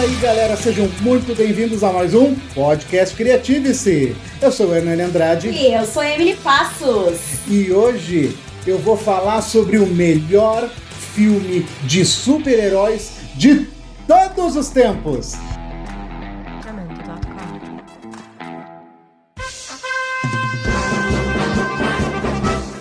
[0.00, 4.16] aí, galera, sejam muito bem-vindos a mais um Podcast Criative-se.
[4.40, 5.50] Eu sou o Hernani Andrade.
[5.50, 7.18] E eu sou Emily Passos.
[7.46, 8.34] E hoje
[8.66, 10.70] eu vou falar sobre o melhor
[11.14, 13.68] filme de super-heróis de
[14.08, 15.34] todos os tempos.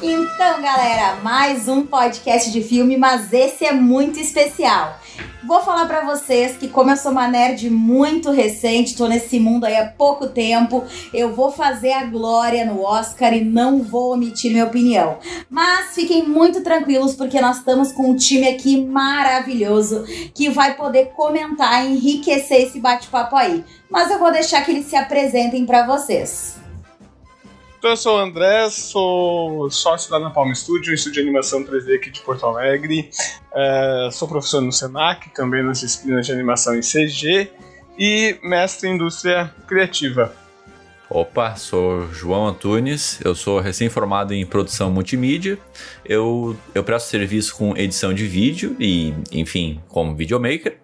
[0.01, 4.97] Então, galera, mais um podcast de filme, mas esse é muito especial.
[5.43, 9.65] Vou falar para vocês que como eu sou uma nerd muito recente, tô nesse mundo
[9.65, 10.83] aí há pouco tempo,
[11.13, 15.17] eu vou fazer a glória no Oscar e não vou omitir minha opinião.
[15.49, 20.03] Mas fiquem muito tranquilos porque nós estamos com um time aqui maravilhoso
[20.35, 23.63] que vai poder comentar e enriquecer esse bate-papo aí.
[23.89, 26.58] Mas eu vou deixar que eles se apresentem para vocês.
[27.79, 32.11] Então, eu sou o André, sou sócio da Napalm Studio, estúdio de animação 3D aqui
[32.11, 33.09] de Porto Alegre.
[33.55, 37.49] É, sou professor no SENAC, também nas disciplinas de animação em CG
[37.97, 40.35] e mestre em indústria criativa.
[41.09, 45.57] Opa, sou João Antunes, eu sou recém-formado em produção multimídia.
[46.05, 50.77] Eu, eu presto serviço com edição de vídeo e, enfim, como videomaker.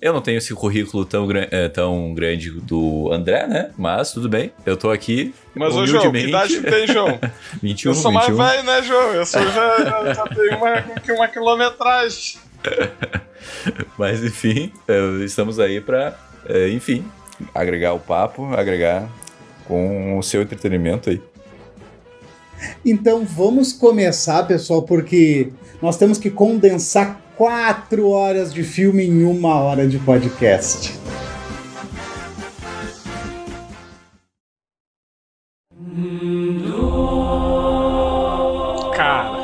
[0.00, 3.70] Eu não tenho esse currículo tão, é, tão grande do André, né?
[3.76, 5.34] Mas tudo bem, eu tô aqui.
[5.52, 7.18] Mas, ô João, que idade tem, João?
[7.60, 8.36] 21, Eu sou 21.
[8.36, 9.12] mais velho, né, João?
[9.12, 10.84] Eu sou já, já, já tenho uma,
[11.16, 12.38] uma quilometragem.
[13.98, 16.16] Mas enfim, é, estamos aí pra,
[16.48, 17.04] é, enfim,
[17.52, 19.08] agregar o papo, agregar
[19.70, 21.22] com o seu entretenimento aí.
[22.84, 29.54] Então vamos começar, pessoal, porque nós temos que condensar quatro horas de filme em uma
[29.60, 30.92] hora de podcast.
[38.96, 39.38] Cara,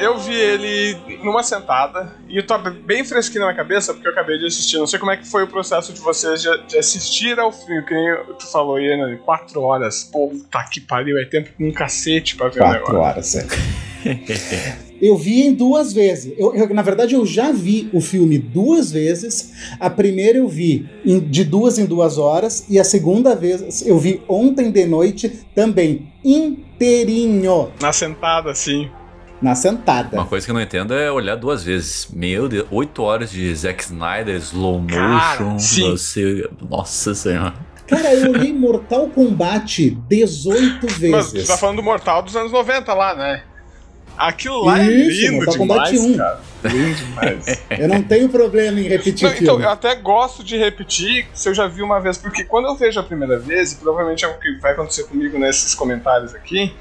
[0.00, 0.96] eu vi ele
[1.26, 4.78] numa sentada e tá bem fresquinho na minha cabeça porque eu acabei de assistir.
[4.78, 7.82] Não sei como é que foi o processo de vocês de, de assistir ao filme,
[7.84, 9.18] que nem tu falou aí, né?
[9.24, 10.04] Quatro horas.
[10.04, 12.98] Puta que pariu, é tempo com um cacete pra ver o Quatro negócio.
[12.98, 13.46] horas, é.
[15.02, 16.32] Eu vi em duas vezes.
[16.38, 19.52] Eu, eu- na verdade, eu já vi o filme duas vezes.
[19.80, 22.64] A primeira eu vi em- de duas em duas horas.
[22.70, 28.88] E a segunda vez eu vi ontem de noite também, inteirinho, Na sentada, assim.
[29.40, 30.16] Na sentada.
[30.16, 32.08] Uma coisa que eu não entendo é olhar duas vezes.
[32.12, 35.90] Meu Deus, oito horas de Zack Snyder, slow Cara, motion, sim.
[35.90, 36.48] você.
[36.68, 37.54] Nossa senhora.
[37.86, 41.44] Cara, eu olhei Mortal Kombat 18 Mas vezes.
[41.44, 43.42] tu tá falando do Mortal dos anos 90 lá, né?
[44.18, 46.16] Aquilo lá é Isso, lindo Mortal Kombat demais, 1.
[46.16, 46.40] cara.
[46.64, 47.62] Lindo demais.
[47.78, 51.54] Eu não tenho problema em repetir Não, então, eu até gosto de repetir se eu
[51.54, 54.38] já vi uma vez, porque quando eu vejo a primeira vez, e provavelmente é o
[54.38, 56.74] que vai acontecer comigo nesses comentários aqui,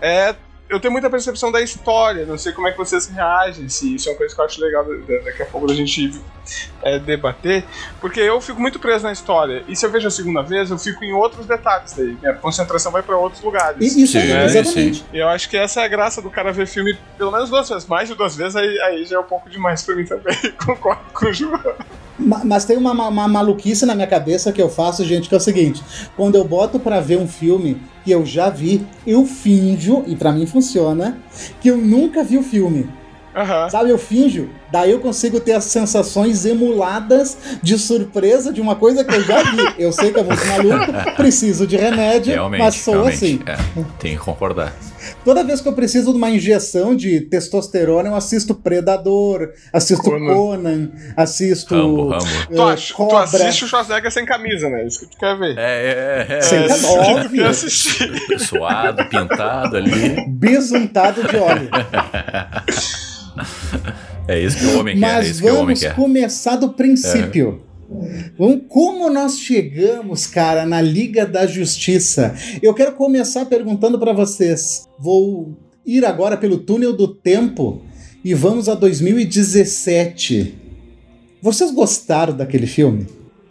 [0.00, 0.34] é.
[0.70, 4.08] Eu tenho muita percepção da história, não sei como é que vocês reagem, se isso
[4.08, 6.18] é uma coisa que eu acho legal da- da- daqui a pouco da gente
[6.82, 7.64] é, debater,
[8.00, 10.78] porque eu fico muito preso na história, e se eu vejo a segunda vez, eu
[10.78, 13.96] fico em outros detalhes daí, minha concentração vai pra outros lugares.
[13.96, 14.58] Isso Sim, é, sim.
[14.58, 15.04] exatamente.
[15.12, 17.68] E eu acho que essa é a graça do cara ver filme pelo menos duas
[17.68, 20.36] vezes, mais de duas vezes, aí, aí já é um pouco demais pra mim também,
[20.64, 21.60] concordo com o João.
[22.20, 25.34] Ma- Mas tem uma, ma- uma maluquice na minha cabeça que eu faço, gente, que
[25.34, 25.82] é o seguinte:
[26.16, 30.32] quando eu boto pra ver um filme que eu já vi, eu finjo, e pra
[30.32, 31.18] mim funciona,
[31.60, 32.88] que eu nunca vi o filme.
[33.34, 33.70] Aham.
[33.70, 39.04] Sabe, eu finjo, daí eu consigo ter as sensações emuladas de surpresa de uma coisa
[39.04, 39.60] que eu já vi.
[39.78, 43.40] Eu sei que é muito maluco, preciso de remédio, Realmente, mas sou assim.
[43.46, 43.56] É,
[43.98, 44.74] tem que concordar.
[45.24, 50.34] Toda vez que eu preciso de uma injeção de testosterona, eu assisto Predador, assisto Conan.
[50.34, 51.74] Conan, assisto.
[51.74, 52.24] Rambo, Rambo.
[52.50, 54.86] eh, Tu, ach- tu assiste o Schwarzenegger sem camisa, né?
[54.86, 55.56] Isso que tu quer ver.
[55.56, 56.40] É, é, é.
[56.42, 57.28] Sem é, camisa.
[57.30, 58.38] quer assistir.
[58.38, 60.26] Suado, pintado ali.
[60.28, 61.70] Besuntado de óleo.
[64.28, 65.06] É isso que o homem quer.
[65.06, 65.94] É Mas isso que o homem vamos quer.
[65.94, 67.62] começar do princípio.
[68.38, 72.34] Vamos- Como nós chegamos, cara, na Liga da Justiça?
[72.62, 74.86] Eu quero começar perguntando pra vocês.
[74.98, 77.82] Vou ir agora pelo túnel do tempo
[78.24, 80.54] e vamos a 2017.
[81.42, 83.06] Vocês gostaram daquele filme?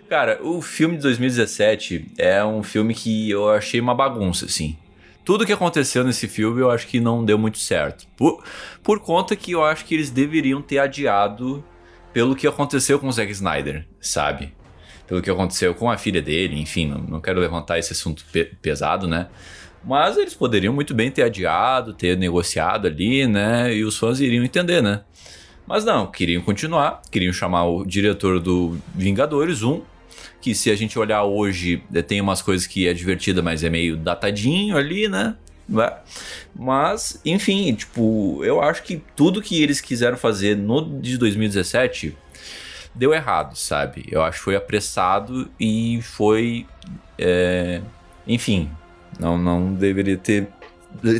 [0.07, 4.75] Cara, o filme de 2017 é um filme que eu achei uma bagunça, assim.
[5.23, 8.07] Tudo que aconteceu nesse filme eu acho que não deu muito certo.
[8.17, 8.43] Por,
[8.83, 11.63] por conta que eu acho que eles deveriam ter adiado
[12.11, 14.53] pelo que aconteceu com o Zack Snyder, sabe?
[15.07, 18.51] Pelo que aconteceu com a filha dele, enfim, não, não quero levantar esse assunto pe-
[18.61, 19.27] pesado, né?
[19.83, 23.73] Mas eles poderiam muito bem ter adiado, ter negociado ali, né?
[23.73, 25.01] E os fãs iriam entender, né?
[25.65, 29.81] Mas não, queriam continuar, queriam chamar o diretor do Vingadores 1,
[30.41, 33.69] que se a gente olhar hoje, eh, tem umas coisas que é divertida, mas é
[33.69, 35.35] meio datadinho ali, né?
[36.55, 42.17] Mas, enfim, tipo, eu acho que tudo que eles quiseram fazer no de 2017
[42.95, 44.05] deu errado, sabe?
[44.11, 46.65] Eu acho que foi apressado e foi.
[47.17, 47.81] É,
[48.27, 48.69] enfim,
[49.19, 50.47] não, não deveria ter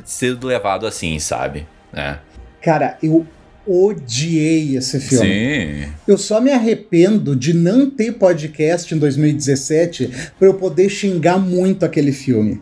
[0.04, 1.68] sido levado assim, sabe?
[1.94, 2.18] É.
[2.62, 3.26] Cara, eu
[3.66, 5.26] odiei esse filme.
[5.26, 5.92] Sim.
[6.08, 11.86] Eu só me arrependo de não ter podcast em 2017 para eu poder xingar muito
[11.86, 12.62] aquele filme.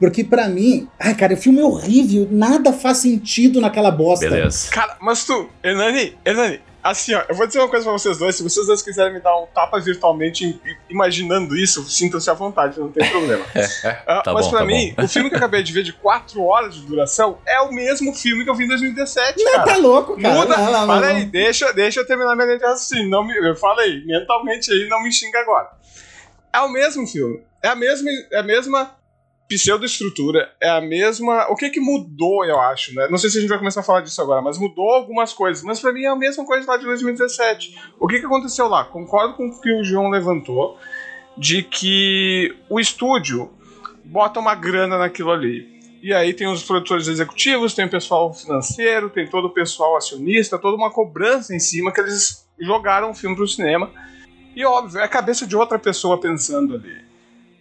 [0.00, 4.28] Porque para mim, ai cara, o filme é horrível, nada faz sentido naquela bosta.
[4.28, 4.70] Beleza.
[4.70, 8.36] Cara, mas tu, Hernani, Hernani, assim, ó, eu vou dizer uma coisa pra vocês dois.
[8.36, 12.90] Se vocês dois quiserem me dar um tapa virtualmente imaginando isso, sintam-se à vontade, não
[12.90, 13.44] tem problema.
[13.44, 15.04] uh, tá mas bom, pra tá mim, bom.
[15.04, 18.14] o filme que eu acabei de ver de 4 horas de duração é o mesmo
[18.14, 19.64] filme que eu vi em 2017, Não, cara.
[19.64, 20.34] tá louco, cara.
[20.34, 23.08] Muda, Não, não, para não, aí, deixa, deixa eu terminar minha linha de raciocínio.
[23.08, 25.68] Não me, eu falei, mentalmente aí, não me xinga agora.
[26.52, 27.42] É o mesmo filme.
[27.62, 28.97] É a mesma, é a mesma
[29.48, 31.50] pseudoestrutura, é a mesma.
[31.50, 33.08] O que que mudou, eu acho, né?
[33.10, 35.64] Não sei se a gente vai começar a falar disso agora, mas mudou algumas coisas.
[35.64, 37.78] Mas pra mim é a mesma coisa lá de 2017.
[37.98, 38.84] O que que aconteceu lá?
[38.84, 40.78] Concordo com o que o João levantou,
[41.36, 43.50] de que o estúdio
[44.04, 45.78] bota uma grana naquilo ali.
[46.02, 50.58] E aí tem os produtores executivos, tem o pessoal financeiro, tem todo o pessoal acionista,
[50.58, 53.90] toda uma cobrança em cima que eles jogaram o filme pro cinema.
[54.54, 57.07] E óbvio, é a cabeça de outra pessoa pensando ali.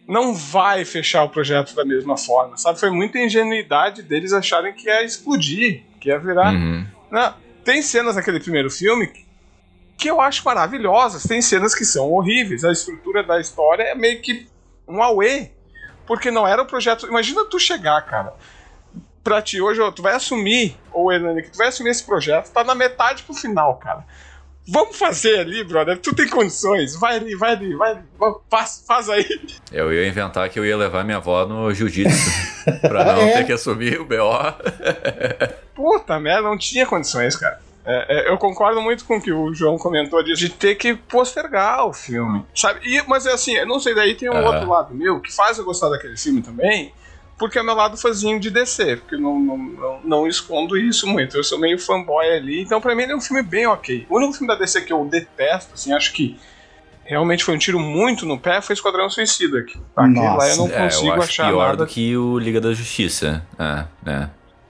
[0.07, 2.79] Não vai fechar o projeto da mesma forma, sabe?
[2.79, 6.53] Foi muita ingenuidade deles acharem que ia explodir, que ia virar.
[6.53, 6.87] Uhum.
[7.11, 7.33] Não,
[7.63, 9.11] tem cenas naquele primeiro filme
[9.97, 12.63] que eu acho maravilhosas, tem cenas que são horríveis.
[12.63, 14.47] A estrutura da história é meio que
[14.87, 15.49] um auê.
[16.05, 17.07] Porque não era o projeto.
[17.07, 18.33] Imagina tu chegar, cara.
[19.23, 22.49] Pra ti hoje, ó, tu vai assumir, ou Hernani, que tu vai assumir esse projeto,
[22.51, 24.05] tá na metade pro final, cara.
[24.69, 25.97] Vamos fazer ali, brother.
[25.97, 26.95] Tu tem condições.
[26.95, 28.01] Vai ali, vai ali, vai ali.
[28.49, 29.25] Faz, faz aí.
[29.71, 32.29] Eu ia inventar que eu ia levar minha avó no jiu-jitsu
[32.81, 33.33] pra não É.
[33.33, 34.15] ter que assumir o BO.
[35.75, 37.59] Puta merda, não tinha condições, cara.
[37.85, 40.93] É, é, eu concordo muito com o que o João comentou disso, de ter que
[40.93, 42.81] postergar o filme, sabe?
[42.83, 44.45] E, mas é assim, eu não sei, daí tem um Aham.
[44.47, 46.91] outro lado meu que faz eu gostar daquele filme também,
[47.37, 50.77] porque é o meu lado fãzinho de DC, porque eu não, não, não, não escondo
[50.77, 53.67] isso muito, eu sou meio fanboy ali, então pra mim ele é um filme bem
[53.67, 54.07] ok.
[54.09, 56.37] O único filme da DC que eu detesto, assim, acho que
[57.05, 59.63] realmente foi um tiro muito no pé, foi Esquadrão Suicida.
[59.63, 62.37] Que, aquele lá eu não É, consigo eu acho achar pior nada do que o
[62.37, 63.45] Liga da Justiça.
[63.57, 64.29] É, é.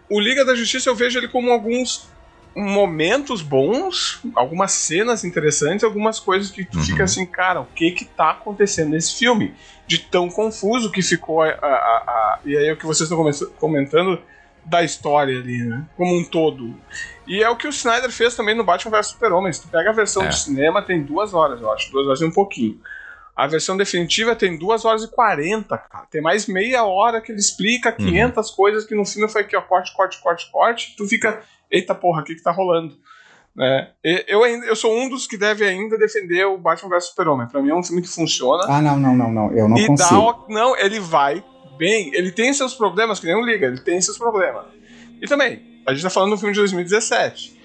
[0.09, 2.07] o Liga da Justiça eu vejo ele como alguns
[2.55, 6.83] momentos bons, algumas cenas interessantes, algumas coisas que tu Uhum.
[6.83, 9.53] fica assim, cara, o que que tá acontecendo nesse filme?
[9.85, 13.17] De tão confuso que ficou a, a- a- e aí é o que vocês estão
[13.17, 14.19] come- comentando
[14.65, 15.85] da história ali, né?
[15.95, 16.75] Como um todo.
[17.25, 19.53] E é o que o Snyder fez também no Batman vs Super-Homem.
[19.53, 20.27] Se tu pega a versão É.
[20.27, 21.89] do cinema, tem duas horas, eu acho.
[21.91, 22.77] Duas horas e um pouquinho.
[23.37, 26.07] A versão definitiva tem duas horas e 40, cara.
[26.09, 29.61] Tem mais meia hora que ele explica 500 coisas que no filme foi aqui, ó,
[29.61, 30.95] corte, corte, corte, corte.
[30.97, 32.97] Tu fica, eita porra, o que que tá rolando?
[34.03, 37.47] E- Eu, ainda, eu sou um dos que deve ainda defender o Batman vs Super-Homem.
[37.47, 38.63] Pra mim é um filme que funciona.
[38.67, 39.51] Ah, não, não, não, não.
[39.53, 40.31] Eu não e consigo.
[40.47, 40.53] dá.
[40.53, 41.43] Não, ele vai
[41.77, 42.11] bem.
[42.15, 44.65] Ele tem seus problemas, que nem o Liga, ele tem seus problemas.
[45.21, 47.56] E também, a gente tá falando do filme de 2017.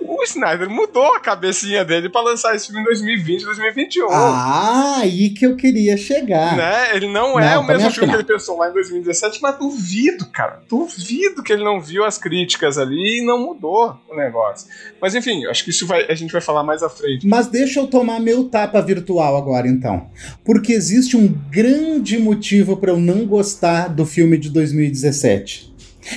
[0.00, 4.08] O Snyder mudou a cabecinha dele pra lançar esse filme em 2020, 2021.
[4.10, 6.56] Ah, aí que eu queria chegar.
[6.56, 6.96] Né?
[6.96, 9.58] Ele não, Não, é o mesmo filme que que, ele pensou lá em 2017, mas
[9.58, 10.62] duvido, cara.
[10.68, 14.68] Duvido que ele não viu as críticas ali e não mudou o negócio.
[15.00, 17.26] Mas enfim, acho que isso vai, a gente vai falar mais à frente.
[17.26, 20.08] Mas deixa eu tomar meu tapa virtual agora, então.
[20.44, 25.69] Porque existe um grande motivo para eu não gostar do filme de 2017.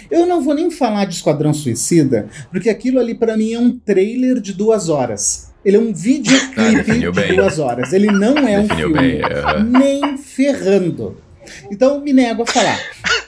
[0.10, 3.72] Eu não vou nem falar de Esquadrão Suicida, porque aquilo ali para mim é um
[3.78, 5.52] trailer de duas horas.
[5.66, 7.36] Ele é um Ah, videoclipe definiu de bem.
[7.36, 7.94] duas horas.
[7.94, 9.00] Ele não é um Definiu filme.
[9.02, 9.22] bem.
[9.22, 9.64] é.
[9.64, 11.18] Nem ferrando.
[11.72, 12.80] Então me nego a falar.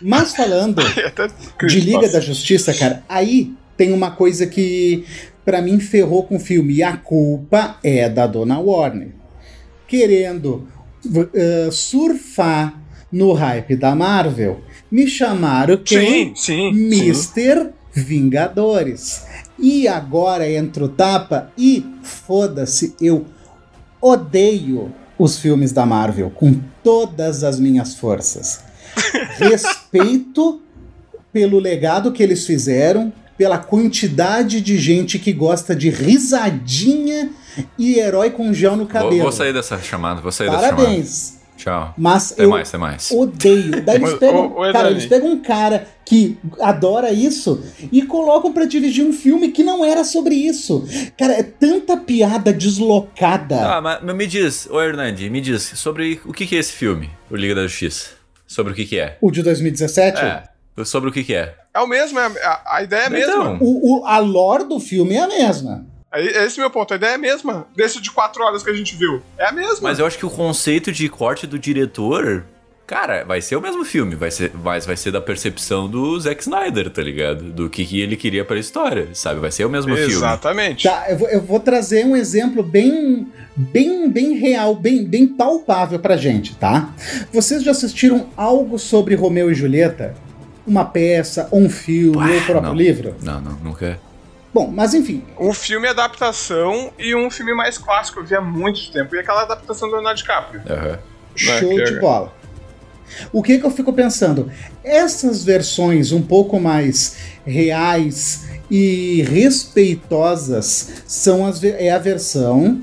[0.02, 1.28] Mas falando Até
[1.68, 5.06] de Liga da Justiça, cara, aí tem uma coisa que
[5.46, 6.76] pra mim ferrou com o filme.
[6.76, 9.10] E a culpa é da dona Warner.
[9.88, 10.68] Querendo
[11.06, 12.82] uh, surfar
[13.12, 14.62] no hype da Marvel,
[14.96, 16.28] me chamaram quem?
[16.28, 16.74] Sim, sim.
[16.74, 16.74] sim.
[16.74, 19.26] Mister Vingadores.
[19.60, 23.26] E agora entra o tapa e foda-se, eu
[24.02, 28.62] odeio os filmes da Marvel com todas as minhas forças.
[29.38, 30.62] Respeito
[31.34, 37.32] pelo legado que eles fizeram, pela quantidade de gente que gosta de risadinha
[37.78, 39.24] e herói com gel no Vou, cabelo.
[39.24, 40.84] vou sair dessa chamada, vou sair dessa chamada.
[40.84, 41.35] Parabéns.
[41.58, 41.94] Tchau.
[41.98, 43.12] Mas Até eu mais, até mais.
[43.12, 43.82] odeio.
[43.84, 48.52] Daí eles pegam, ô, ô, cara, eles pegam um cara que adora isso e colocam
[48.54, 50.86] pra dirigir um filme que não era sobre isso.
[51.18, 53.76] Cara, é tanta piada deslocada.
[53.78, 56.74] Ah, mas, mas me diz, ô Hernandi, me diz, sobre o que, que é esse
[56.74, 58.10] filme, o Liga da Justiça?
[58.48, 59.18] Sobre o que, que é?
[59.22, 60.20] O de 2017?
[60.22, 60.44] É,
[60.84, 61.56] sobre o que, que é?
[61.74, 63.34] É o mesmo, é- a, a ideia é a mesma.
[63.34, 63.58] Então.
[63.62, 65.86] O, o- a lore do filme é a mesma.
[66.22, 66.94] Esse é o meu ponto.
[66.94, 67.68] A ideia é a mesma.
[67.76, 69.22] Desse de quatro horas que a gente viu.
[69.38, 69.90] É a mesma.
[69.90, 72.44] Mas eu acho que o conceito de corte do diretor
[72.88, 76.42] Cara, vai ser o mesmo filme, vai ser, mas vai ser da percepção do Zack
[76.42, 77.46] Snyder, tá ligado?
[77.46, 79.40] Do que, que ele queria pra história, sabe?
[79.40, 80.12] Vai ser o mesmo Exatamente.
[80.12, 80.26] filme.
[80.26, 80.84] Exatamente.
[80.84, 85.98] Tá, eu vou, eu vou, trazer um exemplo bem, bem, bem real, bem, bem palpável
[85.98, 86.94] pra gente, tá?
[87.34, 90.14] Vocês já assistiram algo sobre Romeu e Julieta?
[90.66, 92.76] Uma peça, um filme, ou o próprio não.
[92.76, 93.16] livro?
[93.24, 94.00] Não, não, nunca.
[94.56, 95.22] Bom, mas enfim.
[95.38, 99.14] Um filme é adaptação e um filme mais clássico, eu vi há muito tempo.
[99.14, 100.62] E aquela adaptação do Leonardo DiCaprio.
[100.62, 100.98] Uhum.
[101.36, 102.34] Show de bola.
[103.34, 104.50] O que, que eu fico pensando?
[104.82, 112.82] Essas versões um pouco mais reais e respeitosas são as, é a versão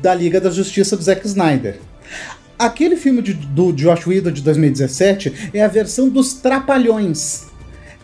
[0.00, 1.80] da Liga da Justiça do Zack Snyder.
[2.56, 7.52] Aquele filme de, do Josh Whedon de 2017 é a versão dos Trapalhões.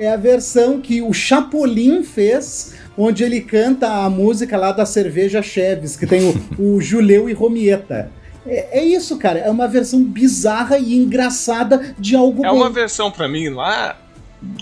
[0.01, 5.43] É a versão que o Chapolin fez, onde ele canta a música lá da cerveja
[5.43, 6.29] Cheves, que tem
[6.59, 8.11] o, o Juleu e Romieta.
[8.47, 9.39] É, é, isso, cara.
[9.39, 12.57] É uma versão bizarra e engraçada de algo É bom.
[12.57, 13.97] uma versão, para mim, lá,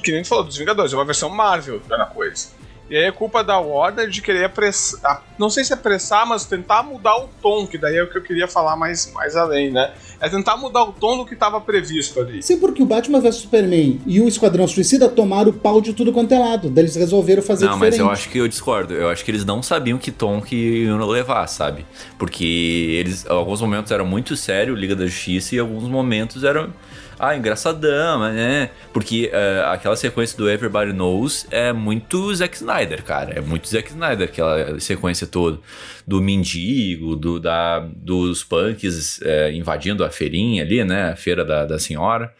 [0.02, 2.48] que nem tu falou, dos Vingadores, é uma versão Marvel da coisa.
[2.90, 5.22] E aí é culpa da Warner de querer apressar.
[5.38, 8.22] Não sei se apressar, mas tentar mudar o tom, que daí é o que eu
[8.22, 9.92] queria falar mais, mais além, né?
[10.20, 12.42] É tentar mudar o tom do que estava previsto ali.
[12.42, 16.12] Sim, porque o Batman vs Superman e o Esquadrão Suicida tomaram o pau de tudo
[16.12, 16.70] quanto é lado.
[16.70, 17.98] Daí eles resolveram fazer não, diferente.
[17.98, 18.94] Não, mas eu acho que eu discordo.
[18.94, 21.84] Eu acho que eles não sabiam que tom que iam levar, sabe?
[22.18, 26.72] Porque eles, alguns momentos eram muito sério, Liga da Justiça, e alguns momentos eram
[27.18, 28.70] ah, engraçadão, né?
[28.92, 33.38] Porque uh, aquela sequência do Everybody Knows é muito Zack Snyder, cara.
[33.38, 35.58] É muito Zack Snyder, aquela sequência toda.
[36.06, 41.10] Do mendigo, do, da, dos punks é, invadindo a feirinha ali, né?
[41.10, 42.32] A feira da, da senhora.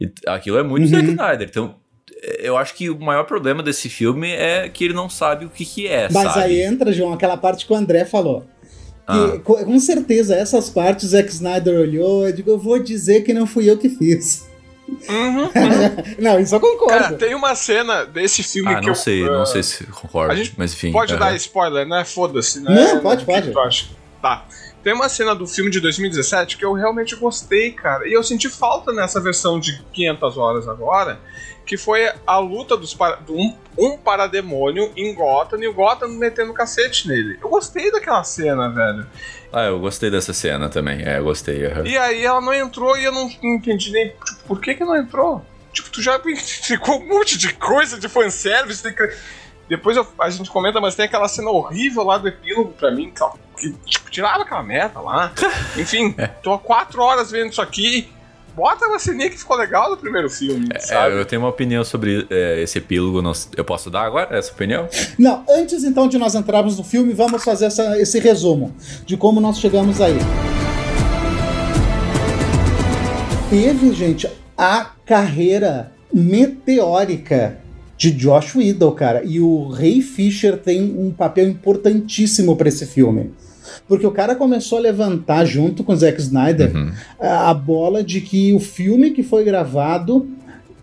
[0.00, 0.90] E aquilo é muito uhum.
[0.90, 1.48] Zack Snyder.
[1.48, 1.74] Então,
[2.38, 5.64] eu acho que o maior problema desse filme é que ele não sabe o que,
[5.64, 6.44] que é, Mas sabe?
[6.44, 8.44] aí entra, João, aquela parte que o André falou.
[9.10, 9.38] Ah.
[9.42, 13.46] Com, com, certeza, essas partes Zack Snyder olhou e digo, eu vou dizer que não
[13.46, 14.48] fui eu que fiz.
[15.08, 15.50] Uhum, uhum.
[16.18, 16.98] não, isso eu concordo.
[16.98, 19.84] Cara, tem uma cena desse filme ah, que não eu, sei, uh, não sei se
[19.84, 20.90] concordo, a gente mas enfim.
[20.90, 21.20] Pode uh -huh.
[21.20, 22.04] dar spoiler, né?
[22.04, 22.74] Foda-se, né?
[22.74, 23.50] Não, pode, pode.
[23.50, 23.86] Tu acha?
[24.20, 24.44] Tá.
[24.82, 28.08] Tem uma cena do filme de 2017 que eu realmente gostei, cara.
[28.08, 31.20] E eu senti falta nessa versão de 500 horas agora,
[31.66, 36.08] que foi a luta dos para, do um, um parademônio em Gotham e o Gotham
[36.08, 37.38] metendo cacete nele.
[37.42, 39.06] Eu gostei daquela cena, velho.
[39.52, 41.02] Ah, eu gostei dessa cena também.
[41.02, 41.66] É, eu gostei.
[41.66, 41.86] Uhum.
[41.86, 44.96] E aí ela não entrou e eu não entendi nem tipo, por que que não
[44.96, 45.44] entrou.
[45.72, 48.82] Tipo, tu já ficou um monte de coisa de fanservice.
[48.82, 49.14] Tem que...
[49.68, 53.12] Depois eu, a gente comenta, mas tem aquela cena horrível lá do epílogo pra mim,
[53.12, 53.22] que,
[53.60, 55.32] que tipo, tirava aquela meta lá.
[55.76, 56.26] Enfim, é.
[56.26, 58.08] tô há quatro horas vendo isso aqui.
[58.56, 61.14] Bota uma ceninha que ficou legal no primeiro filme, é, sabe?
[61.14, 63.22] eu tenho uma opinião sobre é, esse epílogo.
[63.22, 64.88] Não, eu posso dar agora essa opinião?
[65.16, 68.74] Não, antes então de nós entrarmos no filme, vamos fazer essa, esse resumo
[69.06, 70.18] de como nós chegamos aí.
[73.48, 77.58] Teve, gente, a carreira meteórica
[78.00, 79.22] de Josh Whedon, cara.
[79.24, 83.30] E o Ray Fisher tem um papel importantíssimo para esse filme.
[83.86, 86.92] Porque o cara começou a levantar, junto com o Zack Snyder, uhum.
[87.20, 90.28] a, a bola de que o filme que foi gravado,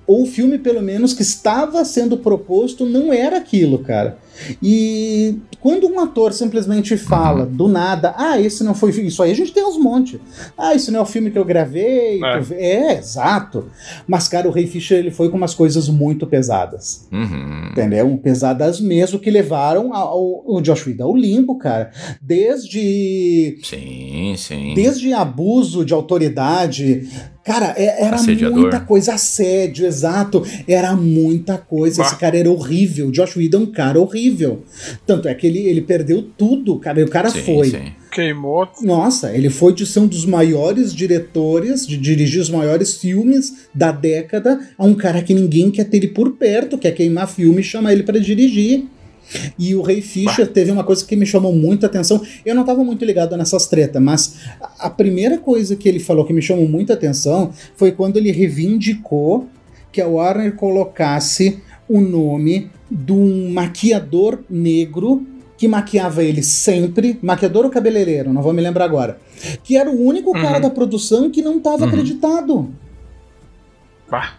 [0.06, 4.17] ou o filme pelo menos que estava sendo proposto, não era aquilo, cara.
[4.62, 7.51] E quando um ator simplesmente fala uhum.
[7.51, 10.20] do nada, ah, esse não foi isso aí, a gente tem uns monte.
[10.58, 12.24] Ah, esse não é o filme que eu gravei.
[12.24, 12.46] É, eu...
[12.51, 13.65] é exato.
[14.08, 17.08] Mas, cara, o Ray Fisher ele foi com umas coisas muito pesadas.
[17.12, 17.70] Uhum.
[17.72, 18.20] Entendeu?
[18.22, 21.91] Pesadas mesmo que levaram ao, ao Josh Whedon ao limbo, cara.
[22.22, 23.58] Desde.
[23.63, 24.74] Sim, sim.
[24.74, 27.08] Desde abuso de autoridade.
[27.48, 28.60] Cara, é, era Assediador.
[28.60, 30.44] muita coisa, assédio, exato.
[30.67, 32.03] Era muita coisa.
[32.03, 32.10] Bah.
[32.10, 33.10] Esse cara era horrível.
[33.10, 34.26] Josh Whedon é um cara horrível.
[35.05, 37.00] Tanto é que ele, ele perdeu tudo, cara.
[37.00, 37.69] E o cara sim, foi.
[37.69, 37.91] Sim.
[38.12, 38.67] Queimou.
[38.81, 43.91] Nossa, ele foi de ser um dos maiores diretores, de dirigir os maiores filmes da
[43.91, 47.63] década, a um cara que ninguém quer ter ele por perto, quer queimar filme e
[47.63, 48.86] chamar ele para dirigir.
[49.60, 50.51] E o Ray Fisher bah.
[50.53, 52.22] teve uma coisa que me chamou muito a atenção.
[52.46, 54.39] Eu não estava muito ligado nessas tretas, mas
[54.79, 59.48] a primeira coisa que ele falou que me chamou muita atenção foi quando ele reivindicou
[59.91, 65.25] que a Warner colocasse o nome de um maquiador negro
[65.58, 69.20] que maquiava ele sempre, maquiador ou cabeleireiro, não vou me lembrar agora,
[69.63, 70.41] que era o único uhum.
[70.41, 71.89] cara da produção que não estava uhum.
[71.89, 72.70] acreditado.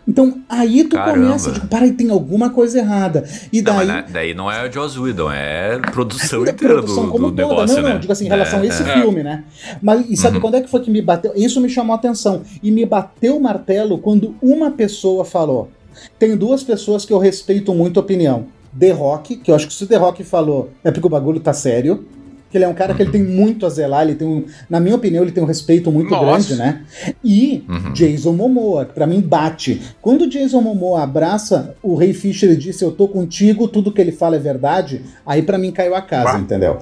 [0.07, 1.27] Então aí tu Caramba.
[1.27, 3.29] começa, tipo, para aí tem alguma coisa errada.
[3.53, 7.31] E daí, não, daí não é o Joss Whedon, é produção inteira produção do, como
[7.31, 7.49] do toda.
[7.49, 7.99] negócio, não, não, né?
[7.99, 9.01] digo assim, em relação é, a esse é.
[9.01, 9.45] filme, né?
[9.83, 10.41] Mas e sabe Uhum.
[10.41, 11.33] quando é que foi que me bateu?
[11.37, 12.43] Isso me chamou a atenção.
[12.63, 15.71] E me bateu o martelo quando uma pessoa falou.
[16.19, 18.47] Tem duas pessoas que eu respeito muito a opinião.
[18.79, 21.41] The Rock, que eu acho que se o The Rock falou é porque o bagulho
[21.41, 22.05] tá sério.
[22.51, 24.81] Que ele é um cara que ele tem muito a zelar, ele tem um, na
[24.81, 26.25] minha opinião, ele tem um respeito muito Nossa.
[26.25, 26.83] grande, né?
[27.23, 27.93] E Uhum.
[27.93, 29.83] Jason Momoa, que pra mim bate.
[30.01, 34.01] Quando o Jason Momoa abraça o Ray Fisher e disse eu tô contigo, tudo que
[34.01, 36.39] ele fala é verdade, aí pra mim caiu a casa, Bah.
[36.39, 36.79] entendeu?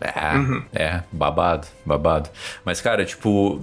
[0.00, 0.62] É, Uhum.
[0.74, 2.28] é, babado, babado.
[2.64, 3.60] Mas, cara, tipo,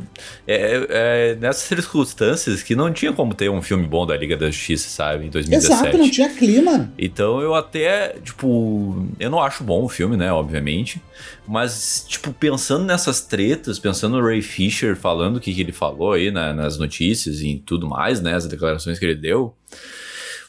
[0.47, 4.47] é, é nessas circunstâncias que não tinha como ter um filme bom da Liga da
[4.47, 5.81] Justiça, sabe, em 2017.
[5.83, 6.91] Exato, não tinha clima.
[6.97, 11.01] Então eu até, tipo, eu não acho bom o filme, né, obviamente,
[11.47, 16.13] mas, tipo, pensando nessas tretas, pensando no Ray Fisher falando o que, que ele falou
[16.13, 19.53] aí na- nas notícias e tudo mais, né, as declarações que ele deu,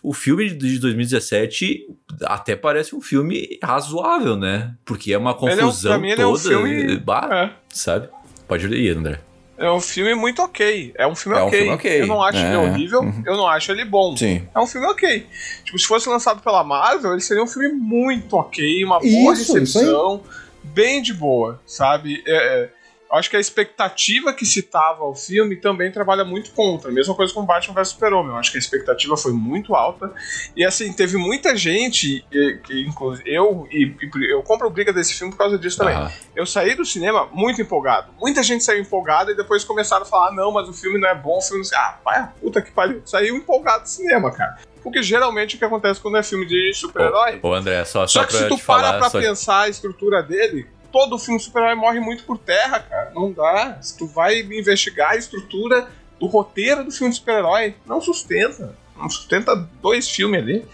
[0.04, 1.86] o filme de 2017
[2.24, 6.10] até parece um filme razoável, né, porque é uma Ele é um- confusão pra mim,
[6.10, 7.50] ele é um toda, filme- bah, É.
[7.70, 8.08] sabe?
[8.46, 9.18] Pode ir, André.
[9.56, 10.92] É um filme muito ok.
[10.98, 11.58] É um filme É um ok.
[11.58, 12.00] filme ok.
[12.02, 12.58] Eu não acho ele É.
[12.58, 13.22] horrível, Uhum.
[13.24, 14.16] eu não acho ele bom.
[14.16, 14.46] Sim.
[14.54, 15.26] É um filme ok.
[15.64, 19.42] Tipo, se fosse lançado pela Marvel, ele seria um filme muito ok, uma boa Isso,
[19.42, 20.22] isso recepção,
[20.64, 22.22] bem de boa, sabe?
[22.26, 22.34] É,
[22.64, 22.70] é,
[23.14, 26.90] acho que a expectativa que se tava ao filme também trabalha muito contra.
[26.90, 28.32] Mesma coisa com Batman vs Super-Homem.
[28.32, 30.12] Eu acho que a expectativa foi muito alta.
[30.56, 33.94] E assim, teve muita gente, e- que inclusive eu, e,
[34.30, 35.94] eu compro briga desse filme por causa disso também.
[35.94, 38.12] Ah, Eu saí do cinema muito empolgado.
[38.20, 41.08] Muita gente saiu empolgada e depois começaram a falar: "Ah, não, mas o filme não
[41.08, 41.78] é bom, o filme não sei.
[41.78, 43.02] Ah, vai a puta que pariu.
[43.04, 44.56] Saiu empolgado do cinema, cara.
[44.82, 47.38] Porque geralmente o que acontece quando é filme de super-herói.
[47.42, 48.98] Ô, André, só, Só só que se tu para falar...
[48.98, 53.10] pra só- pensar a estrutura dele, todo filme super-herói morre muito por terra, cara.
[53.12, 53.82] Não dá.
[53.82, 55.88] Se tu vai investigar a estrutura
[56.20, 58.78] do roteiro do filme de super-herói, não sustenta.
[58.96, 60.64] Não sustenta dois filmes ali.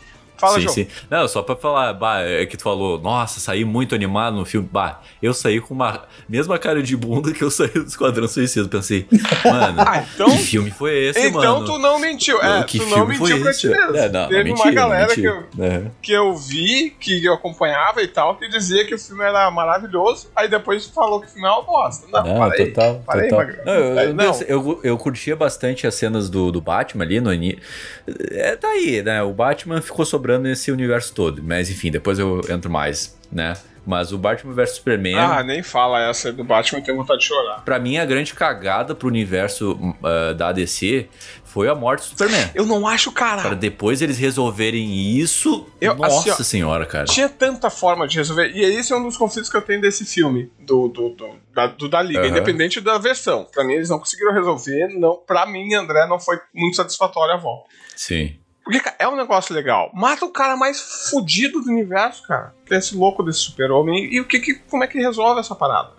[0.41, 0.75] Fala, sim, João.
[0.75, 0.87] sim.
[1.11, 4.69] Não, só pra falar, bah, é que tu falou, nossa, saí muito animado no filme.
[4.71, 8.69] Bah, eu saí com uma mesma cara de bunda que eu saí do Esquadrão Suicida.
[8.69, 9.07] Pensei,
[9.45, 10.31] mano, Ah, então.
[10.31, 11.67] que filme foi esse, Então mano?
[11.67, 12.41] tu não mentiu.
[12.43, 13.97] É, que tu filme não mentiu foi pra ti mesmo.
[13.97, 15.67] É, não, Teve não, uma mentira, galera que eu, mentira.
[15.67, 15.91] É.
[16.01, 20.29] que eu vi, que eu acompanhava e tal, que dizia que o filme era maravilhoso,
[20.35, 22.07] aí depois falou que o filme é uma bosta.
[22.11, 22.67] Não, Não, parei.
[22.71, 23.47] total, parei, total.
[23.65, 24.41] Não, eu, eu, Não.
[24.47, 27.31] eu, eu curtia bastante as cenas do, do Batman ali no.
[28.33, 29.23] É, tá aí, né?
[29.23, 31.43] O Batman ficou sobrando nesse universo todo.
[31.43, 33.55] Mas enfim, depois eu entro mais, né?
[33.87, 35.17] Mas o Batman vs Superman.
[35.17, 37.65] Ah, nem fala essa do Batman, tenho vontade de chorar.
[37.65, 41.09] Pra mim, a grande cagada pro universo ah, da DC
[41.45, 42.51] foi a morte do Superman.
[42.55, 43.57] Eu não acho, Para cara.
[43.57, 45.67] depois eles resolverem isso.
[45.81, 47.07] Eu- nossa assim, ó, senhora, cara.
[47.07, 48.51] Tinha tanta forma de resolver.
[48.55, 51.67] E esse é um dos conflitos que eu tenho desse filme, do, do, do, da,
[51.69, 52.29] do da Liga, Aham.
[52.29, 53.47] independente da versão.
[53.51, 54.89] Pra mim, eles não conseguiram resolver.
[54.89, 57.69] Não, pra mim, André, não foi muito satisfatório a volta.
[57.97, 58.37] Sim.
[58.79, 59.91] Porque é um negócio legal.
[59.95, 60.81] Mata o cara mais
[61.11, 62.55] fudido do universo, cara.
[62.71, 64.13] Esse louco desse super-homem.
[64.13, 65.91] E o que, que- como é que resolve essa parada?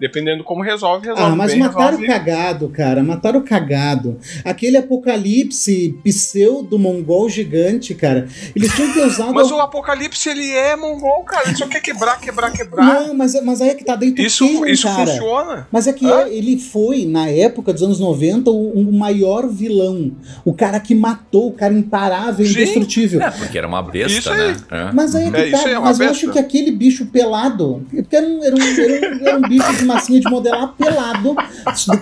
[0.00, 2.06] Dependendo como resolve, resolve Ah, mas bem, mataram resolve...
[2.06, 3.02] cagado, cara.
[3.02, 4.18] Mataram cagado.
[4.44, 8.28] Aquele apocalipse pseudo-mongol gigante, cara.
[8.54, 9.34] Eles tinham que ter usado.
[9.38, 11.48] Mas o Apocalipse, ele é mongol, cara.
[11.48, 12.84] Ele só quer quebrar, quebrar, quebrar.
[12.84, 15.06] Não, mas, mas aí é que tá dentro isso isso cara.
[15.06, 15.68] funciona.
[15.70, 16.22] Mas é que Hã?
[16.22, 20.12] é- ele foi, na época dos anos 90, o, o maior vilão.
[20.44, 22.52] O cara que matou, o cara imparável, Sim.
[22.52, 23.20] indestrutível.
[23.22, 24.38] É, porque era uma besta, Isso aí.
[24.52, 24.56] né?
[24.70, 24.92] É.
[24.92, 25.68] Mas aí é que É, isso tá.
[25.68, 26.24] aí é uma mas eu besta.
[26.26, 27.86] acho que aquele bicho pelado.
[27.90, 31.34] Porque era um, era um, era um, era um bicho de massinha de modelar pelado,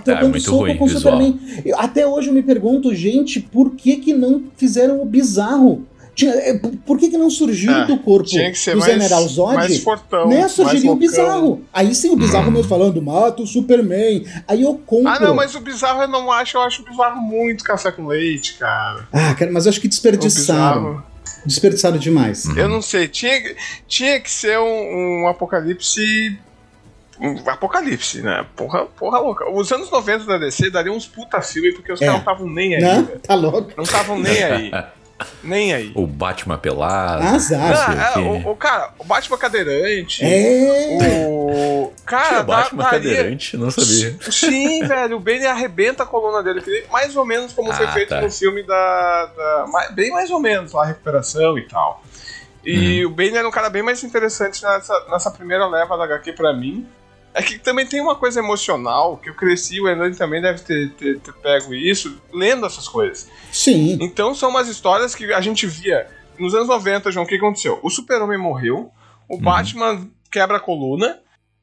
[0.05, 1.15] trocando É, soco ruim, com o visual.
[1.21, 1.41] Superman.
[1.65, 5.87] Eu- até hoje eu me pergunto, gente, por que que não fizeram o bizarro?
[6.15, 6.55] Tinha- é,
[6.87, 9.55] por- que que não surgiu É, do corpo Tinha que ser do mais, General Zod?
[9.55, 10.27] mais fortão.
[10.29, 11.61] né, mais surgiria o bizarro.
[11.71, 12.53] Aí sim o bizarro Hum.
[12.53, 14.25] mesmo falando, mata o Superman.
[14.49, 15.09] Aí eu compro.
[15.09, 16.57] Ah, não, mas o bizarro eu não acho.
[16.57, 19.07] Eu acho o bizarro muito café com leite, cara.
[19.13, 21.03] Ah, cara, mas eu acho que desperdiçaram.
[21.45, 22.47] Desperdiçaram demais.
[22.57, 23.07] Eu não sei.
[23.09, 26.39] Tinha, que- tinha que ser um, um apocalipse.
[27.21, 28.45] Um apocalipse, né?
[28.55, 29.49] Porra, porra louca.
[29.51, 32.07] Os anos 90 da DC dariam uns puta filme porque os É.
[32.07, 32.83] caras não estavam nem aí.
[32.83, 33.03] Né?
[33.03, 33.19] velho.
[33.21, 33.73] Tá louco?
[33.77, 34.71] Não estavam nem aí.
[35.43, 35.93] nem aí.
[35.95, 37.23] O Batman pelado.
[37.27, 38.15] Azar.
[38.15, 40.23] Ah, é, o o, o cara, o Batman cadeirante.
[40.23, 41.27] É.
[41.27, 41.93] O.
[42.05, 44.17] Cara, dá- Batman daria- cadeirante, não sabia.
[44.31, 48.11] Sim, velho, o Bane arrebenta a coluna dele, mais ou menos como foi Ah, feito
[48.11, 48.21] tá.
[48.21, 52.03] no filme da, da- Bem mais ou menos, lá, a recuperação e tal.
[52.65, 53.13] E Uhum.
[53.13, 56.53] o Bane era um cara bem mais interessante nessa, nessa primeira leva da HQ pra
[56.53, 56.87] mim.
[57.39, 60.91] É que também tem uma coisa emocional, que eu cresci, o Hernani também deve ter,
[60.93, 63.29] ter, ter pego isso, lendo essas coisas.
[63.53, 63.99] Sim.
[64.01, 66.07] Então são umas histórias que a gente via
[66.39, 67.79] nos anos 90, João, o que aconteceu?
[67.83, 68.91] O Super-Homem morreu,
[69.29, 69.41] o Uhum.
[69.43, 71.19] Batman quebra a coluna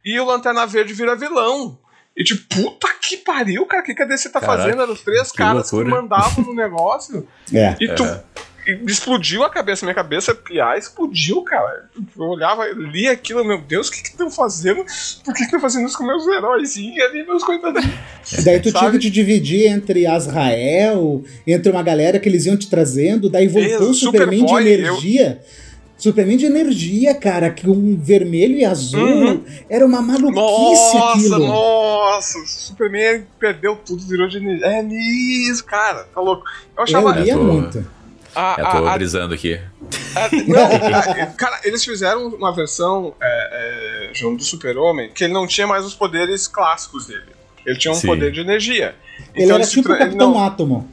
[0.05, 1.79] e o Lanterna Verde vira vilão.
[2.15, 4.81] E tipo, puta que pariu, cara, o que, que a DC tá Caraca, fazendo?
[4.83, 5.85] Eram os três que caras loucura.
[5.95, 7.27] que mandavam no negócio.
[7.51, 7.75] É.
[7.79, 8.03] E tu.
[8.03, 8.23] É.
[8.67, 11.89] e explodiu a cabeça, minha cabeça piar explodiu, cara.
[12.17, 14.83] Eu olhava, eu lia aquilo, meu Deus, o que que estão fazendo?
[15.23, 17.93] Por que que estão fazendo isso com meus heróizinhos ali, meus coitadinhos?
[18.37, 18.97] E daí tu tinha Sabe?
[18.97, 23.69] que te dividir entre Azrael, entre uma galera que eles iam te trazendo, daí voltou
[23.87, 25.41] Eu, o Superman de energia.
[25.97, 29.43] Superman de energia, cara, que um vermelho e azul Uhum.
[29.69, 31.39] era uma maluquice Nossa, aquilo.
[31.47, 34.65] nossa, o Superman perdeu tudo, virou de energia.
[34.67, 36.43] É isso, cara, tá louco.
[36.45, 37.11] Eu Eu achava.
[37.19, 37.85] lia Eu tô- muito.
[38.35, 39.53] A- Eu tô a- brisando aqui.
[39.53, 45.33] É, não, a- cara, eles fizeram uma versão, é, é, João, do Super-Homem que ele
[45.33, 47.31] não tinha mais os poderes clássicos dele.
[47.65, 48.07] Ele tinha um Sim.
[48.07, 48.95] poder de energia.
[49.33, 50.89] Ele Então era se tipo o ele Capitão não, Átomo.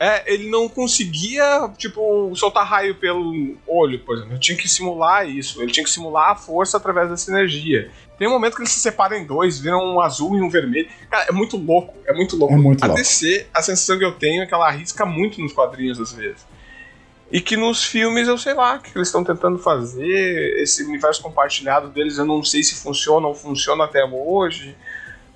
[0.00, 4.32] é, ele não conseguia, tipo, soltar raio pelo olho, por exemplo.
[4.32, 5.60] Ele tinha que simular isso.
[5.60, 7.90] Ele tinha que simular a força através dessa energia.
[8.18, 10.88] Tem um momento que eles se separam em dois, viram um azul e um vermelho.
[11.10, 12.54] Cara, é muito louco, é muito louco.
[12.54, 13.00] É muito a louco.
[13.00, 16.44] DC, a sensação que eu tenho é que ela arrisca muito nos quadrinhos às vezes.
[17.30, 21.22] E que nos filmes, eu sei lá, o que eles estão tentando fazer, esse universo
[21.22, 24.74] compartilhado deles, eu não sei se funciona ou funciona até hoje.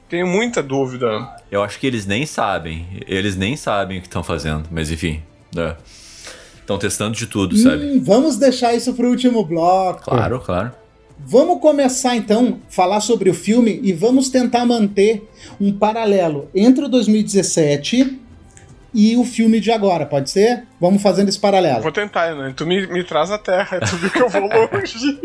[0.09, 1.37] Tenho muita dúvida.
[1.51, 2.87] Eu acho que eles nem sabem.
[3.07, 5.23] Eles nem sabem o que estão fazendo, mas enfim.
[6.61, 7.85] Estão testando de tudo, sabe?
[7.85, 10.05] Hum, vamos deixar isso pro último bloco.
[10.05, 10.73] Claro, claro.
[11.19, 15.29] Vamos começar então a falar sobre o filme e vamos tentar manter
[15.61, 18.22] um paralelo entre o 2017
[18.95, 20.65] e o filme de agora, pode ser?
[20.81, 21.83] Vamos fazendo esse paralelo.
[21.83, 22.53] Vou tentar, né?
[22.57, 25.21] Tu me, me traz a terra, tu viu que eu vou longe.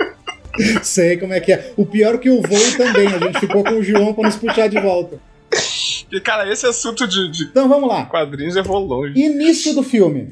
[0.82, 1.72] Sei como é que é.
[1.76, 4.36] O pior é que o voo também, a gente ficou com o João pra nos
[4.36, 5.18] puxar de volta.
[6.10, 8.04] E, cara, esse assunto de, de Então vamos lá.
[8.06, 9.18] quadrinhos eu vou longe.
[9.18, 10.30] Início do filme.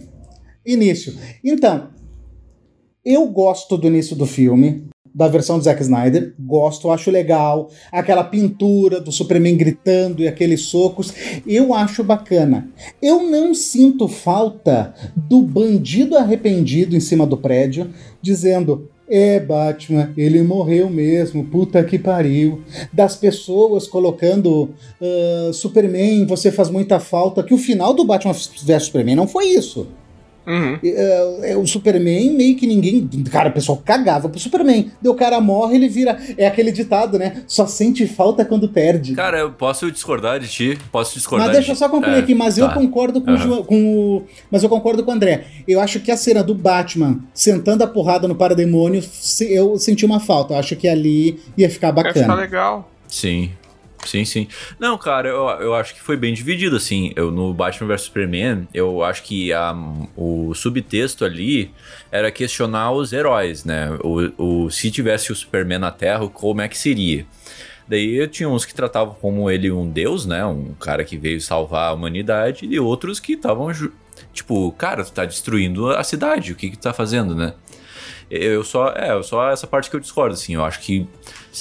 [0.67, 1.15] Início.
[1.45, 1.91] Então,
[3.05, 6.33] eu gosto do início do filme, da versão do Zack Snyder.
[6.39, 7.71] Gosto, acho legal.
[7.91, 11.13] Aquela pintura do Superman gritando e aqueles socos.
[11.45, 12.69] Eu acho bacana.
[13.03, 17.91] Eu não sinto falta do bandido arrependido em cima do prédio
[18.23, 18.89] dizendo.
[19.11, 22.61] É, Batman, ele morreu mesmo, puta que pariu.
[22.93, 27.43] Das pessoas colocando ah, Superman, você faz muita falta.
[27.43, 29.89] Que o final do Batman vs Superman não foi isso.
[30.49, 30.79] Uhum.
[30.83, 33.07] É, é, o Superman, meio que ninguém.
[33.31, 34.91] Cara, o pessoal cagava pro Superman.
[35.03, 36.19] Daí o cara morre, ele vira.
[36.39, 37.43] É aquele ditado, né?
[37.47, 39.15] Só sente falta quando perde.
[39.15, 40.79] Cara, eu posso discordar de ti?
[40.91, 42.75] Posso discordar Mas deixa eu só concluir É, aqui, mas eu tá.
[42.75, 43.43] concordo com, o Aham.
[43.43, 44.23] João- com o.
[44.51, 45.45] Mas eu concordo com o André.
[45.67, 49.03] Eu acho que a cena do Batman sentando a porrada no parademônio,
[49.43, 50.55] eu senti uma falta.
[50.55, 52.35] Eu acho que ali ia ficar Vai ficar bacana.
[52.41, 52.91] legal.
[53.07, 53.51] Sim.
[54.09, 54.49] Sim, sim.
[54.79, 57.13] Não, cara, eu, eu acho que foi bem dividido, assim.
[57.15, 59.77] Eu, no Batman vs Superman, eu acho que a,
[60.17, 61.71] o subtexto ali
[62.11, 63.91] era questionar os heróis, né?
[64.03, 67.27] O, o, se tivesse o Superman na Terra, como é que seria?
[67.87, 70.45] Daí tinha uns que tratavam como ele um deus, né?
[70.45, 73.71] Um cara que veio salvar a humanidade, e outros que estavam,
[74.33, 77.53] tipo, cara, tu tá destruindo a cidade, o que que tu tá fazendo, né?
[78.31, 80.55] Eu só, é, só essa parte que eu discordo, assim.
[80.55, 81.07] Eu acho que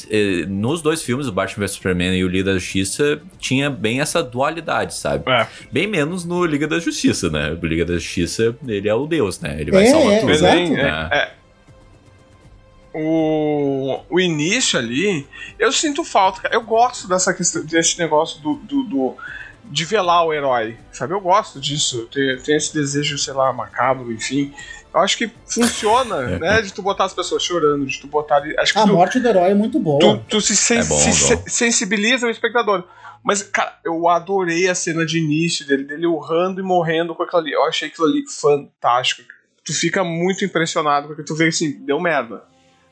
[0.10, 4.02] eh, nos dois filmes, o Batman vs Superman e o Liga da Justiça, tinha bem
[4.02, 5.24] essa dualidade, sabe?
[5.32, 5.48] É.
[5.72, 7.52] Bem menos no Liga da Justiça, né?
[7.62, 9.56] O Liga da Justiça, ele é o deus, né?
[9.62, 10.32] Ele vai É, salvar é, tudo.
[10.32, 10.56] exato.
[10.56, 11.10] Né?
[11.12, 11.38] é, é.
[12.94, 15.28] O, o início ali,
[15.60, 16.56] eu sinto falta, cara.
[16.56, 19.16] Eu gosto dessa questão, desse negócio do, do, do-
[19.66, 21.14] de velar o herói, sabe?
[21.14, 22.08] Eu gosto disso.
[22.12, 24.54] Tem, tem esse desejo, sei lá, macabro, enfim.
[24.98, 26.62] Eu acho que funciona, né?
[26.62, 28.42] De tu botar as pessoas chorando, de tu botar.
[28.60, 30.00] Acho que A tu, morte do herói é muito boa.
[30.00, 31.14] tu, tu se, sen- É bom, se bom.
[31.44, 32.84] se- sensibiliza o espectador.
[33.24, 37.42] Mas, cara, eu adorei a cena de início dele, dele urrando e morrendo com aquilo
[37.42, 37.52] ali.
[37.52, 39.22] Eu achei aquilo ali fantástico.
[39.66, 42.44] Tu fica muito impressionado, porque tu vê assim, deu merda.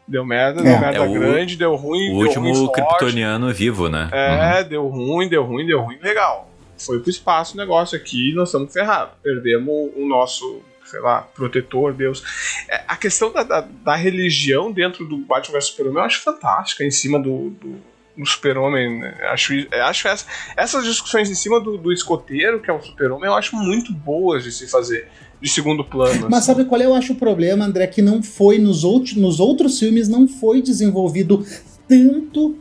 [0.08, 0.80] Deu merda, deu É.
[0.80, 2.74] merda É o- grande, deu ruim, O deu último ruim forte.
[2.74, 4.10] kryptoniano vivo, né?
[4.12, 6.52] É, deu ruim, deu ruim, deu ruim, legal.
[6.78, 9.14] Foi pro espaço o negócio aqui nós estamos ferrados.
[9.24, 10.62] Perdemos o nosso,
[10.96, 12.24] sei lá, protetor, Deus.
[12.70, 16.86] É, a questão da, da, da religião dentro do Batman vs Superman eu acho fantástica,
[16.86, 17.76] em cima do, do,
[18.18, 19.02] do Super-Homem.
[19.02, 19.14] né?
[19.24, 23.36] Acho, acho essa, essas discussões em cima do, do escoteiro, que é o Super-Homem, eu
[23.36, 25.10] acho muito boas de se fazer,
[25.42, 26.30] de segundo plano.
[26.30, 26.54] Mas assim.
[26.54, 27.88] sabe qual eu acho o problema, André?
[27.88, 31.46] Que não foi nos, outros nos outros filmes, não foi desenvolvido
[31.90, 32.58] tanto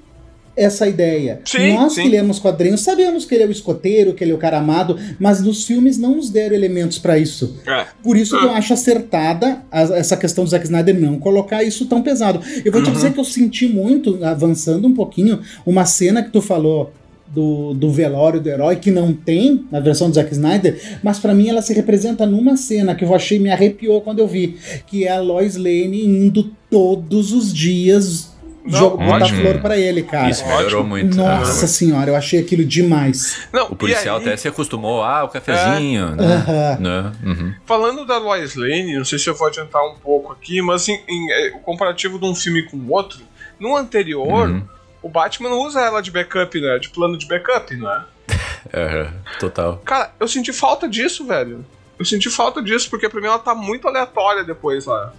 [0.56, 1.40] essa ideia.
[1.44, 2.02] Sim, Nós sim.
[2.02, 4.96] que lemos quadrinhos sabemos que ele é o escoteiro, que ele é o cara amado,
[5.18, 7.56] mas nos filmes não nos deram elementos pra isso.
[7.66, 7.86] É.
[8.02, 11.86] Por isso que eu acho acertada a- essa questão do Zack Snyder não colocar isso
[11.86, 12.40] tão pesado.
[12.64, 12.94] Eu vou te Uhum.
[12.94, 16.92] dizer que eu senti muito, avançando um pouquinho, uma cena que tu falou
[17.26, 21.34] do, do velório do herói, que não tem na versão do Zack Snyder, mas pra
[21.34, 25.04] mim ela se representa numa cena que eu achei, me arrepiou quando eu vi, que
[25.04, 28.28] é a Lois Lane indo todos os dias
[28.64, 30.30] Não, jo- botar flor pra ele, cara.
[30.30, 30.88] Isso melhorou Ótimo.
[30.88, 31.16] muito.
[31.16, 33.46] Nossa senhora, eu achei aquilo demais.
[33.52, 36.24] Não, O policial aí, até se acostumou, ah, o cafezinho, né?
[36.34, 36.76] Aham.
[36.80, 37.12] né?
[37.22, 37.54] Uhum.
[37.66, 40.98] Falando da Lois Lane, não sei se eu vou adiantar um pouco aqui, mas em,
[41.06, 43.20] em, é, o comparativo de um filme com o outro,
[43.60, 44.62] no anterior, Uhum.
[45.02, 46.78] o Batman não usa ela de backup, né?
[46.78, 48.02] De plano de backup, não é?
[48.74, 49.76] Aham, Total.
[49.84, 51.64] Cara, eu senti falta disso, velho.
[51.98, 55.12] Eu senti falta disso, porque pra mim ela tá muito aleatória depois lá.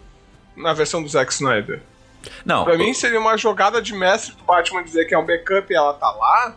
[0.57, 1.81] na versão do Zack Snyder.
[2.45, 2.63] Não.
[2.63, 5.75] Pra mim seria uma jogada de mestre do Batman dizer que é um backup e
[5.75, 6.55] ela tá lá,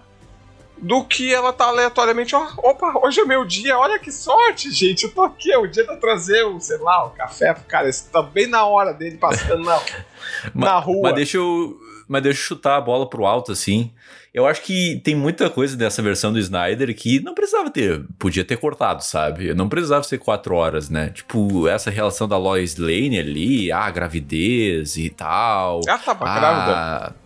[0.81, 5.05] do que ela tá aleatoriamente, ó, opa, hoje é meu dia, olha que sorte, gente,
[5.05, 7.89] eu tô aqui, é o dia pra trazer o, sei lá, o café pro cara,
[7.89, 9.81] esse tá bem na hora dele passando na,
[10.55, 11.03] na rua.
[11.05, 11.77] Mas deixa eu.
[12.07, 13.93] Mas deixa eu chutar a bola pro alto, assim.
[14.39, 18.05] Eu acho que tem muita coisa dessa versão do Snyder que não precisava ter.
[18.21, 19.53] Podia ter cortado, sabe?
[19.53, 21.09] Não precisava ser quatro horas, né?
[21.09, 25.81] Tipo, essa relação da Lois Lane ali, ah, gravidez e tal.
[25.85, 27.17] Ela tava ah, grávida.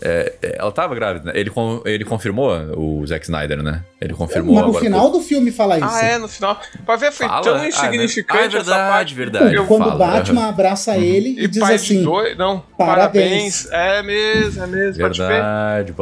[0.00, 1.32] É, é, ela tava grávida.
[1.34, 3.82] Ele, con- ele confirmou o Zack Snyder, né?
[4.00, 4.84] Ele confirmou Mas no agora.
[4.84, 5.88] final do filme fala isso.
[5.90, 6.60] Ah, é, no final.
[6.86, 7.42] Pra ver, foi Fala?
[7.42, 7.68] tão Ah, né?
[7.68, 9.14] insignificante Ah, é essa verdade, parte.
[9.14, 9.54] verdade.
[9.56, 10.48] Eu- Quando o Batman aham.
[10.50, 12.36] abraça ele e, E diz assim: dois.
[12.38, 13.66] Não, Parabéns.
[13.66, 13.68] parabéns.
[13.72, 14.94] É mesmo, é mesmo.
[14.94, 15.94] Verdade.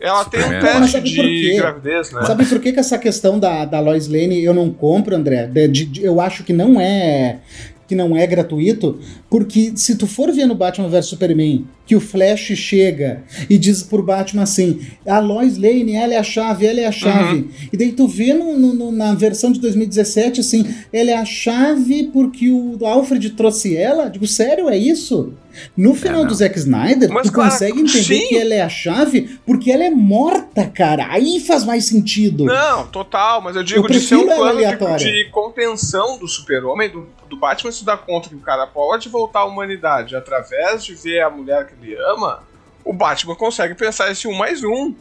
[0.00, 2.22] Ela tem um teste de gravidez, né?
[2.24, 5.46] Sabe por que, que essa questão da, da Lois Lane eu não compro, André?
[5.46, 7.38] De- de- de- eu acho que não é
[7.86, 12.00] que não é gratuito, porque se tu for ver no Batman vs Superman que o
[12.00, 16.80] Flash chega e diz pro Batman assim, a Lois Lane, ela é a chave, ela
[16.80, 17.48] é a chave.
[17.72, 22.10] E daí tu vê no- no- na versão de 2017 assim, ela é a chave
[22.12, 24.10] porque o Alfred trouxe ela?
[24.10, 25.32] Digo, sério, é isso?
[25.76, 26.28] No final não.
[26.28, 28.28] do Zack Snyder, Mas, tu consegue entender sim.
[28.28, 31.06] que ela é a chave porque ela é morta, cara.
[31.10, 32.44] Aí faz mais sentido.
[32.44, 34.60] Não, total, mas eu digo Eu de ser um plano
[34.98, 39.08] de, de contenção do super-homem, do, do Batman se dar conta que o cara pode
[39.08, 42.42] voltar à humanidade através de ver a mulher que ele ama,
[42.84, 44.94] o Batman consegue pensar esse um mais um.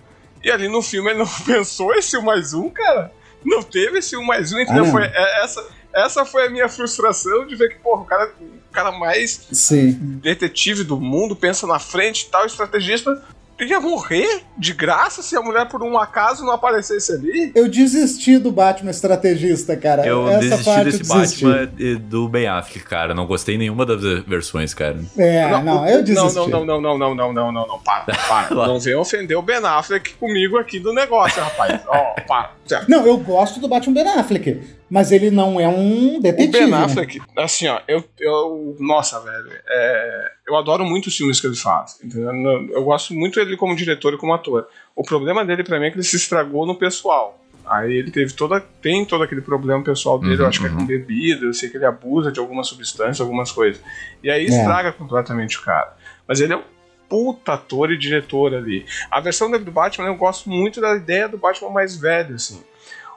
[0.44, 3.12] E ali no filme ele não pensou esse um mais um, cara.
[3.44, 4.86] Não teve esse um mais um, entendeu?
[4.86, 8.32] Ah, foi, é- essa, essa foi a minha frustração de ver que, porra, o cara,
[8.42, 9.92] o cara mais Sim.
[10.22, 13.24] detetive do mundo, pensa na frente e tal, estrategista,
[13.66, 17.52] ia morrer de graça se a mulher por um acaso não aparecesse ali.
[17.56, 20.06] Eu desisti do Batman estrategista, cara.
[20.06, 21.46] Eu Essa desisti parte desse eu desisti.
[21.46, 23.14] Batman e do Ben Affleck, cara.
[23.14, 25.00] Não gostei nenhuma das versões, cara.
[25.18, 26.36] É, não, eu desisti.
[26.36, 28.56] Não, não, não, não, não, não, não, não, não, para, para.
[28.68, 31.80] Não venha ofender o Ben Affleck comigo aqui do negócio, rapaz.
[31.88, 32.52] Ó, para.
[32.66, 32.90] Certo.
[32.90, 36.52] Não, eu gosto do Batman Ben Affleck, mas ele não é um O detetive.
[36.52, 36.78] Ben né?
[36.78, 41.56] Affleck, assim, ó, eu, eu nossa, velho, é, eu adoro muito os filmes que ele
[41.56, 42.32] faz, entendeu?
[42.72, 44.68] Eu, gosto muito dele como diretor e como ator.
[44.96, 47.40] O problema dele pra mim é que ele se estragou no pessoal.
[47.66, 50.70] Aí ele teve toda, tem todo aquele problema pessoal dele, Uhum, eu acho que é
[50.70, 50.78] uhum.
[50.78, 53.82] com bebida, eu sei que ele abusa de algumas substâncias, algumas coisas.
[54.24, 55.98] E aí estraga completamente o cara.
[56.26, 56.64] Mas ele é um
[57.10, 58.86] puta ator e diretor ali.
[59.12, 62.64] A versão dele do Batman, eu gosto muito da ideia do Batman mais velho, assim.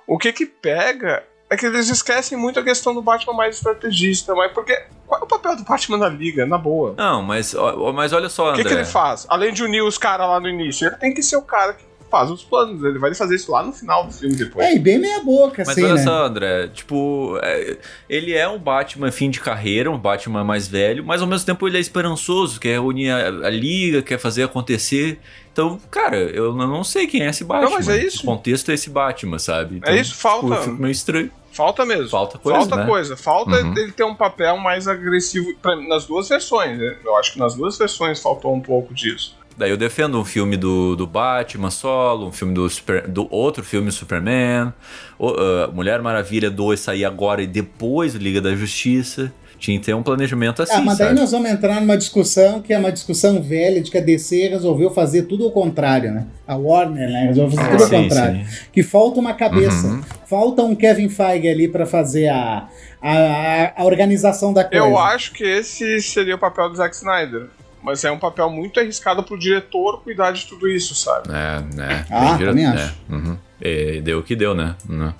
[0.06, 4.34] O que que pega é que eles esquecem muito a questão do Batman mais estrategista,
[4.34, 6.94] mas porque qual é o papel do Batman na liga, na boa?
[6.96, 7.54] Não, mas,
[7.92, 8.72] mas olha só, O que, André.
[8.72, 9.26] que ele faz?
[9.28, 11.82] Além de unir os caras lá no início, ele tem que ser o cara que
[12.08, 12.84] faz os planos.
[12.84, 14.64] Ele vai fazer isso lá no final do filme depois.
[14.64, 16.02] É, e bem meia boca, Mas assim, olha né?
[16.02, 17.76] só, André, tipo, é,
[18.08, 21.66] ele é um Batman fim de carreira, um Batman mais velho, mas ao mesmo tempo
[21.66, 25.18] ele é esperançoso, quer unir a, a liga, quer fazer acontecer.
[25.52, 27.70] Então, cara, eu não sei quem é esse Batman.
[27.70, 28.22] Não, mas é isso.
[28.22, 29.78] O contexto é esse Batman, sabe?
[29.78, 30.46] Então, isso, falta.
[30.46, 31.30] Tipo, eu fico meio estranho.
[31.52, 32.08] Falta mesmo.
[32.08, 32.86] Falta coisa, Falta né?
[32.86, 33.16] coisa.
[33.16, 33.76] Falta Uhum.
[33.76, 36.78] ele ter um papel mais agressivo pra- nas duas versões.
[36.78, 36.96] né?
[37.04, 39.38] Eu acho que nas duas versões faltou um pouco disso.
[39.56, 43.62] Daí eu defendo um filme do, do Batman solo, um filme do, Super- do outro
[43.62, 44.72] filme Superman,
[45.18, 49.32] o- ah, Mulher Maravilha 2 sair agora e depois Liga da Justiça.
[49.60, 51.20] Tinha que ter um planejamento assim, ah, mas daí sabe?
[51.20, 54.90] nós vamos entrar numa discussão que é uma discussão velha de que a DC resolveu
[54.90, 56.26] fazer tudo ao contrário, né?
[56.46, 57.26] A Warner, né?
[57.26, 58.46] Resolveu fazer Ah, tudo ao sim, contrário.
[58.46, 58.56] sim.
[58.72, 59.86] Que falta uma cabeça.
[59.86, 60.02] Uhum.
[60.26, 62.68] Falta um Kevin Feige ali pra fazer a,
[63.02, 64.84] a, a organização da coisa.
[64.84, 67.48] Eu acho que esse seria o papel do Zack Snyder.
[67.82, 71.28] Mas é um papel muito arriscado pro diretor cuidar de tudo isso, sabe?
[71.30, 72.04] É, né?
[72.10, 72.94] Ah, dire- também é, acho.
[73.08, 73.38] uhum.
[73.60, 74.74] É, deu o que deu, né?
[74.86, 75.14] Né?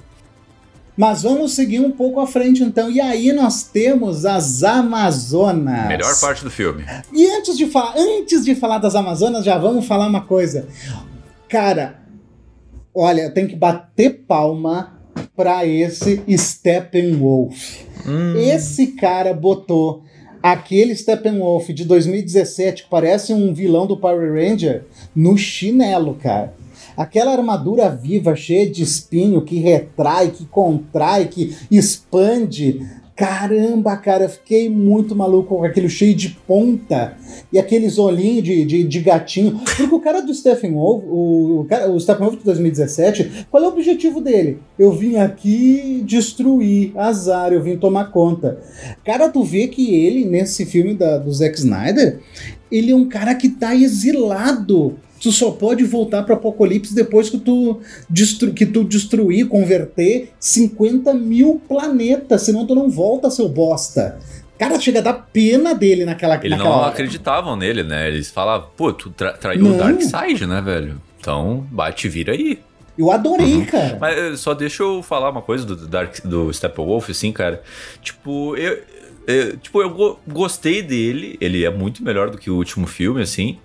[1.00, 2.90] Mas vamos seguir um pouco à frente então.
[2.90, 5.88] E aí nós temos as Amazonas.
[5.88, 6.84] Melhor parte do filme.
[7.10, 10.68] E antes de falar, antes de falar das Amazonas, já vamos falar uma coisa.
[11.48, 12.02] Cara,
[12.94, 15.00] olha, eu tenho que bater palma
[15.34, 17.78] pra esse Steppenwolf.
[18.06, 20.04] Hum, Esse cara botou
[20.42, 24.84] aquele Steppenwolf de 2017, que parece um vilão do Power Ranger,
[25.16, 26.52] no chinelo, cara.
[26.96, 32.80] Aquela armadura viva, cheia de espinho, que retrai, que contrai, que expande.
[33.20, 37.18] Caramba, cara, fiquei muito maluco com aquele cheio de ponta
[37.52, 39.60] e aqueles olhinhos de, de, de gatinho.
[39.76, 43.72] Porque o cara do Steppenwolf, o, o, cara, o Steppenwolf de 2017, qual é o
[43.72, 44.60] objetivo dele?
[44.78, 48.58] Eu vim aqui destruir, azar, eu vim tomar conta.
[49.04, 52.20] Cara, tu vê que ele, nesse filme da, do Zack Snyder,
[52.72, 54.96] ele é um cara que tá exilado.
[55.20, 61.12] Tu só pode voltar pro Apocalipse depois que tu, destru que tu destruir, converter 50
[61.12, 64.18] mil planetas, senão tu não volta, seu bosta.
[64.58, 66.90] Cara, chega a dar pena dele naquela Eles naquela não hora.
[66.90, 68.08] acreditavam nele, né?
[68.08, 69.74] Eles falavam, pô, tu tra traiu Não.
[69.74, 71.00] o Darkseid, né, velho?
[71.18, 72.58] Então, bate e vira aí.
[72.98, 73.64] Eu adorei, Uhum.
[73.66, 73.96] cara.
[74.00, 77.62] Mas eh, só deixa eu falar uma coisa do Dark do Steppenwolf, assim, cara.
[78.02, 78.78] Tipo, eu,
[79.26, 81.38] eu- tipo, eu go- gostei dele.
[81.40, 83.58] Ele é muito melhor do que o último filme, assim.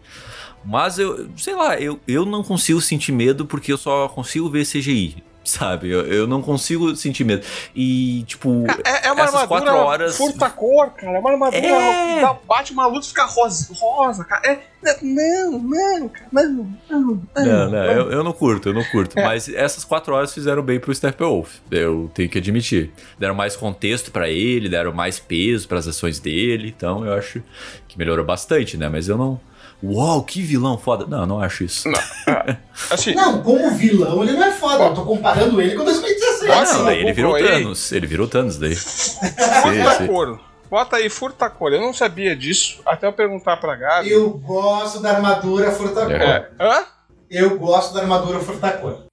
[0.65, 4.65] Mas eu, sei lá, eu, eu não consigo sentir medo porque eu só consigo ver
[4.65, 5.23] CGI.
[5.45, 5.91] Sabe?
[5.91, 7.45] Eu, eu não consigo sentir medo.
[7.75, 10.17] E, tipo, É, é uma essas armadura quatro horas.
[10.17, 11.17] furta cor, cara.
[11.17, 11.63] É uma armadura.
[11.63, 12.19] É.
[12.21, 14.41] dá- Bate uma luz e fica rosa, rosa, cara.
[14.43, 14.59] É,
[15.03, 16.25] não, não, cara.
[16.31, 16.49] Não,
[16.89, 19.19] não, Não, não, eu, eu não curto, eu não curto.
[19.19, 19.23] É.
[19.23, 21.57] Mas essas quatro horas fizeram bem pro Steppenwolf.
[21.69, 22.91] Eu tenho que admitir.
[23.19, 26.73] Deram mais contexto pra ele, deram mais peso pras ações dele.
[26.75, 27.39] Então eu acho
[27.87, 28.89] que melhorou bastante, né?
[28.89, 29.39] Mas eu não.
[29.83, 31.05] Uau, que vilão foda.
[31.05, 31.89] Não, não acho isso.
[32.89, 34.85] Assim, Não, como vilão ele não é foda.
[34.85, 36.51] Eu tô comparando ele com 2016.
[36.51, 37.37] Ah, não, daí ele virou.
[37.37, 37.91] Thanos.
[37.91, 38.75] Ele virou Thanos daí.
[40.07, 40.39] furta.
[40.69, 41.73] Bota aí, furta cor.
[41.73, 42.81] Eu não sabia disso.
[42.85, 44.11] Até eu perguntar pra Gabi.
[44.11, 46.11] Eu gosto da armadura furtacor.
[46.11, 46.49] É.
[46.59, 46.85] Hã?
[47.29, 49.04] Eu gosto da armadura furtacor.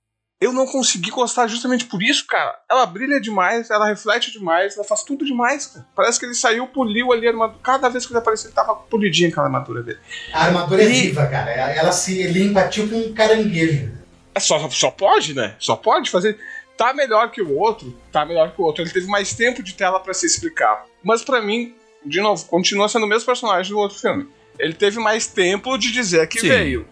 [0.43, 2.59] Eu não consegui gostar justamente por isso, cara.
[2.69, 5.67] Ela brilha demais, ela reflete demais, ela faz tudo demais.
[5.67, 5.87] cara.
[5.95, 7.61] Parece que ele saiu, poliu ali a armadura.
[7.63, 9.99] Cada vez que ele apareceu, ele tava polidinho aquela armadura dele.
[10.33, 11.51] A armadura é E- viva, cara.
[11.53, 13.93] Ela se limpa tipo um caranguejo.
[14.35, 15.55] É só, só pode, né?
[15.61, 16.39] Só pode fazer.
[16.77, 18.83] Tá melhor que o outro, tá melhor que o outro.
[18.83, 20.85] Ele teve mais tempo de tela pra se explicar.
[21.05, 21.75] Mas pra mim,
[22.05, 24.27] de novo, continua sendo o mesmo personagem do outro filme.
[24.59, 26.49] Ele teve mais tempo de dizer que Sim.
[26.49, 26.89] veio.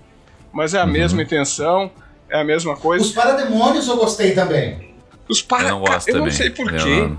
[0.52, 0.90] Mas é a Uhum.
[0.92, 1.90] mesma intenção,
[2.30, 3.04] é a mesma coisa.
[3.04, 4.94] Os parademônios eu gostei também.
[5.28, 5.64] Os para...
[5.64, 6.28] Eu não gosto eu também.
[6.28, 6.76] não sei porquê.
[6.76, 7.18] Eu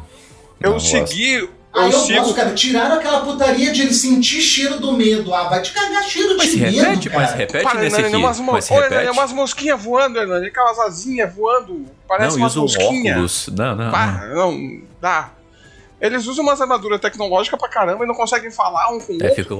[0.62, 0.90] Eu, gosto.
[0.90, 1.34] segui.
[1.34, 2.20] Eu, Ah, eu sigo.
[2.20, 2.54] gosto, cara.
[2.54, 5.34] Tiraram aquela putaria de ele sentir cheiro do medo.
[5.34, 7.22] Ah, vai te cagar cheiro Mas de se medo, repete, cara.
[7.22, 8.24] mas repete Para, nesse Hernani, aqui.
[8.26, 9.18] umas, mo- Mas se Ô, Hernani, repete.
[9.18, 11.86] umas mosquinhas voando, Hernani, aquelas asinhas voando.
[12.08, 13.14] Parece Não, e umas um mosquinhas.
[13.16, 13.50] óculos.
[13.58, 13.92] Não, não.
[13.92, 15.30] Não, dá.
[16.02, 19.30] Eles usam umas armaduras tecnológicas pra caramba e não conseguem falar um com o É,
[19.30, 19.44] outro.
[19.44, 19.56] fica.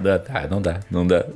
[0.00, 1.26] Não, tá, não dá, não dá.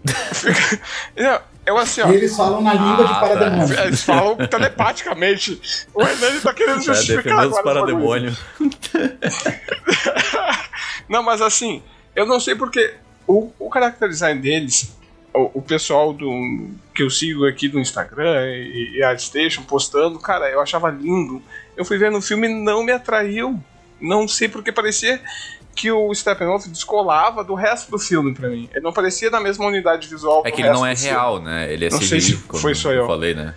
[1.14, 2.10] Eu, eu assim, ó.
[2.10, 3.70] E eles falam na língua de Ah, parademônios.
[3.78, 5.60] Eles falam telepaticamente.
[5.92, 7.62] O Hernani tá querendo Tá justificar os agora.
[7.80, 8.38] parademônios.
[11.08, 11.82] Não, mas assim,
[12.14, 12.94] eu não sei porque
[13.26, 14.96] o, o character design deles,
[15.34, 16.30] o, o pessoal do
[16.94, 21.42] que eu sigo aqui do Instagram e, e ArtStation postando, cara, eu achava lindo.
[21.76, 23.58] Eu fui ver no filme e não me atraiu.
[24.00, 25.20] Não sei porque parecia
[25.74, 28.68] que o Steppenwolf descolava do resto do filme pra mim.
[28.72, 31.12] Ele não parecia na mesma unidade visual É que ele não é do filme.
[31.14, 31.72] real, né?
[31.72, 33.06] Ele é Não sei se foi só eu.
[33.06, 33.54] falei, né?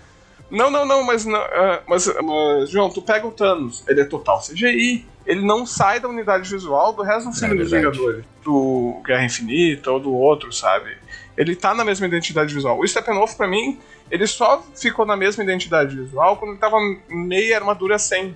[0.50, 4.04] Não, não, não, mas, não, ah, mas, mas, João, tu pega o Thanos, ele é
[4.04, 7.72] total CGI, ele não sai da unidade visual do resto do filme É dos.
[7.72, 10.98] Vingadores, do Guerra Infinita ou do outro, sabe?
[11.38, 12.78] Ele tá na mesma identidade visual.
[12.78, 13.80] O Steppenwolf, pra mim,
[14.12, 16.78] ele só ficou na mesma identidade visual quando ele tava
[17.08, 18.36] meia armadura sem.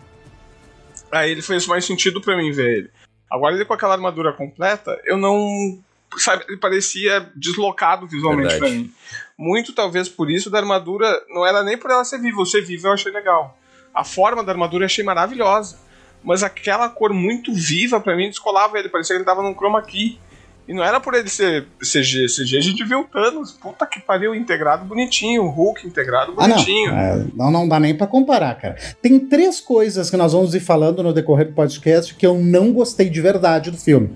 [1.16, 2.90] Aí ele fez mais sentido pra mim ver ele.
[3.32, 5.80] Agora ele com aquela armadura completa, eu não.
[6.18, 8.94] Sabe, ele parecia deslocado visualmente mim.
[9.38, 11.10] Muito talvez por isso da armadura.
[11.30, 12.42] Não era nem por ela ser viva.
[12.42, 13.58] O ser viva eu achei legal.
[13.94, 15.78] A forma da armadura eu achei maravilhosa.
[16.24, 18.90] Mas aquela cor muito viva pra mim descolava ele.
[18.90, 20.20] Parecia que ele tava num chroma key.
[20.68, 22.26] E não era por ele ser CG.
[22.28, 23.52] CG a gente viu o Thanos.
[23.52, 25.44] Puta que pariu, integrado bonitinho.
[25.44, 26.56] O Hulk integrado Ah, não.
[26.56, 26.92] bonitinho.
[26.92, 27.52] É, não.
[27.52, 28.76] Não dá nem pra comparar, cara.
[29.02, 32.74] Tem três coisas que nós vamos ir falando no decorrer do podcast que eu não
[32.74, 34.10] gostei de verdade do filme.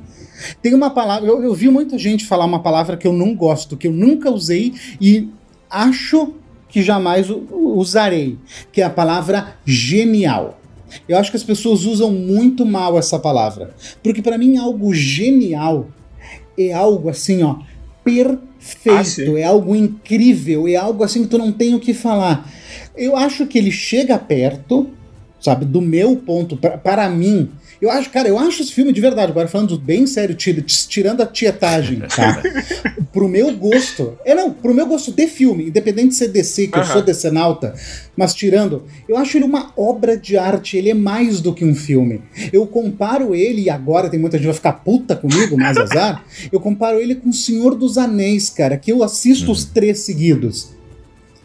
[0.62, 3.76] Tem uma palavra, eu, eu vi muita gente falar uma palavra que eu não gosto,
[3.78, 5.30] que eu nunca usei e
[5.70, 6.34] acho
[6.70, 8.38] que jamais usarei,
[8.72, 10.60] que é a palavra genial.
[11.08, 15.88] Eu acho que as pessoas usam muito mal essa palavra, porque pra mim algo genial
[16.60, 17.58] é algo assim, ó,
[18.04, 22.50] perfeito, Ah, é algo incrível, é algo assim que tu não tem o que falar.
[22.96, 24.90] Eu acho que ele chega perto,
[25.40, 27.50] sabe, do meu ponto, pra- para mim.
[27.82, 31.22] Eu acho, cara, eu acho esse filme de verdade, agora falando bem sério, tira- tirando
[31.22, 32.42] a tietagem, tá?
[33.12, 34.18] pro meu gosto.
[34.26, 37.74] É não, pro meu gosto de filme, independente de ser DC, que eu sou decenalta,
[38.18, 41.74] mas tirando, eu acho ele uma obra de arte, ele é mais do que um
[41.74, 42.22] filme.
[42.52, 46.24] Eu comparo ele, e agora tem muita gente que vai ficar puta comigo, mas azar,
[46.52, 50.78] eu comparo ele com o Senhor dos Anéis, cara, que eu assisto os três seguidos.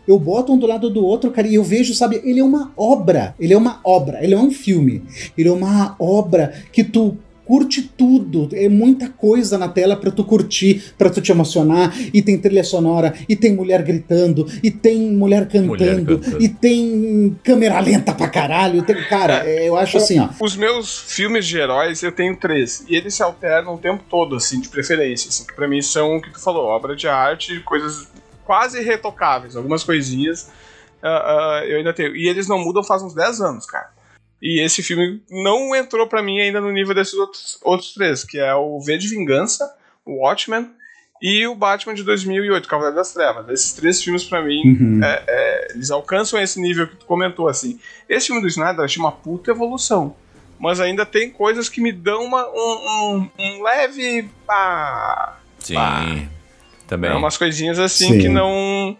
[0.07, 2.72] Eu boto um do lado do outro, cara, e eu vejo, sabe, ele é uma
[2.76, 3.34] obra.
[3.38, 5.02] Ele é uma obra, ele é um filme.
[5.36, 8.48] Ele é uma obra que tu curte tudo.
[8.55, 11.94] É muita coisa na tela pra tu curtir, pra tu te emocionar.
[12.12, 16.42] E tem trilha sonora, e tem mulher gritando, e tem mulher cantando, Mulher cantando.
[16.42, 18.82] e tem câmera lenta pra caralho.
[18.82, 20.28] Tem, cara, é, eu acho assim, ó.
[20.40, 22.84] Os meus filmes de heróis, eu tenho três.
[22.88, 25.28] E eles se alternam o tempo todo, assim, de preferência.
[25.28, 28.09] Assim, que pra mim são o que tu falou, obra de arte, coisas
[28.45, 29.57] quase irretocáveis.
[29.57, 30.51] Algumas coisinhas
[31.05, 32.16] ah, ah, eu ainda tenho.
[32.16, 33.90] E eles não mudam faz uns 10 anos, cara.
[34.40, 38.38] E esse filme não entrou para mim ainda no nível desses outros, outros três, que
[38.38, 39.70] é o V de Vingança,
[40.05, 40.70] o Watchmen
[41.20, 43.49] e o Batman de 2008, Cavaleiro das Trevas.
[43.51, 45.05] Esses três filmes, para mim, uhum.
[45.05, 47.78] é, é, eles alcançam esse nível que tu comentou, assim.
[48.09, 50.16] Esse filme do Snyder eu achei uma puta evolução.
[50.59, 54.30] Mas ainda tem coisas que me dão uma, um, um, um leve.
[54.49, 55.76] Ah, Sim.
[56.87, 57.11] Também.
[57.11, 58.18] É umas coisinhas assim Sim.
[58.18, 58.97] que não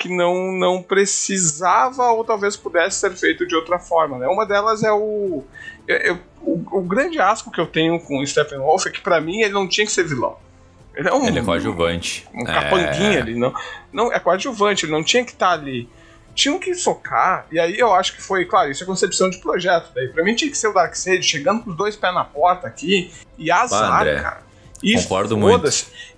[0.00, 4.16] que não, não precisava ou talvez pudesse ser feito de outra forma.
[4.16, 4.26] Né?
[4.28, 5.44] Uma delas é o,
[5.86, 6.82] eu, eu, o, o.
[6.82, 9.86] grande asco que eu tenho com o Steppenwolf é que para mim ele não tinha
[9.86, 10.38] que ser vilão.
[10.94, 12.26] Ele é, um, ele é coadjuvante.
[12.32, 12.52] Um, um é...
[12.52, 13.38] capanguinha ali.
[13.38, 13.52] Não,
[13.92, 15.86] não, é coadjuvante, ele não tinha que estar tá ali.
[16.34, 19.90] Tinham que socar, e aí eu acho que foi, claro, isso é concepção de projeto.
[19.94, 22.66] Daí pra mim tinha que ser o Darkseid chegando com os dois pés na porta
[22.66, 24.49] aqui e azar, cara.
[24.82, 25.68] E Concordo muito.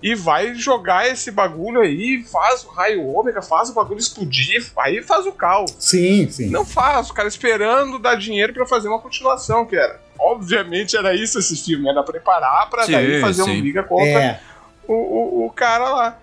[0.01, 5.01] E vai jogar esse bagulho aí, faz o raio ômega, faz o bagulho explodir, aí
[5.03, 5.75] faz o caos.
[5.77, 6.49] Sim, sim.
[6.49, 10.01] Não faz, o cara esperando dar dinheiro para fazer uma continuação, que era.
[10.17, 13.51] Obviamente era isso esse filme, era preparar pra sim, daí fazer sim.
[13.51, 14.39] uma liga contra é.
[14.87, 16.19] o, o, o, cara lá.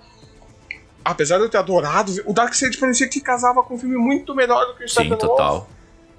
[1.04, 4.66] Apesar de eu ter adorado, o Darkseid parecia que casava com um filme muito melhor
[4.66, 5.68] do que o Sim, total.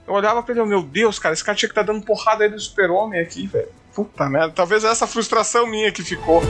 [0.08, 2.44] Eu olhava pra ele, meu Deus, cara, esse cara tinha que estar tá dando porrada
[2.44, 3.70] aí do super-homem aqui, velho.
[3.94, 6.42] Puta merda, talvez essa frustração minha que ficou.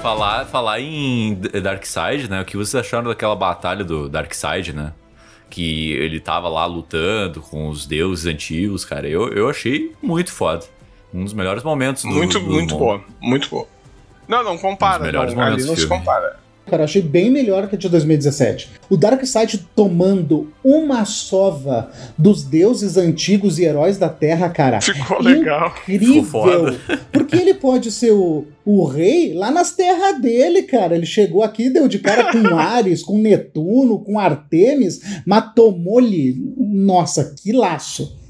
[0.00, 2.40] Falar, falar em Darkseid, né?
[2.40, 4.92] O que vocês acharam daquela batalha do Darkseid, né?
[5.48, 9.08] Que ele tava lá lutando com os deuses antigos, cara.
[9.08, 10.64] Eu, eu achei muito foda.
[11.12, 13.04] Um dos melhores momentos do Muito, do muito boa.
[13.20, 13.66] Muito boa.
[14.26, 15.08] Não, não compara.
[15.08, 16.41] Um não, ali não se compara.
[16.66, 18.70] Cara, achei bem melhor que a de 2017.
[18.88, 24.80] O Darkseid tomando uma sova dos deuses antigos e heróis da Terra, cara.
[24.80, 25.74] Ficou legal.
[25.88, 26.74] Incrível.
[27.10, 30.94] Porque ele pode ser o, o rei lá nas terras dele, cara.
[30.94, 36.54] Ele chegou aqui, deu de cara com Ares, com Netuno, com Artemis, mas tomou-lhe.
[36.56, 38.21] Nossa, que laço.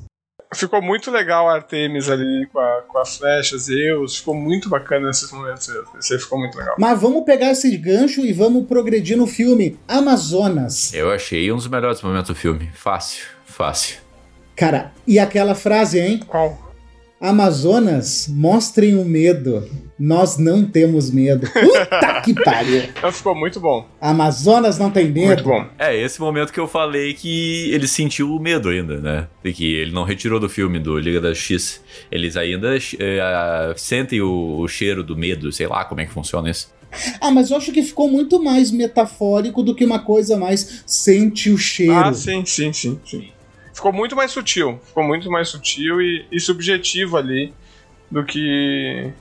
[0.55, 4.19] Ficou muito legal a Artemis ali com, a, com as flechas, Zeus.
[4.19, 5.69] Ficou muito bacana nesses momentos.
[5.99, 6.77] Esse ficou muito legal.
[6.79, 10.93] Mas vamos pegar esse gancho e vamos progredir no filme Amazonas.
[10.95, 12.71] Eu achei um dos melhores momentos do filme.
[12.75, 13.99] Fácil, fácil.
[14.55, 16.21] Cara, e aquela frase, hein?
[16.27, 16.62] Qual?
[17.23, 19.71] Amazonas, mostrem o medo.
[19.97, 21.47] Nós não temos medo.
[21.47, 22.83] Puta que pariu.
[23.13, 23.87] Ficou muito bom.
[24.01, 25.27] Amazonas não tem medo.
[25.27, 25.65] Muito bom.
[25.79, 29.29] É, esse momento que eu falei que ele sentiu o medo ainda, né?
[29.45, 31.81] E que ele não retirou do filme do Liga da X.
[32.11, 36.51] Eles ainda é, sentem o, o cheiro do medo, sei lá como é que funciona
[36.51, 36.75] isso.
[37.21, 41.51] Ah, mas eu acho que ficou muito mais metafórico do que uma coisa mais sente
[41.51, 41.95] o cheiro.
[41.95, 43.29] Ah, sim, sim, sim, sim
[43.83, 44.81] ficou muito mais sutil.
[44.87, 47.53] Ficou muito mais sutil e, e subjetivo ali
[48.09, 49.13] do que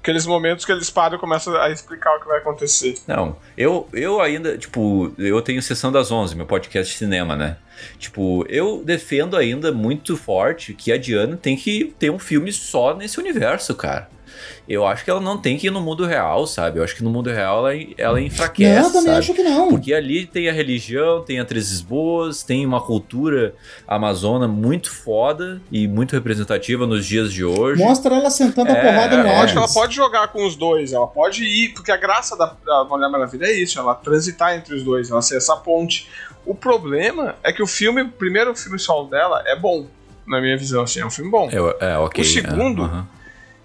[0.00, 2.98] aqueles momentos que eles param e começam a explicar o que vai acontecer.
[3.06, 7.56] Não, eu, eu ainda, tipo, eu tenho sessão das 11, meu podcast de cinema, né?
[7.98, 12.96] Tipo, eu defendo ainda muito forte que a Diana tem que ter um filme só
[12.96, 14.13] nesse universo, cara
[14.68, 16.78] eu acho que ela não tem que ir no mundo real, sabe?
[16.78, 18.80] Eu acho que no mundo real ela, ela enfraquece.
[18.80, 19.18] Não, também sabe?
[19.18, 19.68] acho que não.
[19.68, 23.54] Porque ali tem a religião, tem atrizes boas, tem uma cultura
[23.86, 27.82] amazona muito foda e muito representativa nos dias de hoje.
[27.82, 30.56] Mostra ela sentando é, a porrada no Eu acho que ela pode jogar com os
[30.56, 34.54] dois, ela pode ir, porque a graça da, da Mulher Maravilha é isso, ela transitar
[34.54, 36.08] entre os dois, ela ser essa ponte.
[36.46, 39.86] O problema é que o filme, o primeiro filme solo dela é bom,
[40.26, 41.48] na minha visão, assim, é um filme bom.
[41.50, 42.22] É, é ok.
[42.22, 42.82] O segundo.
[42.82, 43.04] É, uh -huh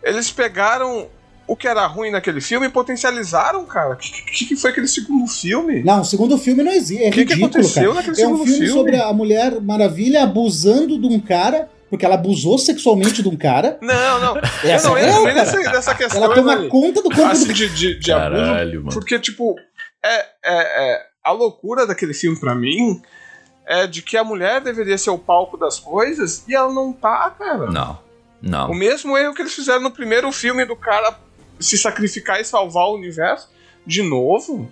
[0.03, 1.07] eles pegaram
[1.47, 3.93] o que era ruim naquele filme e potencializaram, cara.
[3.93, 5.81] O que, que, foi aquele segundo filme?
[5.83, 7.03] Não, o segundo filme não existe.
[7.03, 8.05] É que ridículo, que aconteceu cara.
[8.07, 12.15] Naquele é um filme, filme sobre a Mulher Maravilha abusando de um cara porque ela
[12.15, 13.79] abusou sexualmente de um cara.
[13.81, 14.37] Não, não.
[14.63, 16.23] Essa eu não é entro nem nessa, nessa questão.
[16.23, 17.53] Ela toma aí, conta do corpo assim, do...
[17.53, 18.99] de, de, de Caralho, abuso.
[18.99, 19.55] Porque, tipo,
[20.05, 23.01] é, é, é, a loucura daquele filme para mim
[23.65, 27.33] é de que a mulher deveria ser o palco das coisas e ela não tá,
[27.37, 27.71] cara.
[27.71, 28.08] Não.
[28.41, 28.71] Não.
[28.71, 31.17] O mesmo erro que eles fizeram no primeiro filme do cara
[31.59, 33.49] se sacrificar e salvar o universo.
[33.85, 34.71] De novo?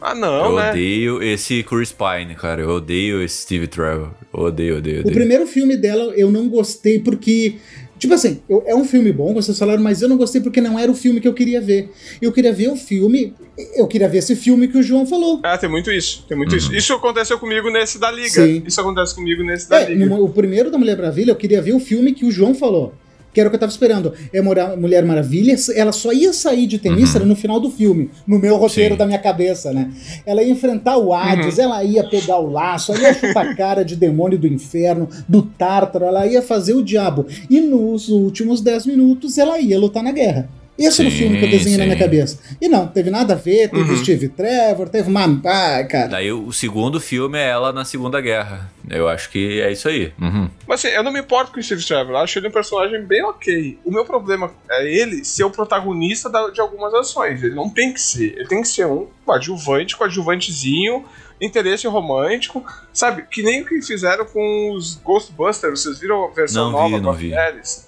[0.00, 0.70] Ah, não, eu né?
[0.70, 2.62] odeio esse Chris Pine, cara.
[2.62, 4.10] Eu odeio esse Steve Trevor.
[4.32, 5.08] Eu odeio, odeio, odeio.
[5.08, 7.58] O primeiro filme dela eu não gostei porque.
[8.00, 10.78] Tipo assim, eu, é um filme bom, vocês falaram, mas eu não gostei porque não
[10.78, 11.90] era o filme que eu queria ver.
[12.20, 13.34] Eu queria ver o filme.
[13.76, 15.38] Eu queria ver esse filme que o João falou.
[15.42, 16.24] Ah, tem muito isso.
[16.26, 16.56] Tem muito uhum.
[16.56, 16.74] isso.
[16.74, 18.30] Isso aconteceu comigo nesse da Liga.
[18.30, 18.62] Sim.
[18.66, 20.06] Isso acontece comigo nesse da é, Liga.
[20.06, 22.94] No, o primeiro da Mulher Maravilha, eu queria ver o filme que o João falou
[23.32, 24.12] que era o que eu tava esperando.
[24.32, 27.30] É Mulher Maravilha, ela só ia sair de Temícera uhum.
[27.30, 28.98] no final do filme, no meu roteiro Sim.
[28.98, 29.90] da minha cabeça, né?
[30.26, 31.64] Ela ia enfrentar o Hades, uhum.
[31.64, 35.42] ela ia pegar o laço, ela ia chupar a cara de demônio do inferno, do
[35.42, 37.26] Tártaro, ela ia fazer o diabo.
[37.48, 40.48] E nos últimos 10 minutos ela ia lutar na guerra.
[40.80, 42.02] Esse é o Sim, filme que eu desenhei na minha sim.
[42.02, 42.38] cabeça.
[42.60, 43.96] E não, teve nada a ver, teve o Uhum.
[43.98, 45.24] Steve Trevor, teve uma.
[45.44, 46.08] Ah, cara.
[46.08, 48.70] Daí o segundo filme é ela na Segunda Guerra.
[48.88, 50.12] Eu acho que é isso aí.
[50.20, 50.48] Uhum.
[50.66, 53.02] Mas assim, eu não me importo com o Steve Trevor, eu acho ele um personagem
[53.04, 53.78] bem ok.
[53.84, 57.42] O meu problema é ele ser o protagonista de algumas ações.
[57.42, 58.34] Ele não tem que ser.
[58.38, 61.04] Ele tem que ser um coadjuvante, coadjuvantezinho,
[61.40, 63.24] interesse romântico, sabe?
[63.30, 65.80] Que nem o que fizeram com os Ghostbusters.
[65.82, 67.32] Vocês viram a versão Não vi, nova não com vi.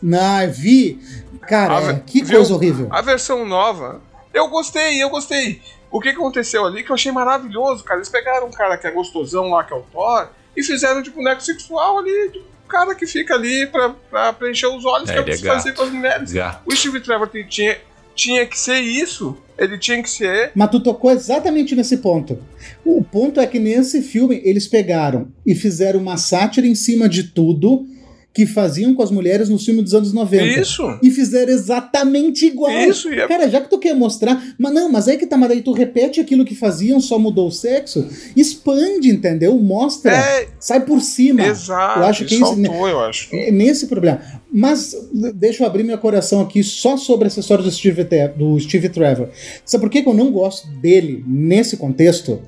[0.03, 1.01] Não, eu vi.
[1.47, 2.37] Cara, é, que viu?
[2.39, 2.89] coisa horrível.
[2.91, 4.01] A versão nova,
[4.33, 5.61] eu gostei, eu gostei.
[5.91, 7.99] O que aconteceu ali que eu achei maravilhoso, cara?
[7.99, 11.11] Eles pegaram um cara que é gostosão lá, que é o Thor, e fizeram de
[11.11, 15.13] boneco sexual ali, de um cara que fica ali pra, pra preencher os olhos, É,
[15.13, 15.75] que é o ele que é gato.
[15.75, 16.33] com as mulheres.
[16.33, 16.63] Gato.
[16.67, 17.77] O Steve Trevor tinha,
[18.15, 19.37] tinha que ser isso.
[19.59, 20.51] Ele tinha que ser.
[20.55, 22.39] Mas tu tocou exatamente nesse ponto.
[22.85, 27.25] O ponto é que nesse filme eles pegaram e fizeram uma sátira em cima de
[27.25, 27.87] tudo
[28.35, 30.61] que faziam com as mulheres no filme dos anos 90.
[30.61, 30.83] Isso!
[31.03, 32.73] E fizeram exatamente igual.
[32.73, 34.43] Isso, é- Cara, já que tu quer mostrar.
[34.59, 37.49] Mas não, mas aí que tá, mas daí tu repete aquilo que faziam, só mudou
[37.49, 38.07] o sexo.
[38.35, 39.57] Expande, entendeu?
[39.59, 40.13] Mostra.
[40.17, 41.43] É, Sai por cima.
[41.47, 42.01] exato.
[42.01, 43.29] Eu acho que isso faltou, eu acho.
[43.35, 44.21] É nesse problema.
[44.51, 44.95] Mas
[45.35, 48.89] deixa eu abrir meu coração aqui só sobre essa história do Steve, Te- do Steve
[48.89, 49.29] Trevor.
[49.65, 52.41] Sabe por que, que eu não gosto dele nesse contexto?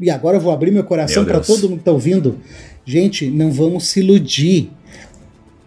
[0.00, 2.38] E agora eu vou abrir meu coração para todo mundo que tá ouvindo.
[2.86, 4.70] Gente, não vamos se iludir.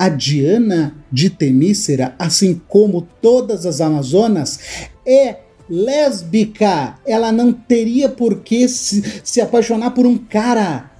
[0.03, 4.59] A Diana de Temícera, assim como todas as Amazonas,
[5.07, 5.37] é
[5.69, 6.99] lésbica.
[7.07, 10.91] Ela não teria por que se, se apaixonar por um cara.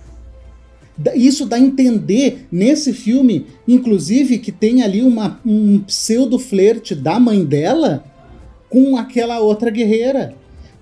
[1.15, 7.19] Isso dá a entender nesse filme, inclusive, que tem ali uma, um pseudo flerte da
[7.19, 8.05] mãe dela
[8.69, 10.33] com aquela outra guerreira.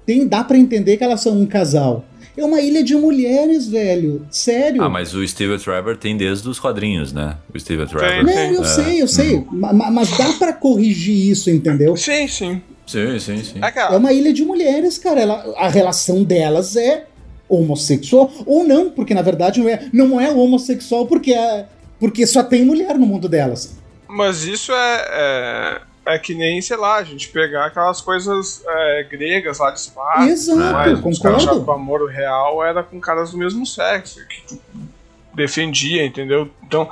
[0.05, 2.05] Tem, dá pra entender que elas são um casal.
[2.38, 4.26] É uma ilha de mulheres, velho.
[4.32, 4.82] Sério.
[4.84, 7.36] Ah, mas o Steve Trevor tem desde os quadrinhos, né?
[7.54, 8.08] O Steve Trevor.
[8.08, 8.24] Tem.
[8.24, 8.68] Não, eu É.
[8.68, 9.46] sei, eu sei.
[9.52, 11.96] Ma- ma- Mas dá pra corrigir isso, entendeu?
[11.98, 12.62] Sim, sim.
[12.88, 13.60] Sim, sim, sim.
[13.64, 15.22] É, É uma ilha de mulheres, cara.
[15.22, 17.06] Ela- a relação delas é
[17.50, 18.32] homossexual.
[18.46, 21.66] Ou não, porque na verdade não é, não é homossexual porque, é,
[22.00, 23.76] porque só tem mulher no mundo delas.
[24.08, 29.04] Mas isso é, é, é que nem, sei lá, a gente pegar aquelas coisas é,
[29.04, 30.24] gregas lá de Esparta.
[30.26, 31.22] Exato, mas Os concordo.
[31.22, 34.62] caras achavam que o amor real era com caras do mesmo sexo, que tu
[35.34, 36.49] defendia, entendeu?
[36.64, 36.89] Então,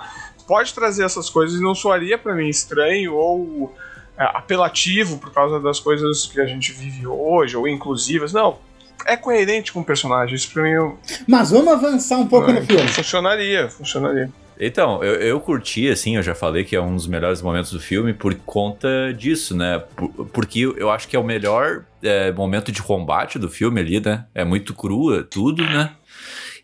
[0.48, 3.76] pode trazer essas coisas e não soaria pra mim estranho ou
[4.18, 8.32] é, apelativo por causa das coisas que a gente vive hoje, ou inclusivas.
[8.34, 8.58] Não,
[9.06, 10.36] é coerente com o personagem.
[10.36, 12.88] Isso pra mim eu- Mas vamos avançar um pouco no filme.
[12.90, 14.30] funcionaria, funcionaria.
[14.60, 17.80] Então, eu, eu curti, assim, eu já falei que é um dos melhores momentos do
[17.80, 19.80] filme por conta disso, né?
[19.96, 24.00] Por- porque eu acho que é o melhor é, momento de combate do filme ali,
[24.02, 24.26] né?
[24.36, 25.92] É muito crua, tudo, né?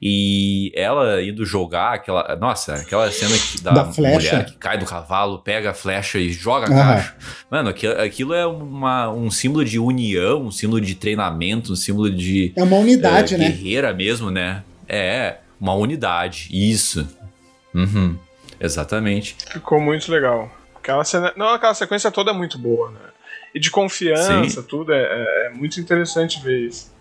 [0.01, 2.35] E ela indo jogar aquela.
[2.35, 6.29] Nossa, aquela cena que, da, Da mulher que cai do cavalo, pega a flecha e
[6.31, 6.95] joga a Aham.
[6.95, 7.15] caixa.
[7.49, 12.09] Mano, aquilo, aquilo é uma, um símbolo de união, um símbolo de treinamento, um símbolo
[12.11, 13.45] de É uma unidade, é, né?
[13.49, 14.63] Guerreira mesmo, né?
[14.87, 16.49] É, uma unidade.
[16.51, 17.07] Isso.
[17.75, 18.15] Uhum.
[18.59, 19.35] Exatamente.
[19.51, 20.49] Ficou muito legal.
[20.75, 22.99] Aquela cena, não, aquela sequência toda é muito boa, né?
[23.53, 26.93] E de confiança, tudo, é, é- é muito interessante ver isso.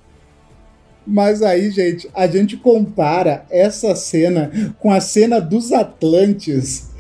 [1.07, 6.91] Mas aí, gente, a gente compara essa cena com a cena dos Atlantes.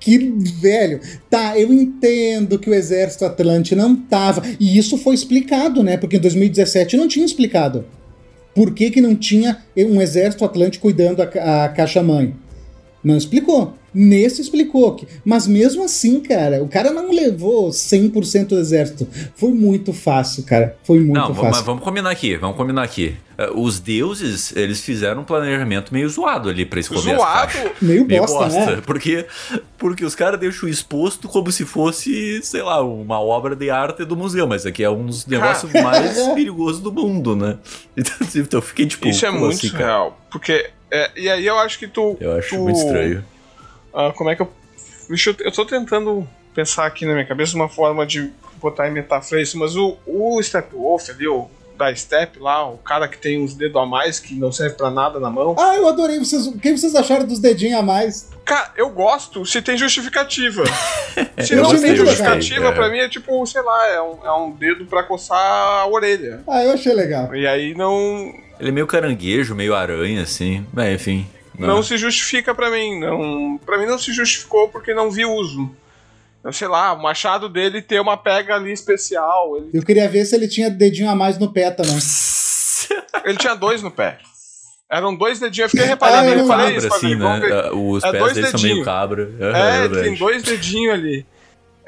[0.00, 0.16] Que,
[0.60, 4.42] velho, tá, eu entendo que o exército Atlante não tava.
[4.60, 5.96] E isso foi explicado, né?
[5.96, 7.84] Porque em 2017 não tinha explicado.
[8.54, 12.34] Por que, que não tinha um exército Atlante cuidando a, a caixa-mãe?
[13.02, 13.74] Não explicou.
[13.94, 14.94] Nesse explicou.
[14.94, 19.08] que- Mas mesmo assim, cara, o cara não levou 100% do exército.
[19.34, 20.76] Foi muito fácil, cara.
[20.84, 21.64] Foi muito Não, vamos, mas fácil.
[21.64, 23.16] vamos combinar aqui, vamos combinar aqui.
[23.38, 27.52] Eh, Os deuses, eles fizeram um planejamento meio zoado ali pra esconder Zoado?
[27.80, 28.82] Meio Meio bosta, bosta, né?
[28.84, 29.24] porque,
[29.78, 34.16] porque os caras deixam exposto como se fosse, sei lá, uma obra de arte do
[34.16, 37.56] museu, mas aqui é um dos negócios mais perigosos do mundo, né?
[37.96, 39.08] Então, então eu fiquei tipo.
[39.08, 40.20] Isso é muito assim, surreal.
[40.30, 40.68] Porque.
[40.90, 42.16] é, e aí eu acho que tu.
[42.20, 43.24] Eu acho tu- muito estranho.
[43.92, 44.50] Ah, como é que eu.
[45.08, 45.52] Deixa eu.
[45.52, 48.30] Tô tentando pensar aqui na minha cabeça uma forma de
[48.60, 53.06] botar em metáfora isso, mas o, o Steppenwolf ali, o da Step lá, o cara
[53.06, 55.54] que tem uns dedos a mais que não serve pra nada na mão.
[55.56, 56.18] Ah, eu adorei.
[56.18, 58.30] Vocês, o que vocês acharam dos dedinhos a mais?
[58.44, 60.64] Cara, eu gosto se tem justificativa.
[61.38, 62.72] se Eu não tem justificativa, É.
[62.72, 66.42] pra mim é tipo, sei lá, é um, é um dedo pra coçar a orelha.
[66.48, 67.32] Ah, eu achei legal.
[67.34, 68.32] E aí não.
[68.58, 70.66] Ele é meio caranguejo, meio aranha, assim.
[70.72, 71.28] Bem, enfim.
[71.58, 72.98] Não se justifica pra mim.
[73.00, 75.70] Não, pra mim não se justificou porque não vi uso.
[76.44, 79.56] Eu sei lá, o machado dele ter uma pega ali especial.
[79.56, 81.98] Ele, Eu queria ver se ele tinha dedinho a mais no pé também.
[83.24, 84.18] ele tinha dois no pé.
[84.90, 85.66] Eram dois dedinhos.
[85.66, 87.40] Eu fiquei reparando, Ah, eu eu falei cabra, isso, assim, ver.
[87.40, 87.70] né?
[87.72, 89.22] Os É pés dois dele são meio cabra.
[89.38, 90.02] É, verdade.
[90.08, 91.26] tem dois dedinhos ali.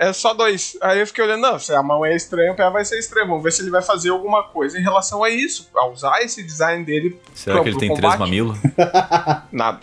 [0.02, 0.78] É só dois.
[0.80, 3.28] Aí eu fiquei olhando, não, se a mão é estranha, o pé vai ser estranho.
[3.28, 5.68] Vamos ver se ele vai fazer alguma coisa em relação a isso.
[5.76, 7.20] A usar esse design dele.
[7.34, 8.02] Será pro- que ele tem combate.
[8.06, 8.56] três mamilos?
[9.52, 9.80] Nada.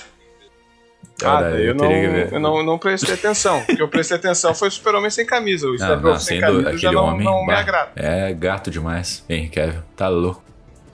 [1.20, 2.34] Cara, Nada, eu eu, não, teria que ver.
[2.34, 3.59] eu não, não prestei atenção.
[3.61, 5.68] O que eu prestei atenção foi o Super-Homem sem camisa.
[5.68, 7.24] O Não, Steppenwolf não, sem camisa já Aquele não, homem.
[7.26, 7.91] não me bah, agrada.
[7.95, 9.24] É gato demais.
[9.30, 9.82] Henry Cavill.
[9.95, 10.43] Tá louco.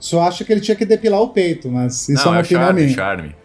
[0.00, 2.42] Só acho que ele tinha que depilar o peito, mas isso não, é uma é
[2.42, 2.94] opinião charme, minha.
[2.94, 3.36] charme.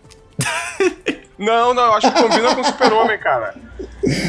[1.39, 3.55] Não, não, eu acho que combina com o Super-Homem, cara.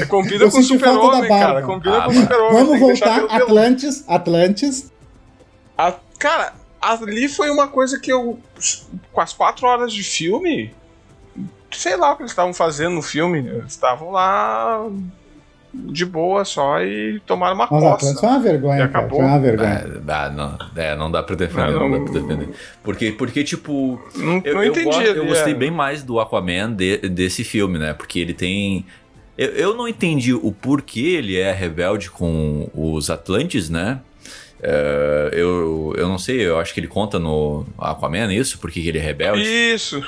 [0.01, 1.63] É, combina Eu com o Super-Homem, cara.
[1.63, 2.53] Combina Ah, com o Super-Homem.
[2.65, 3.43] Vamos voltar, pelo pelo.
[3.43, 4.93] Atlantis, Atlantis.
[5.77, 8.39] A- cara, ali foi uma coisa que eu.
[9.13, 10.73] Com as quatro horas de filme.
[11.73, 13.39] Sei lá o que eles estavam fazendo no filme.
[13.41, 14.87] Eles estavam lá.
[15.73, 18.21] De boa só e tomaram uma Mas Atlantis coça.
[18.21, 18.85] foi uma vergonha, E cara.
[18.91, 19.19] acabou.
[19.21, 19.69] Foi uma vergonha.
[19.71, 22.49] É, ah, não, é, não dá pra defender, não, não- dá pra defender.
[22.83, 24.85] Porque, porque tipo, Não, eu, não eu entendi.
[24.87, 25.57] gosto- eu ali, gostei é.
[25.57, 27.93] bem mais do Aquaman de- desse filme, né?
[27.93, 28.85] Porque ele tem.
[29.39, 34.01] Eu, eu não entendi o porquê ele é rebelde com os Atlantes, né?
[34.63, 38.99] É, eu, eu não sei, eu acho que ele conta no Aquaman isso, porque ele
[38.99, 39.41] é rebelde.
[39.43, 40.03] Isso.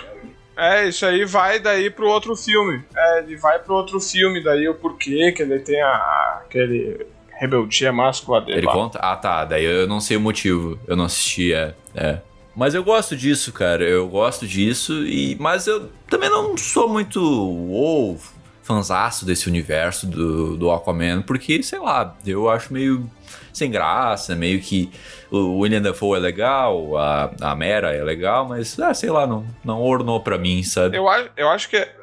[0.57, 2.82] É, isso aí vai daí pro outro filme.
[2.94, 7.07] É, ele vai pro outro filme, daí o porquê que ele tem a, aquele
[7.42, 8.59] rebeldia máscula dele.
[8.59, 8.72] Ele lá.
[8.72, 8.98] conta?
[9.00, 9.44] Ah, tá.
[9.44, 10.78] Daí eu não sei o motivo.
[10.86, 11.74] Eu não assisti, é.
[11.94, 12.18] é.
[12.55, 13.82] Mas eu gosto disso, cara.
[13.82, 15.05] Eu gosto disso.
[15.07, 18.20] E, mas eu também não sou muito uou,
[18.62, 21.22] fanzaço desse universo do, do Aquaman.
[21.22, 23.11] Porque, sei lá, eu acho meio
[23.53, 24.34] sem graça.
[24.34, 24.90] Meio que
[25.30, 29.46] o William Dafoe é legal, a, a Mera é legal, mas, ah, sei lá, não,
[29.64, 30.96] não ornou pra mim, sabe?
[30.96, 31.94] Eu, acho- eu acho que, é,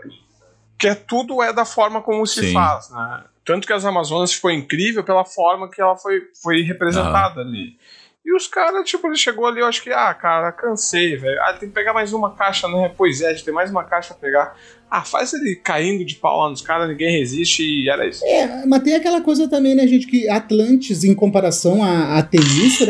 [0.77, 2.53] que é, tudo é da forma como se Sim.
[2.53, 3.23] faz, né?
[3.45, 7.77] Tanto que as Amazonas foi incrível pela forma que ela foi, foi representada ali.
[8.25, 11.39] E os caras, tipo, ele chegou ali, eu acho que, ah, cara, cansei, velho.
[11.41, 12.91] Ah, tem que pegar mais uma caixa, né?
[12.97, 14.55] Pois é, a gente tem mais uma caixa pra pegar.
[14.91, 18.23] Ah, faz ele caindo de pau lá nos caras, ninguém resiste e era isso.
[18.25, 22.27] É, mas tem aquela coisa também, né, gente, que Atlantis, em comparação a, a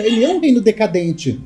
[0.04, 1.40] ele é um reino decadente.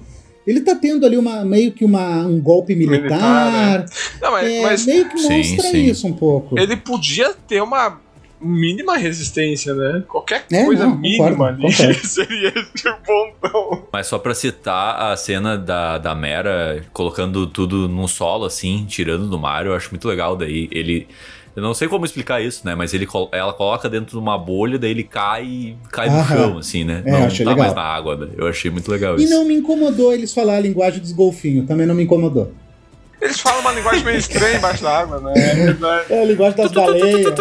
[0.45, 2.99] Ele tá tendo ali uma, meio que uma, um golpe militar.
[3.01, 3.85] Militar,
[4.21, 5.85] Não, mas, é, mas meio que Sim, mostra sim.
[5.85, 6.59] isso um pouco.
[6.59, 8.01] ele podia ter uma
[8.43, 10.03] mínima resistência, né?
[10.07, 11.93] Qualquer É, coisa não, mínima concordo, ali concordo.
[12.07, 13.87] seria de pontão.
[13.91, 19.27] Mas só pra citar a cena da, da Mera colocando tudo num solo, assim, tirando
[19.27, 20.35] do mar, eu acho muito legal.
[20.35, 21.07] Daí ele.
[21.55, 22.73] Eu não sei como explicar isso, né?
[22.73, 26.35] Mas ele, ela coloca dentro de uma bolha, daí ele cai e cai no Aham.
[26.35, 27.03] chão, assim, né?
[27.05, 27.57] É, não tá legal.
[27.57, 28.15] mais na água.
[28.15, 28.29] Né?
[28.35, 29.31] Eu achei muito legal E isso.
[29.31, 32.51] não me incomodou eles falar a linguagem dos golfinhos, também não me incomodou.
[33.23, 35.33] Eles falam uma linguagem meio estranha embaixo da água, né?
[36.09, 36.13] É.
[36.15, 37.33] É a linguagem das baleias.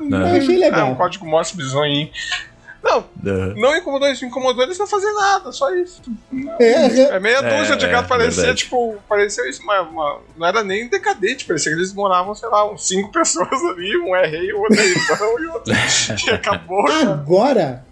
[0.00, 0.28] Não.
[0.28, 0.80] Eu achei legal.
[0.80, 2.08] É um código Morse bizonho.
[2.84, 3.04] Não,
[3.56, 6.00] não incomodou isso, incomodou eles não fazer nada, só isso.
[6.60, 8.58] É, É meia É, dúzia de é, gato, parecia, verdade.
[8.62, 12.70] tipo, parecia isso, uma, uma- não era nem decadente, parecia que eles moravam, sei lá,
[12.70, 15.74] uns cinco pessoas ali, um é rei, o outro é irmão e o outro.
[16.28, 17.10] E acabou, cara.
[17.10, 17.84] Agora,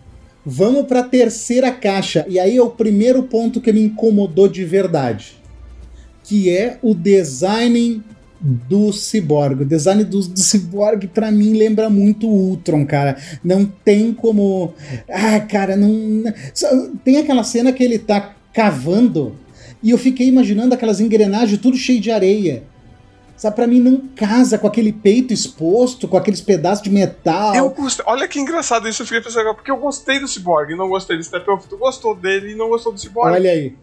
[0.46, 2.24] vamos pra terceira caixa.
[2.28, 5.42] E aí é o primeiro ponto que me incomodou de verdade.
[6.24, 8.02] Que é o design
[8.40, 9.62] do Cyborg.
[9.62, 13.16] O design do, do Cyborg, pra mim, lembra muito o Ultron, cara.
[13.42, 14.74] Não tem como.
[15.08, 16.24] Ah, cara, não.
[17.04, 19.36] Tem aquela cena que ele tá cavando
[19.84, 22.62] e eu fiquei imaginando aquelas engrenagens tudo cheio de areia.
[23.36, 27.54] Sabe, pra mim não casa com aquele peito exposto, com aqueles pedaços de metal.
[27.54, 28.02] Eu gostei.
[28.08, 31.24] Olha que engraçado isso, eu fiquei pensando porque eu gostei do Cyborg não gostei do
[31.24, 31.66] Steppenwolf.
[31.66, 33.34] Tu gostou dele e não gostou do Cyborg.
[33.34, 33.74] Olha aí.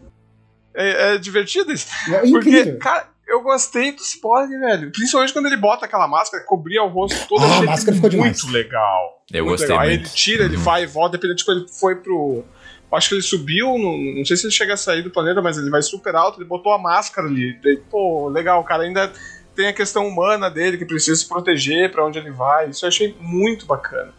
[0.74, 1.86] É, é divertido isso.
[2.12, 4.90] É Porque, cara, eu gostei do Cyborg, velho.
[4.92, 7.42] Principalmente quando ele bota aquela máscara, cobria o rosto todo.
[7.44, 8.52] Ah, a máscara ficou muito demais.
[8.52, 9.24] legal.
[9.32, 9.82] Eu muito gostei legal.
[9.82, 10.06] Aí muito.
[10.08, 10.62] ele tira, ele Uhum.
[10.62, 12.44] vai e volta, dependendo, tipo, ele foi pro...
[12.92, 15.56] Acho que ele subiu, no- não sei se ele chega a sair do planeta, mas
[15.56, 17.58] ele vai super alto, ele botou a máscara ali.
[17.62, 19.10] Daí, pô, legal, o cara ainda
[19.56, 22.68] tem a questão humana dele, que precisa se proteger pra onde ele vai.
[22.68, 24.12] Isso eu achei muito bacana.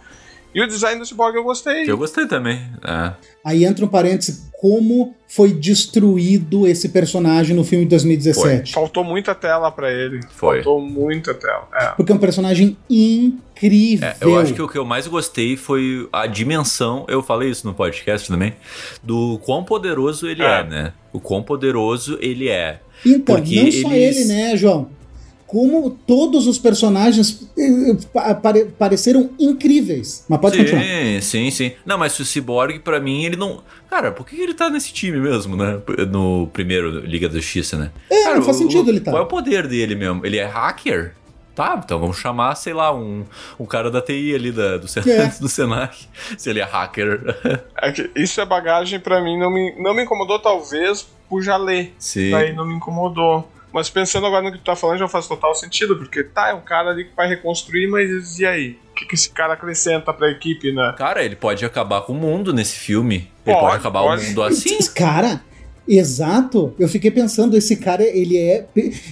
[0.54, 1.90] E o design do Cyborg eu gostei.
[1.90, 2.62] Eu gostei também.
[2.86, 3.14] É.
[3.46, 8.72] Aí entra um parêntese, como foi destruído esse personagem no filme de 2017.
[8.74, 10.20] Faltou muita tela pra ele.
[10.32, 10.58] Foi.
[10.64, 11.68] Faltou muita tela.
[11.74, 11.88] É.
[11.88, 14.08] Porque é um personagem incrível.
[14.08, 17.66] É, eu acho que o que eu mais gostei foi a dimensão, eu falei isso
[17.68, 18.54] no podcast também,
[19.02, 20.64] do quão poderoso ele é, É.
[20.64, 20.94] né?
[21.12, 22.80] O quão poderoso ele é.
[23.06, 24.90] Então, porque não só eles- ele, né, João?
[25.54, 30.26] Como todos os personagens eh, pa- pare- pareceram incríveis.
[30.28, 30.84] Mas pode continuar.
[30.84, 31.72] sim, sim, sim.
[31.86, 33.62] Não, mas o Cyborg, pra mim, ele não.
[33.90, 35.80] Cara, por que ele tá nesse time mesmo, né?
[36.12, 37.92] No primeiro Liga da Justiça, né?
[38.10, 39.12] É, Cara, não faz o- sentido o- ele tá.
[39.12, 40.26] Qual é o poder dele mesmo?
[40.26, 41.14] Ele é hacker?
[41.56, 43.24] Tá, então vamos chamar, sei lá, um,
[43.60, 45.28] um cara da TI ali da, do, Sen É.
[45.40, 46.08] do Senac.
[46.36, 47.22] Se ele é hacker.
[47.80, 51.56] É que isso é bagagem pra mim, não me, não me incomodou, talvez, por já
[51.58, 51.94] ler.
[52.00, 52.32] Sim.
[52.32, 53.48] Daí não me incomodou.
[53.74, 56.54] Mas pensando agora no que tu tá falando, já faz total sentido, porque tá, é
[56.54, 58.78] um cara ali que vai reconstruir, mas e aí?
[58.92, 60.94] O que, que esse cara acrescenta pra equipe, né?
[60.96, 63.28] Cara, ele pode acabar com o mundo nesse filme.
[63.46, 64.24] Ele Pode, pode acabar pode.
[64.24, 64.78] o mundo assim.
[64.94, 65.42] Cara,
[65.88, 66.76] exato.
[66.78, 68.68] Eu fiquei pensando, esse cara, ele é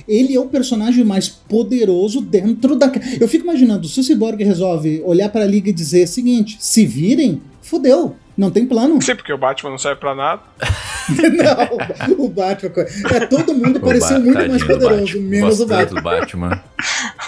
[0.07, 2.91] ele é o personagem mais poderoso dentro da.
[3.19, 6.85] Eu fico imaginando, se o Cyborg resolve olhar pra liga e dizer o seguinte: se
[6.85, 8.15] virem, fudeu.
[8.41, 8.99] Não tem plano.
[9.01, 10.41] Sim, porque o Batman não serve pra nada.
[11.11, 12.85] Não, o Batman.
[13.13, 15.29] É, todo mundo O pareceu Ba- muito tadinho mais poderoso, Batman.
[15.29, 15.85] menos o Batman.
[15.99, 16.63] do Batman.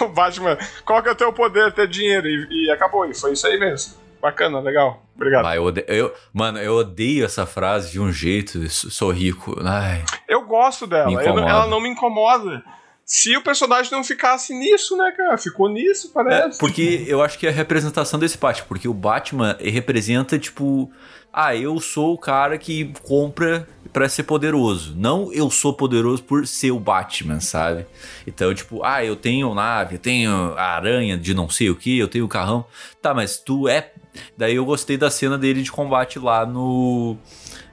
[0.00, 2.26] O Batman, qual que é o teu poder, ter dinheiro?
[2.26, 3.94] E, e acabou, e foi isso aí mesmo.
[4.20, 5.02] Bacana, legal.
[5.14, 5.42] Obrigado.
[5.44, 8.68] Vai, eu ode- eu- mano, eu odeio essa frase de um jeito.
[8.70, 9.54] Sou rico.
[9.62, 10.02] Ai.
[10.28, 12.62] Eu gosto dela, eu ela não me incomoda.
[13.06, 15.36] Se o personagem não ficasse nisso, né, cara?
[15.36, 16.58] Ficou nisso, É, parece.
[16.58, 18.66] porque eu acho que é a representação desse Batman.
[18.66, 20.90] Porque o Batman representa, tipo.
[21.36, 24.94] Ah, eu sou o cara que compra pra ser poderoso.
[24.96, 27.86] Não eu sou poderoso por ser o Batman, sabe?
[28.24, 31.98] Então, tipo, ah, eu tenho nave, eu tenho a aranha de não sei o que,
[31.98, 32.64] eu tenho o carrão.
[33.02, 33.90] Tá, mas tu é.
[34.38, 37.16] Daí eu gostei da cena dele de combate lá no.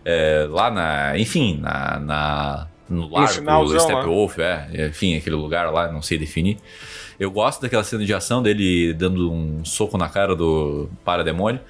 [0.03, 1.17] é, lá na.
[1.19, 1.99] Enfim, na.
[1.99, 3.83] na no largo, finalzão lá.
[3.83, 4.87] Steppenwolf, é.
[4.89, 6.57] Enfim, aquele lugar lá, não sei definir.
[7.19, 11.61] Eu gosto daquela cena de ação dele dando um soco na cara do parademônio.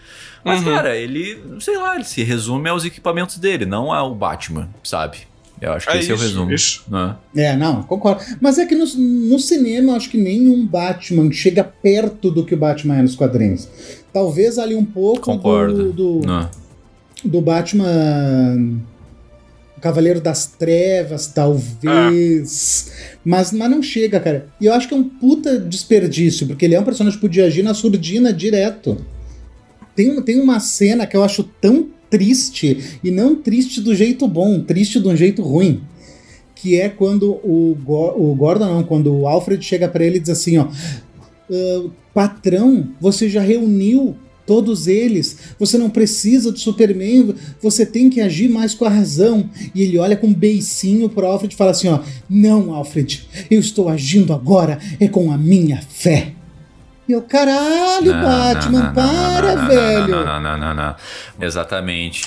[0.44, 0.74] Mas, Uhum.
[0.74, 5.20] cara, ele, sei lá, ele se resume aos equipamentos dele, não ao Batman, sabe?
[5.62, 6.52] Eu acho que É esse é o isso, resumo.
[6.52, 6.84] isso.
[6.90, 7.16] né?
[7.36, 8.24] É, não, concordo.
[8.42, 12.56] Mas é que no, no cinema eu acho que nenhum Batman chega perto do que
[12.56, 13.70] o Batman é nos quadrinhos.
[14.12, 15.92] Talvez ali um pouco Concordo.
[15.94, 16.50] do, do,
[17.24, 18.80] do Batman.
[19.82, 22.92] Cavaleiro das Trevas, talvez.
[23.26, 24.48] Mas, mas não chega, cara.
[24.60, 27.46] E eu acho que é um puta desperdício, porque ele é um personagem que podia
[27.46, 28.98] agir na surdina direto.
[29.96, 34.60] Tem, tem uma cena que eu acho tão triste, e não triste do jeito bom,
[34.62, 35.82] triste de um jeito ruim.
[36.56, 40.20] Que é quando o, Go- o Gordon, não, quando o Alfred chega pra ele e
[40.20, 40.68] diz assim: ó,
[41.52, 44.16] "Ah, patrão, você já reuniu
[44.52, 49.50] todos eles, você não precisa do Superman, você tem que agir mais com a razão.
[49.74, 52.00] E ele olha com um beicinho pro Alfred e fala assim: ó,
[52.30, 56.34] não, Alfred, eu estou agindo agora, é com a minha fé.
[57.08, 60.08] E eu, caralho, Não, Batman, não, para, não, velho.
[60.08, 60.96] Não, não, não, não, não.
[61.40, 62.26] Exatamente.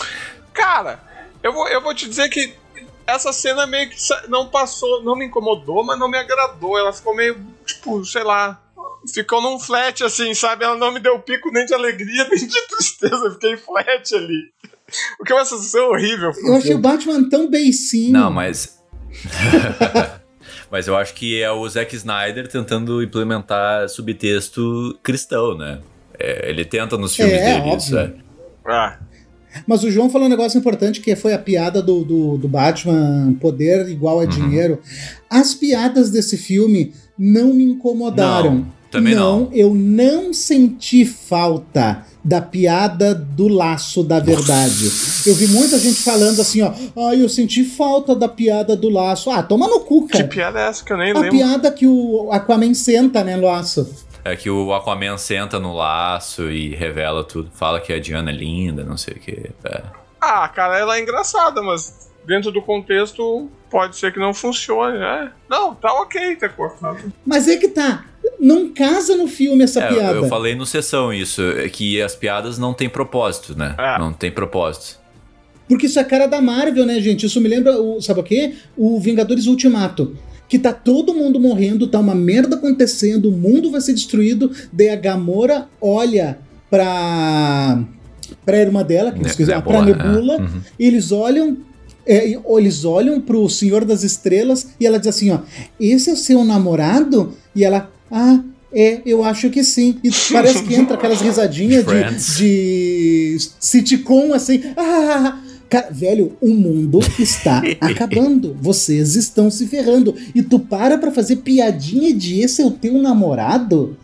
[0.55, 0.99] Cara,
[1.43, 2.55] eu vou, eu vou te dizer que
[3.07, 3.97] essa cena meio que
[4.31, 6.79] não passou, não me incomodou, mas não me agradou.
[6.79, 8.59] Ela ficou meio, tipo, sei lá.
[9.13, 10.65] Ficou num flat assim, sabe?
[10.65, 13.15] Ela não me deu pico nem de alegria, nem de tristeza.
[13.25, 14.53] Eu fiquei flat ali.
[15.21, 16.31] O que é uma sensação horrível.
[16.45, 18.13] Eu achei o Batman tão beicinho.
[18.13, 18.79] Não, mas.
[20.71, 25.81] mas eu acho que é o Zack Snyder tentando implementar subtexto cristão, né?
[26.19, 28.15] É, ele tenta nos filmes É, dele isso, óbvio.
[28.21, 28.25] é.
[28.71, 28.99] Ah,
[29.67, 33.35] Mas o João falou um negócio importante que foi a piada do, do, do Batman
[33.41, 34.23] poder igual Uhum.
[34.23, 34.81] a dinheiro.
[35.29, 38.55] As piadas desse filme não me incomodaram.
[38.55, 39.49] Não, também não.
[39.53, 44.87] eu não senti falta da piada do laço da verdade.
[45.27, 49.31] Eu vi muita gente falando assim, ó, ah, eu senti falta da piada do laço.
[49.31, 50.29] Ah, toma no cu, que cara.
[50.29, 51.31] piada é essa que eu nem A lembro?
[51.39, 53.95] piada que o Aquaman senta, né, no laço.
[54.25, 57.51] É que o Aquaman senta no laço e revela tudo.
[57.53, 59.51] Fala que a Diana é linda, não sei o que.
[59.65, 59.83] É.
[60.19, 65.31] Ah, cara, ela é engraçada, mas dentro do contexto pode ser que não funcione, né?
[65.47, 67.13] Não, tá ok ter cortado.
[67.27, 68.07] Mas é que tá,
[68.41, 70.16] não casa no filme essa É, piada.
[70.16, 73.75] eu falei no sessão isso, é que as piadas não têm propósito, né?
[73.79, 73.99] É.
[73.99, 74.99] Não tem propósito.
[75.68, 77.25] Porque isso é a cara da Marvel, né, gente?
[77.27, 78.55] Isso me lembra, o, sabe o quê?
[78.77, 80.16] O Vingadores Ultimato.
[80.47, 84.51] Que tá todo mundo morrendo, tá uma merda acontecendo, o mundo vai ser destruído.
[84.70, 86.39] Daí a Gamora olha
[86.70, 87.83] pra.
[88.45, 90.41] pra irmã dela, que Ne- esqueci, pra Nebula, é.
[90.41, 90.61] Uhum.
[90.79, 91.57] e eles olham.
[92.07, 95.39] é, e- eles olham pro Senhor das Estrelas e ela diz assim: ó,
[95.81, 97.33] esse é o seu namorado?
[97.57, 99.99] E ela, ah, é, eu acho que sim.
[100.03, 104.62] E parece que entra aquelas risadinhas de, de sitcom assim.
[104.77, 108.57] Ah, Cara, velho, o mundo está acabando.
[108.61, 110.15] Vocês estão se ferrando.
[110.33, 113.97] E tu para pra fazer piadinha de esse é o teu namorado?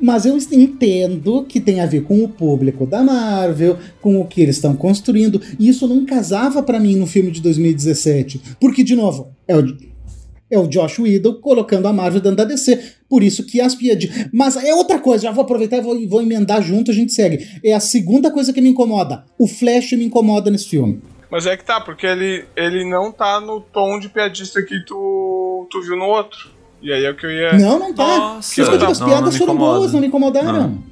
[0.00, 4.40] Mas eu entendo que tem a ver com o público da Marvel, com o que
[4.40, 5.40] eles estão construindo.
[5.58, 8.40] E isso não casava pra mim no filme de 2017.
[8.60, 9.76] Porque, de novo, é o,
[10.50, 12.94] é o Josh Whedon colocando a Marvel dentro da DC.
[13.08, 14.28] Por isso que as piadinhas.
[14.32, 17.46] Mas é outra coisa, já vou aproveitar e vou, vou emendar junto, a gente segue.
[17.64, 19.24] É a segunda coisa que me incomoda.
[19.38, 21.02] O Flash me incomoda nesse filme.
[21.30, 25.66] Mas é que tá, porque ele, ele não tá no tom de piadista que tu,
[25.70, 26.50] tu viu no outro.
[26.80, 27.52] E aí é o que eu ia.
[27.54, 28.06] Não, não tá.
[28.06, 30.82] Nossa, isso que eu digo, as não, piadas não me foram boas, não me incomodaram.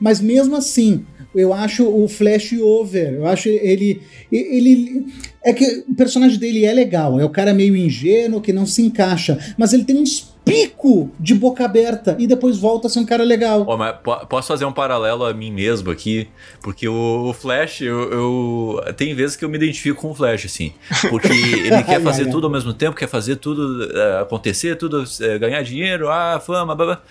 [0.00, 1.04] Mas mesmo assim,
[1.34, 3.14] eu acho o Flash over.
[3.14, 4.02] Eu acho ele.
[4.30, 5.06] Ele.
[5.44, 7.18] É que o personagem dele é legal.
[7.18, 9.38] É o cara meio ingênuo que não se encaixa.
[9.56, 13.22] Mas ele tem uns pico de boca aberta e depois volta a ser um cara
[13.22, 13.64] legal.
[13.66, 13.96] Oh, mas
[14.28, 16.28] posso fazer um paralelo a mim mesmo aqui?
[16.60, 20.72] Porque o, Flash, eu, eu, Tem vezes que eu me identifico com o Flash, assim.
[21.08, 25.38] Porque ele quer fazer tudo ao mesmo tempo, quer fazer tudo uh, acontecer, tudo uh,
[25.38, 27.02] ganhar dinheiro, ah, fama, blá, blá.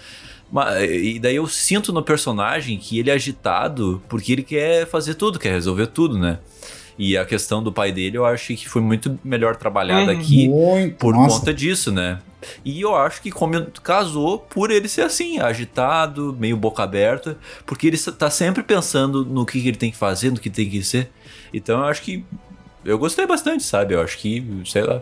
[0.90, 5.40] E daí eu sinto no personagem que ele é agitado porque ele quer fazer tudo,
[5.40, 6.40] quer resolver tudo, né?
[6.98, 10.20] E a questão do pai dele eu acho que foi muito melhor trabalhada uhum.
[10.20, 11.40] aqui muito, por nossa.
[11.40, 12.20] conta disso, né?
[12.66, 17.88] E eu acho que como casou por ele ser assim, agitado, meio boca aberta, porque
[17.88, 21.10] ele tá sempre pensando no que, ele tem que fazer, no que tem que ser.
[21.54, 22.26] Então eu acho que
[22.84, 23.94] eu gostei bastante, sabe?
[23.94, 25.02] Eu acho que, sei lá.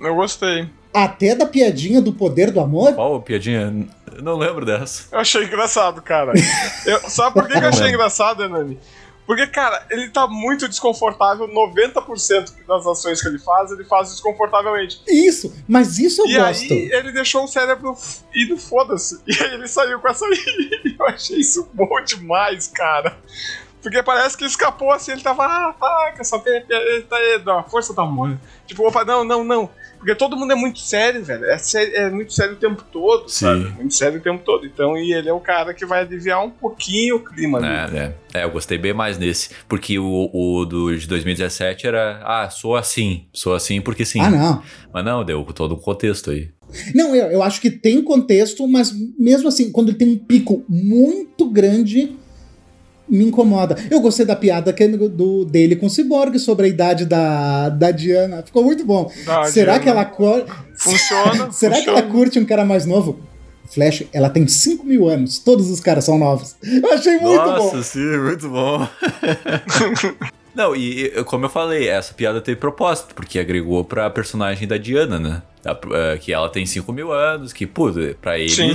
[0.00, 0.68] Eu gostei.
[0.92, 2.94] Até da piadinha do poder do amor?
[2.94, 3.88] Qual piadinha?
[4.14, 5.04] Eu não lembro dessa.
[5.12, 6.32] Eu achei engraçado, cara.
[6.86, 8.78] eu, sabe por que, que eu achei engraçado, Enani?
[9.28, 11.46] Porque, cara, ele tá muito desconfortável.
[11.46, 15.02] 90% das ações que ele faz, ele faz desconfortavelmente.
[15.06, 16.72] Isso, mas isso eu e gosto.
[16.72, 17.94] E aí ele deixou o cérebro
[18.34, 19.20] ir no foda-se.
[19.28, 20.96] E aí ele saiu com essa aí.
[20.98, 23.18] Eu achei isso bom demais, cara.
[23.82, 27.92] Porque parece que escapou assim, ele tava, ah, tá, que essa tá aí, da força
[27.92, 28.36] da amor.
[28.66, 29.70] Tipo, opa, não, não, não.
[29.98, 31.44] Porque todo mundo é muito sério, velho.
[31.44, 33.46] É, sério, é muito sério o tempo todo, Sim.
[33.46, 33.68] sabe?
[33.72, 34.64] Muito sério o tempo todo.
[34.64, 38.40] Então, e ele é o cara que vai aliviar um pouquinho o clima é, é,
[38.40, 39.50] é, eu gostei bem mais nesse.
[39.68, 43.26] Porque o, o do de 2017 era, ah, sou assim.
[43.32, 44.20] Sou assim porque sim.
[44.20, 44.62] Ah, não.
[44.92, 46.50] Mas não, deu todo um contexto aí.
[46.94, 50.64] Não, eu, eu acho que tem contexto, mas mesmo assim, quando ele tem um pico
[50.68, 52.16] muito grande
[53.08, 53.76] me incomoda.
[53.90, 57.68] Eu gostei da piada que, é do, dele com o Cyborg sobre a idade da,
[57.68, 58.42] da Diana.
[58.42, 59.10] Ficou muito bom.
[59.24, 59.80] Da Será Diana.
[59.80, 60.04] que ela
[60.76, 61.50] Funciona.
[61.52, 61.82] Será funciona.
[61.82, 63.18] que ela curte um cara mais novo?
[63.70, 65.38] Flash, ela tem 5 mil anos.
[65.38, 66.56] Todos os caras são novos.
[66.62, 67.64] Eu achei muito Nossa, bom.
[67.64, 68.88] Nossa, sim, muito bom.
[70.54, 75.20] Não, e como eu falei, essa piada teve propósito, porque agregou pra personagem da Diana,
[75.20, 75.42] né?
[75.92, 78.74] É, que ela tem 5 mil anos, que, pô, pra eles, Sim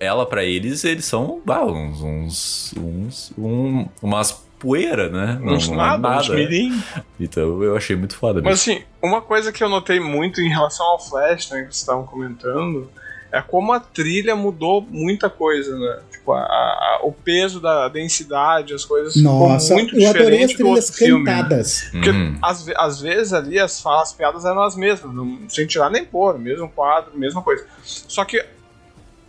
[0.00, 5.40] ela para eles, eles são bah, uns, uns, uns um, umas poeira, né?
[5.42, 6.20] Uns não, nada, nada.
[6.22, 6.82] Uns mirim.
[7.18, 8.42] Então eu achei muito foda.
[8.42, 11.76] Mas assim, uma coisa que eu notei muito em relação ao Flash, né, que vocês
[11.76, 12.90] estavam comentando,
[13.30, 16.00] é como a trilha mudou muita coisa, né?
[16.10, 20.90] Tipo, a, a, o peso da densidade, as coisas Nossa, muito eu adorei as trilhas
[20.90, 21.80] cantadas.
[21.80, 22.04] Filme.
[22.04, 22.38] Porque uhum.
[22.76, 26.38] às, vezes ali as falas, as piadas eram as mesmas, não, sem tirar nem pôr,
[26.38, 27.66] mesmo quadro, mesma coisa.
[27.84, 28.42] Só que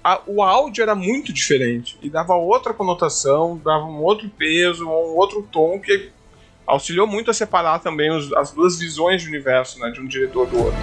[0.04, 5.18] a, o áudio era muito diferente e dava outra conotação, dava um outro peso, um
[5.18, 6.10] outro tom que
[6.66, 10.48] auxiliou muito a separar também os, as duas visões de universo, né, de um diretor
[10.48, 10.80] do outro.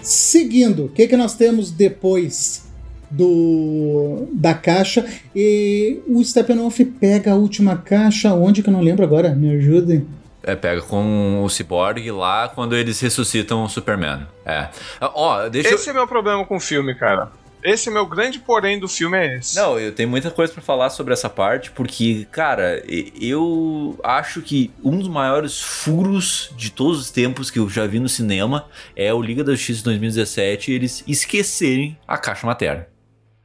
[0.00, 2.64] Seguindo, o que, que nós temos depois
[3.10, 5.06] do da caixa?
[5.34, 9.34] E o Steppenwolf pega a última caixa, onde que eu não lembro agora?
[9.34, 10.06] Me ajudem.
[10.46, 14.26] É, pega com o Cyborg lá quando eles ressuscitam o Superman.
[14.44, 14.68] É.
[15.00, 15.92] Ó, deixa Esse eu...
[15.92, 17.32] é meu problema com o filme, cara.
[17.64, 19.56] Esse é meu grande porém do filme é esse.
[19.56, 22.84] Não, eu tenho muita coisa para falar sobre essa parte, porque, cara,
[23.18, 27.98] eu acho que um dos maiores furos de todos os tempos que eu já vi
[27.98, 32.86] no cinema é o Liga da Justiça de 2017 eles esquecerem a caixa materna.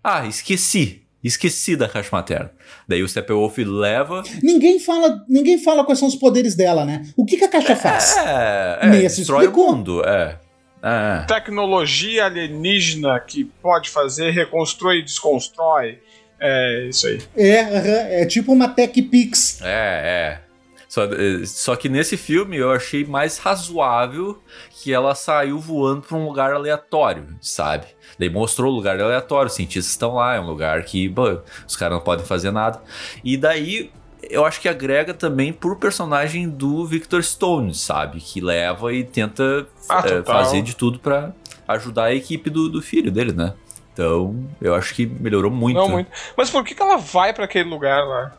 [0.03, 1.03] Ah, esqueci.
[1.23, 2.51] Esqueci da caixa materna.
[2.87, 4.23] Daí o Steppenwolf leva.
[4.41, 7.05] Ninguém fala, ninguém fala quais são os poderes dela, né?
[7.15, 8.17] O que, que a caixa é, faz?
[8.17, 9.69] É, é destrói explicou.
[9.69, 10.39] o mundo, é.
[10.81, 11.25] é.
[11.27, 15.99] Tecnologia alienígena que pode fazer, reconstrói e desconstrói.
[16.39, 17.21] É isso aí.
[17.35, 19.61] É, é tipo uma Tech Pix.
[19.61, 20.48] É, é.
[20.89, 26.17] Só, eh, só que nesse filme eu achei mais razoável que ela saiu voando para
[26.17, 27.85] um lugar aleatório, sabe?
[28.17, 31.75] Daí mostrou o lugar aleatório, os cientistas estão lá, é um lugar que bom, os
[31.75, 32.81] caras não podem fazer nada.
[33.23, 33.91] E daí
[34.23, 38.19] eu acho que agrega também por personagem do Victor Stone, sabe?
[38.19, 41.33] Que leva e tenta ah, é, fazer de tudo para
[41.67, 43.53] ajudar a equipe do, do filho dele, né?
[43.93, 45.77] Então, eu acho que melhorou muito.
[45.77, 46.09] Não, muito.
[46.35, 48.33] Mas por que, que ela vai para aquele lugar lá?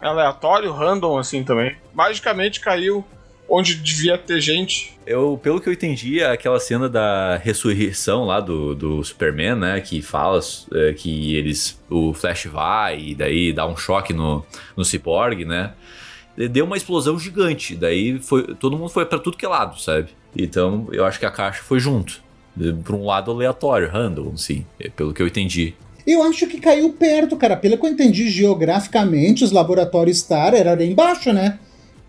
[0.00, 1.76] Aleatório, random, assim também.
[1.94, 3.04] Magicamente caiu
[3.50, 4.96] onde devia ter gente.
[5.04, 9.80] Eu, pelo que eu entendi, é aquela cena da ressurreição lá do, do Superman, né?
[9.80, 10.40] Que fala
[10.72, 11.78] é, que eles.
[11.90, 14.46] O Flash vai e daí dá um choque no,
[14.76, 15.74] no Cyborg, né?
[16.50, 17.74] Deu uma explosão gigante.
[17.74, 20.10] Daí foi, todo mundo foi para tudo que é lado, sabe?
[20.36, 22.22] Então eu acho que a caixa foi junto.
[22.84, 25.74] Pra um lado aleatório, random, sim, pelo que eu entendi.
[26.06, 27.56] Eu acho que caiu perto, cara.
[27.56, 31.58] Pelo que eu entendi geograficamente, os laboratórios Star era ali embaixo, né?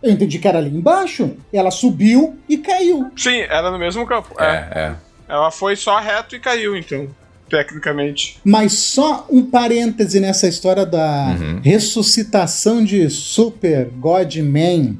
[0.01, 1.35] Eu entendi que era ali embaixo.
[1.53, 3.11] Ela subiu e caiu.
[3.15, 4.33] Sim, era no mesmo campo.
[4.39, 4.79] É, é.
[4.79, 4.95] é.
[5.29, 7.07] Ela foi só reto e caiu, então,
[7.49, 8.39] tecnicamente.
[8.43, 11.61] Mas só um parêntese nessa história da uhum.
[11.63, 14.95] ressuscitação de Super God Man.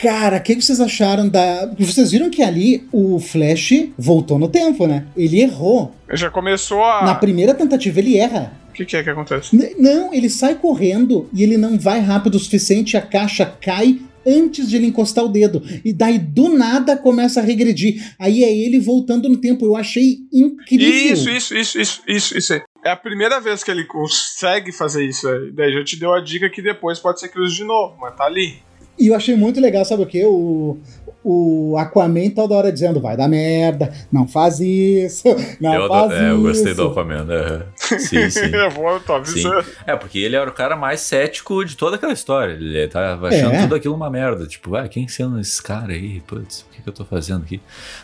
[0.00, 1.66] Cara, o que vocês acharam da.
[1.76, 5.06] Vocês viram que ali o Flash voltou no tempo, né?
[5.16, 5.92] Ele errou.
[6.12, 7.04] Já começou a.
[7.04, 8.52] Na primeira tentativa ele erra.
[8.70, 9.56] O que, que é que acontece?
[9.56, 13.98] N não, ele sai correndo e ele não vai rápido o suficiente, a caixa cai
[14.24, 15.60] antes de ele encostar o dedo.
[15.84, 18.14] E daí do nada começa a regredir.
[18.20, 19.64] Aí é ele voltando no tempo.
[19.64, 21.12] Eu achei incrível.
[21.12, 22.54] Isso, isso, isso, isso, isso, isso.
[22.84, 25.26] É a primeira vez que ele consegue fazer isso.
[25.54, 28.14] Daí já te deu a dica que depois pode ser que use de novo, mas
[28.14, 28.58] tá ali.
[28.98, 30.24] E eu achei muito legal, sabe o que?
[30.24, 30.78] O,
[31.24, 35.24] o Aquaman toda hora dizendo vai dar merda, não faz isso,
[35.60, 36.24] não eu, faz é, isso.
[36.24, 37.62] Eu gostei do Aquaman, né?
[37.76, 38.54] Sim, sim.
[38.54, 39.62] é bom, tô avisando.
[39.62, 39.70] Sim.
[39.86, 42.52] É, porque ele era o cara mais cético de toda aquela história.
[42.52, 43.62] Ele tava achando é.
[43.62, 44.46] tudo aquilo uma merda.
[44.46, 46.20] Tipo, ah, quem sendo esses caras aí?
[46.26, 47.60] Putz, o que, que eu tô fazendo aqui?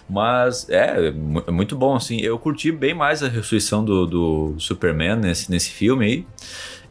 [0.08, 1.12] Mas, é,
[1.46, 2.20] é muito bom, assim.
[2.20, 6.26] Eu curti bem mais a ressurreição do, do Superman nesse, nesse filme aí.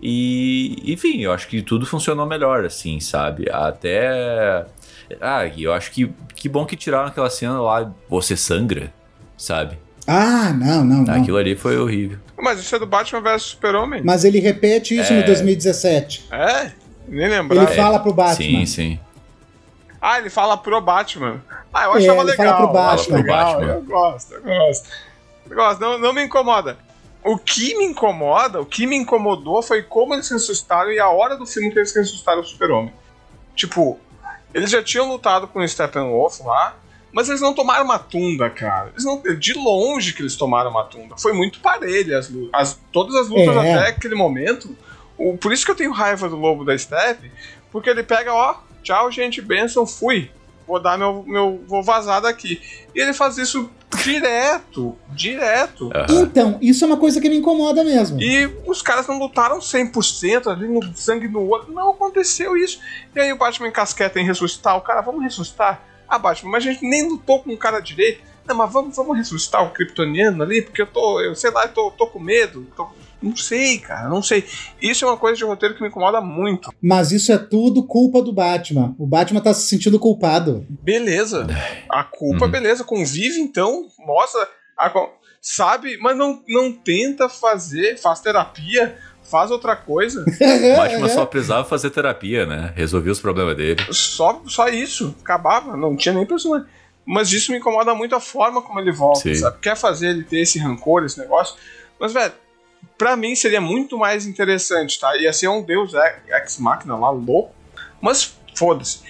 [0.06, 3.50] E, enfim, eu acho que tudo funcionou melhor, assim, sabe?
[3.50, 4.66] Até.
[5.22, 8.94] Ah, e eu acho que que bom que tiraram aquela cena lá, você sangra,
[9.38, 9.78] sabe?
[10.06, 11.14] Ah, não, não, não.
[11.14, 12.20] Aquilo ali foi horrível.
[12.38, 14.02] Mas isso é do Batman vs Super-Homem.
[14.04, 15.20] Mas ele repete isso é...
[15.20, 16.26] no 2017.
[16.30, 16.72] É?
[17.08, 17.72] Nem lembrava.
[17.72, 18.36] Ele fala pro Batman.
[18.36, 19.00] Sim, sim.
[20.02, 21.42] Ah, ele fala pro Batman.
[21.74, 22.36] Ah, eu achava é, ele legal.
[22.36, 23.16] Fala pro Batman.
[23.16, 23.74] Legal, Batman.
[23.74, 24.90] Eu gosto, eu gosto.
[25.50, 26.78] Eu gosto, não, não me incomoda.
[27.24, 31.38] O que me incomoda, o que me incomodou foi como eles ressuscitaram e a hora
[31.38, 32.94] do filme que eles ressuscitaram o Super-Homem.
[33.56, 34.00] Tipo,
[34.54, 36.76] eles já tinham lutado com o Steppenwolf lá,
[37.12, 38.92] mas eles não tomaram uma tunda, cara.
[39.00, 41.16] Não, de longe que eles tomaram uma tunda.
[41.18, 43.74] Foi muito parelho as, as todas as lutas é.
[43.74, 44.76] até aquele momento.
[45.18, 47.32] O, por isso que eu tenho raiva do Lobo da Steppe,
[47.72, 50.32] porque ele pega, ó, tchau, gente, benção, fui.
[50.68, 51.64] Vou dar meu, meu.
[51.68, 52.62] Vou vazar daqui.
[52.96, 53.70] E ele faz isso
[54.02, 55.86] Direto, direto.
[55.86, 56.24] Uhum.
[56.24, 58.22] Então, isso é uma coisa que me incomoda mesmo.
[58.22, 61.72] E os caras não lutaram 100% ali no sangue no olho.
[61.72, 62.80] Não aconteceu isso.
[63.16, 64.76] E aí o Batman encasqueta em ressuscitar.
[64.78, 65.82] O cara, vamos ressuscitar?
[66.08, 68.22] Ah, Batman, mas a gente nem lutou com o cara direito.
[68.46, 71.70] Não, mas vamos, vamos ressuscitar o Kryptoniano ali, porque eu tô, eu sei lá, eu
[71.70, 72.68] tô, tô com medo.
[72.76, 72.90] Tô,
[73.24, 74.46] não sei, cara, não sei.
[74.82, 76.72] Isso é uma coisa de roteiro que me incomoda muito.
[76.82, 78.94] Mas isso é tudo culpa do Batman.
[79.00, 80.66] O Batman tá se sentindo culpado.
[80.70, 81.48] Beleza.
[81.90, 82.52] A culpa, uhum.
[82.52, 82.84] beleza.
[82.84, 84.48] Convive então, mostra.
[84.78, 84.92] A,
[85.42, 90.24] sabe, mas não, não tenta fazer, faz terapia, faz outra coisa.
[90.28, 92.74] o Batman só precisava fazer terapia, né?
[92.76, 93.82] Resolver os problemas dele.
[93.92, 95.16] Só, só isso.
[95.22, 96.68] Acabava, não tinha nem personagem.
[97.06, 99.36] Mas isso me incomoda muito a forma como ele volta, Sim.
[99.36, 99.60] sabe?
[99.62, 101.56] Quer fazer ele ter esse rancor, esse negócio.
[102.00, 102.34] Mas, velho,
[102.98, 105.16] para mim seria muito mais interessante, tá?
[105.18, 105.92] Ia ser um deus
[106.28, 107.54] ex-máquina lá, louco.
[108.02, 109.02] Mas foda-se.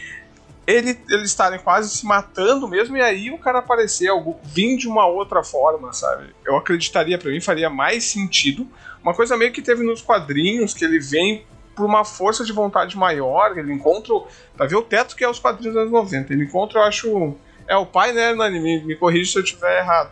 [0.66, 4.88] Ele, eles estarem quase se matando mesmo, e aí o cara aparecer, algo, vir de
[4.88, 6.34] uma outra forma, sabe?
[6.46, 8.66] Eu acreditaria, para mim, faria mais sentido.
[9.02, 11.46] Uma coisa meio que teve nos quadrinhos, que ele vem
[11.76, 14.14] por uma força de vontade maior, ele encontra.
[14.56, 16.32] Pra ver o teto que é os quadrinhos dos anos 90.
[16.32, 17.36] Ele encontra, eu acho.
[17.68, 18.84] É o pai, né, no anime?
[18.84, 20.12] Me corrija se eu estiver errado.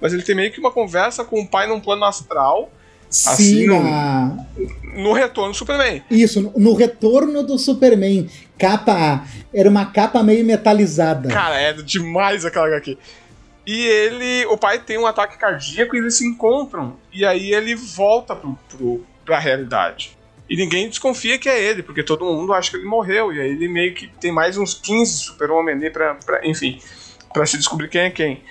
[0.00, 2.70] Mas ele tem meio que uma conversa com o pai num plano astral
[3.12, 6.02] assim, no, no retorno do Superman.
[6.10, 8.28] Isso, no, no, retorno do Superman.
[8.58, 9.24] Capa.
[9.52, 11.28] Era uma capa meio metalizada.
[11.28, 12.98] Cara, é demais aquela aqui.
[13.66, 14.46] E ele.
[14.46, 16.96] O pai tem um ataque cardíaco e eles se encontram.
[17.12, 20.16] E aí ele volta pro, pro, pra realidade.
[20.48, 23.32] E ninguém desconfia que é ele, porque todo mundo acha que ele morreu.
[23.32, 26.46] E aí ele meio que tem mais uns 15 super-homem ali pra, pra.
[26.46, 26.80] Enfim.
[27.32, 28.42] para se descobrir quem é quem.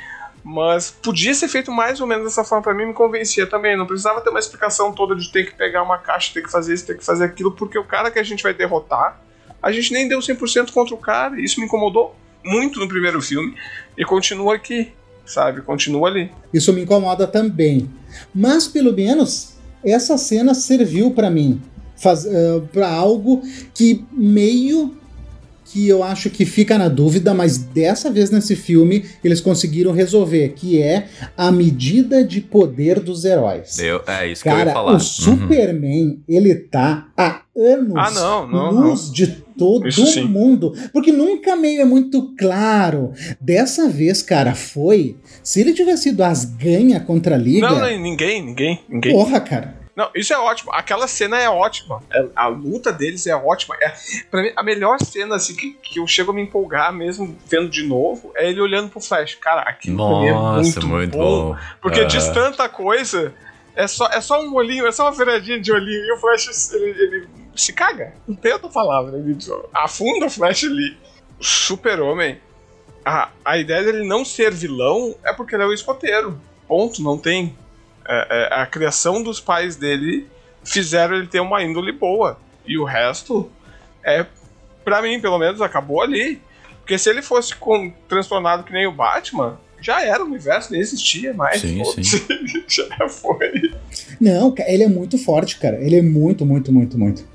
[0.43, 3.77] Mas podia ser feito mais ou menos dessa forma para mim, me convencia também.
[3.77, 6.73] Não precisava ter uma explicação toda de ter que pegar uma caixa, ter que fazer
[6.73, 9.21] isso, ter que fazer aquilo, porque o cara que a gente vai derrotar,
[9.61, 11.39] a gente nem deu 100% contra o cara.
[11.39, 13.55] Isso me incomodou muito no primeiro filme
[13.97, 14.91] e continua aqui,
[15.25, 15.61] sabe?
[15.61, 16.31] Continua ali.
[16.51, 17.89] Isso me incomoda também.
[18.33, 21.61] Mas pelo menos essa cena serviu para mim.
[22.03, 23.43] Uh, para algo
[23.75, 24.97] que meio
[25.72, 30.49] que eu acho que fica na dúvida, mas dessa vez nesse filme eles conseguiram resolver,
[30.49, 31.07] que é
[31.38, 33.80] a medida de poder dos heróis.
[33.80, 34.91] Eu, é isso Cara, que eu ia falar.
[34.91, 34.99] o uhum.
[34.99, 36.19] Superman, uhum.
[36.28, 39.13] ele tá há anos ah, não, não, luz não.
[39.13, 40.74] de todo isso mundo.
[40.91, 43.13] Porque nunca meio é muito claro.
[43.39, 45.15] Dessa vez, cara, foi.
[45.43, 47.69] Se ele tivesse sido as ganha contra a Liga.
[47.69, 49.13] Não, não, ninguém, ninguém, ninguém.
[49.13, 49.80] Porra, cara.
[50.01, 50.71] Não, isso é ótimo.
[50.73, 52.01] Aquela cena é ótima.
[52.11, 53.75] É, a luta deles é ótima.
[53.79, 53.93] É,
[54.31, 57.69] pra mim, a melhor cena assim, que, que eu chego a me empolgar mesmo vendo
[57.69, 59.35] de novo é ele olhando pro Flash.
[59.35, 61.51] Cara, aquilo Nossa, é muito, muito bom.
[61.51, 61.57] bom.
[61.79, 62.05] Porque é.
[62.05, 63.31] diz tanta coisa.
[63.75, 66.03] É só, é só um olhinho, é só uma viradinha de olhinho.
[66.03, 68.15] E o Flash, ele, ele se caga.
[68.27, 69.19] Não tem outra palavra.
[69.19, 69.37] Ele
[69.71, 70.97] afunda o Flash ali.
[71.39, 72.41] Super-Homem.
[73.05, 76.41] A, a ideia dele não ser vilão é porque ele é o escoteiro.
[76.67, 77.61] Ponto, não tem é, é,
[78.51, 80.28] a criação dos pais dele
[80.64, 82.38] fizeram ele ter uma índole boa.
[82.66, 83.49] E o resto
[84.03, 84.26] é,
[84.84, 86.41] para mim, pelo menos, acabou ali.
[86.80, 90.82] Porque se ele fosse com, transtornado que nem o Batman, já era o universo, nem
[90.82, 91.62] existia mais.
[91.62, 92.03] Sim, sim.
[92.68, 93.72] já foi.
[94.20, 95.78] Não, ele é muito forte, cara.
[95.82, 97.26] Ele é muito, muito, muito, muito.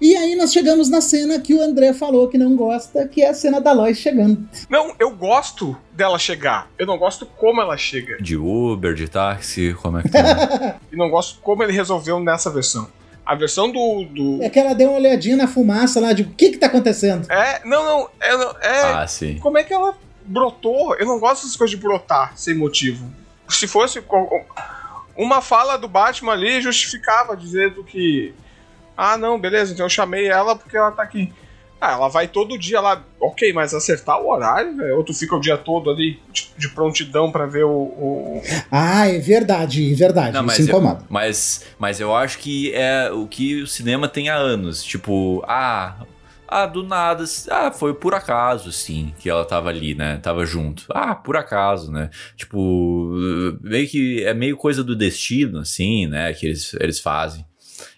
[0.00, 3.30] E aí nós chegamos na cena que o André falou que não gosta, que é
[3.30, 4.48] a cena da Lois chegando.
[4.68, 6.68] Não, eu gosto dela chegar.
[6.78, 8.16] Eu não gosto como ela chega.
[8.20, 10.76] De Uber, de táxi, como é que tá?
[10.92, 12.88] e não gosto como ele resolveu nessa versão.
[13.24, 14.42] A versão do, do.
[14.42, 17.30] É que ela deu uma olhadinha na fumaça lá de o que que tá acontecendo.
[17.30, 18.10] É, não, não.
[18.20, 18.32] É,
[18.66, 19.38] é, ah, sim.
[19.38, 20.96] Como é que ela brotou?
[20.96, 23.08] Eu não gosto dessas coisas de brotar sem motivo.
[23.48, 24.02] Se fosse.
[25.16, 28.34] Uma fala do Batman ali justificava dizendo que
[29.00, 31.32] ah, não, beleza, então eu chamei ela porque ela tá aqui.
[31.80, 33.02] Ah, ela vai todo dia lá.
[33.18, 34.96] Ok, mas acertar o horário, velho?
[34.96, 39.08] Ou tu fica o dia todo ali de, de prontidão para ver o, o, Ah,
[39.08, 40.32] é verdade, é verdade.
[40.34, 41.00] Não, isso incomoda.
[41.00, 44.84] Eu, mas, mas eu acho que é o que o cinema tem há anos.
[44.84, 45.96] Tipo, ah.
[46.46, 47.24] Ah, do nada.
[47.48, 50.18] Ah, foi por acaso, sim, que ela tava ali, né?
[50.20, 50.84] Tava junto.
[50.90, 52.10] Ah, por acaso, né?
[52.36, 53.12] Tipo,
[53.62, 56.34] meio que é meio coisa do destino, assim, né?
[56.34, 57.46] Que eles, eles fazem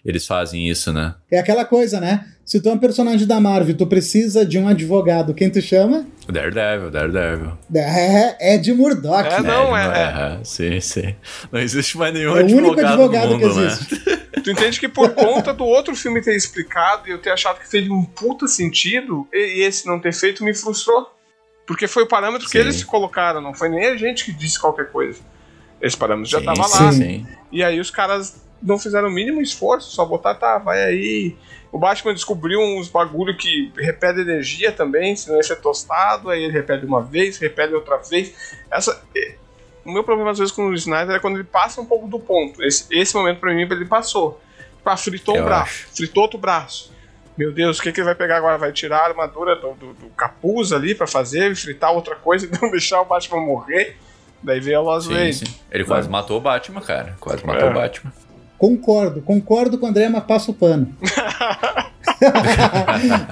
[0.05, 1.15] eles fazem isso, né?
[1.31, 2.25] É aquela coisa, né?
[2.45, 6.05] Se tu é um personagem da Marvel, tu precisa de um advogado, quem tu chama?
[6.27, 7.57] Daredevil, Daredevil.
[7.73, 9.27] É, é de Murdoch.
[9.27, 10.43] É, não, é, é, é.
[10.43, 11.15] Sim, sim.
[11.51, 13.65] Não existe mais nenhum é advogado o único advogado mundo, que né?
[13.65, 14.09] existe.
[14.09, 14.17] Né?
[14.43, 17.69] tu entende que por conta do outro filme ter explicado e eu ter achado que
[17.69, 21.09] fez um puta sentido, e esse não ter feito me frustrou.
[21.65, 22.51] Porque foi o parâmetro sim.
[22.51, 25.21] que eles colocaram, não foi nem a gente que disse qualquer coisa.
[25.81, 26.91] Esse parâmetro já tava lá.
[26.91, 27.25] Sim.
[27.51, 31.35] E aí os caras não fizeram o mínimo esforço, só botar, tá, vai aí.
[31.71, 36.53] O Batman descobriu uns bagulho que repete energia também, senão ia ser tostado, aí ele
[36.53, 38.55] repete uma vez, repete outra vez.
[38.71, 39.03] Essa,
[39.83, 42.19] o meu problema às vezes com o Snyder é quando ele passa um pouco do
[42.19, 42.63] ponto.
[42.63, 44.39] Esse, esse momento pra mim ele passou.
[44.77, 45.95] Tipo, fritou Eu um braço, acho.
[45.95, 46.93] fritou outro braço.
[47.37, 48.57] Meu Deus, o que, que ele vai pegar agora?
[48.57, 52.49] Vai tirar a armadura do, do, do capuz ali para fazer, fritar outra coisa e
[52.61, 53.97] não deixar o Batman morrer.
[54.43, 55.31] Daí veio a Lost Lane.
[55.71, 57.15] Ele quase matou o Batman, cara.
[57.19, 57.71] Quase matou é.
[57.71, 58.13] o Batman.
[58.57, 60.95] Concordo, concordo com o André, mas passo o pano.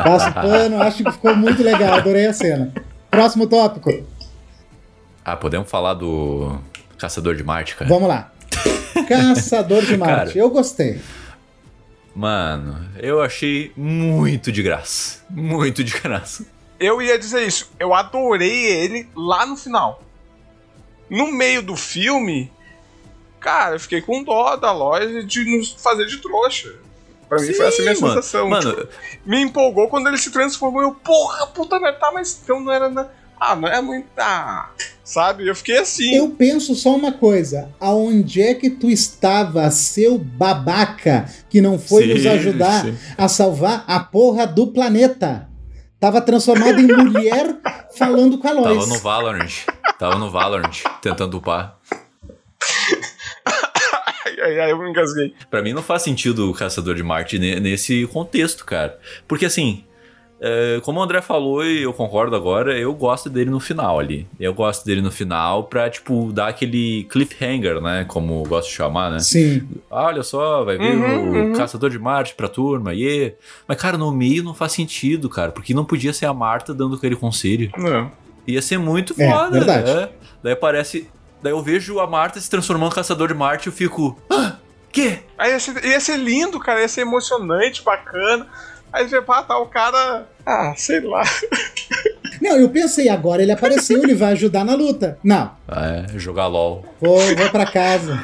[0.03, 2.73] passo o pano, acho que ficou muito legal, adorei a cena.
[3.09, 3.89] Próximo tópico.
[5.23, 6.59] Ah, podemos falar do
[6.97, 7.89] Caçador de Marte, cara?
[7.89, 8.31] Vamos lá.
[9.07, 10.99] Caçador de Marte, cara, eu gostei.
[12.13, 15.19] Mano, eu achei muito de graça.
[15.29, 16.45] Muito de graça.
[16.79, 20.03] Eu ia dizer isso, eu adorei ele lá no final.
[21.09, 22.51] No meio do filme,
[23.41, 26.73] Cara, eu fiquei com dó da loja de nos fazer de trouxa.
[27.27, 28.13] Pra Sim, mim foi essa minha mano.
[28.13, 28.49] sensação.
[28.49, 28.87] Mano, tipo,
[29.25, 30.81] me empolgou quando ele se transformou.
[30.81, 32.89] Eu, porra, puta merda, tá, mas então não era.
[32.89, 33.07] Na...
[33.39, 34.07] Ah, não é muito.
[34.17, 34.69] Ah,
[35.03, 35.47] sabe?
[35.47, 36.13] Eu fiquei assim.
[36.13, 42.03] Eu penso só uma coisa: aonde é que tu estava, seu babaca, que não foi
[42.03, 42.97] sim, nos ajudar sim.
[43.17, 45.49] a salvar a porra do planeta?
[45.99, 47.57] Tava transformado em mulher
[47.97, 48.77] falando com a Lois.
[48.77, 49.51] Tava no Valorant.
[49.97, 51.77] Tava no Valorant, tentando upar.
[54.41, 55.33] Aí, eu me engasguei.
[55.49, 58.97] Pra mim não faz sentido o Caçador de Marte nesse contexto, cara.
[59.27, 59.83] Porque assim,
[60.43, 64.27] é, como o André falou, e eu concordo agora, eu gosto dele no final ali.
[64.39, 68.05] Eu gosto dele no final pra, tipo, dar aquele cliffhanger, né?
[68.07, 69.19] Como eu gosto de chamar, né?
[69.19, 69.67] Sim.
[69.89, 71.53] Ah, olha só, vai vir uhum, o uhum.
[71.53, 73.35] Caçador de Marte pra turma, e yeah.
[73.67, 76.95] Mas, cara, no meio não faz sentido, cara, porque não podia ser a Marta dando
[76.95, 77.69] aquele conselho.
[77.77, 78.11] Não.
[78.47, 79.91] Ia ser muito é, foda, verdade.
[79.91, 80.09] É.
[80.41, 81.07] Daí parece
[81.41, 84.17] Daí eu vejo a Marta se transformando em caçador de Marte e eu fico.
[84.29, 84.57] Ah,
[84.91, 85.19] quê?
[85.37, 88.47] Aí ia ser, ia ser lindo, cara, ia ser emocionante, bacana.
[88.93, 90.27] Aí você pá, tá o cara.
[90.45, 91.23] Ah, sei lá.
[92.41, 95.17] Não, eu pensei, agora ele apareceu, ele vai ajudar na luta.
[95.23, 95.51] Não.
[95.67, 96.83] É, jogar LOL.
[96.99, 98.19] Vou, vou pra casa.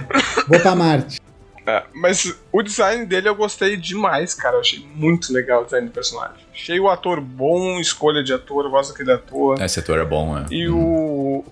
[0.47, 1.21] Vou pra Marte.
[1.67, 4.55] É, mas o design dele eu gostei demais, cara.
[4.55, 6.37] Eu achei muito legal o design do personagem.
[6.53, 9.61] Achei o ator bom, escolha de ator, eu gosto daquele ator.
[9.61, 10.45] Esse ator é bom, é.
[10.49, 10.77] E hum.
[10.77, 11.45] o,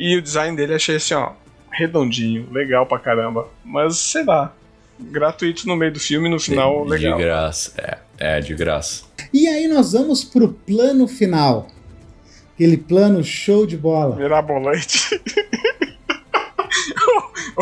[0.00, 1.32] e o design dele achei assim, ó,
[1.70, 3.46] redondinho, legal pra caramba.
[3.62, 4.54] Mas sei lá,
[4.98, 7.18] gratuito no meio do filme no final de, legal.
[7.18, 9.04] De graça, é, é de graça.
[9.30, 11.68] E aí nós vamos pro plano final.
[12.54, 14.16] Aquele plano show de bola.
[14.16, 15.20] Mirabolante.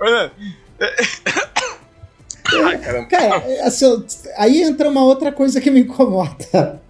[0.00, 0.32] olha,
[2.64, 4.04] Ai, Cara, assim,
[4.38, 6.80] aí entra uma outra coisa que me incomoda.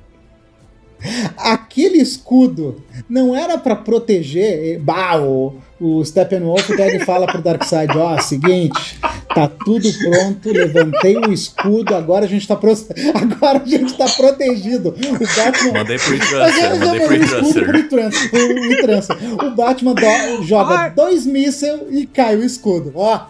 [1.36, 4.78] Aquele escudo não era para proteger.
[4.80, 8.98] Bah, o, o Steppenwolf pega e fala pro Darkseid: ó, oh, seguinte,
[9.34, 12.72] tá tudo pronto, levantei o escudo, agora a gente tá, pro...
[13.14, 14.90] agora a gente tá protegido.
[14.90, 15.72] O Batman.
[15.72, 16.14] Mandei pro
[16.78, 17.76] mandei pro
[18.72, 19.44] e-transfer.
[19.44, 20.42] O Batman do...
[20.42, 20.90] joga Ai.
[20.90, 22.92] dois mísseis e cai o escudo.
[22.94, 23.20] Ó.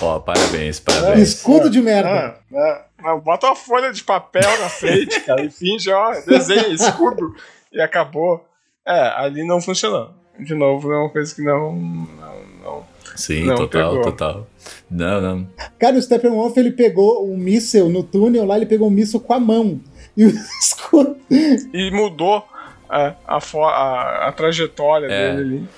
[0.00, 1.28] Ó, parabéns, parabéns.
[1.28, 2.36] Escudo de merda.
[2.52, 2.87] É, é.
[3.22, 7.34] Bota uma folha de papel na frente, cara, e finge, ó, desenha escudo.
[7.72, 8.44] e acabou.
[8.86, 10.10] É, ali não funcionou.
[10.38, 11.74] De novo, é uma coisa que não.
[11.74, 14.04] não, não Sim, Não, total, pegou.
[14.04, 14.46] total.
[14.90, 15.48] Não, não.
[15.78, 19.32] Cara, o Steppenwolf, ele pegou um míssel no túnel lá, ele pegou um míssel com
[19.34, 19.80] a mão.
[20.16, 20.28] E o
[20.62, 21.16] escudo.
[21.30, 22.46] E mudou
[22.90, 25.34] é, a, fo- a, a trajetória É.
[25.34, 25.68] dele ali.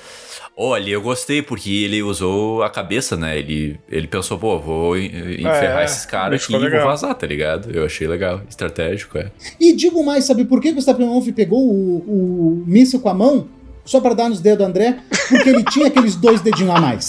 [0.63, 3.39] Olha, eu gostei porque ele usou a cabeça, né?
[3.39, 5.07] Ele, ele pensou, pô, vou en-
[5.41, 7.71] enferrar É, esses caras aqui e vou vazar, tá ligado?
[7.71, 9.31] Eu achei legal, estratégico, é.
[9.59, 11.97] E digo mais, sabe por que o Steppenwolf pegou o,
[12.61, 13.49] o míssil com a mão?
[13.87, 14.99] Só pra dar nos dedos do André?
[15.31, 17.07] Porque ele tinha aqueles dois dedinhos a mais.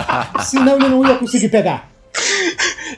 [0.48, 1.92] Senão ele não ia conseguir pegar.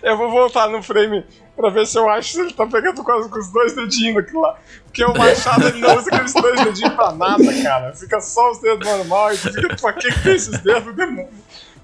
[0.06, 1.24] Eu vou voltar no frame
[1.56, 4.40] pra ver se eu acho se ele tá pegando quase com os dois dedinhos aquilo
[4.40, 4.56] lá.
[4.84, 7.92] Porque o Machado ele não usa aqueles dois dedinhos pra nada, cara.
[7.92, 10.94] Fica só os dedos normal e fica, pra que tem esses dedos?
[10.94, 11.26] demônio?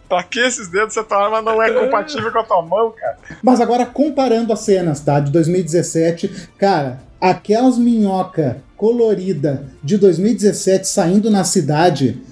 [0.08, 3.18] Pra que esses dedos a tua arma não é compatível com a tua mão, cara?
[3.42, 5.18] Mas agora, comparando as cenas, tá?
[5.18, 12.22] De 2017, cara, aquelas minhoca colorida de 2017 saindo na cidade.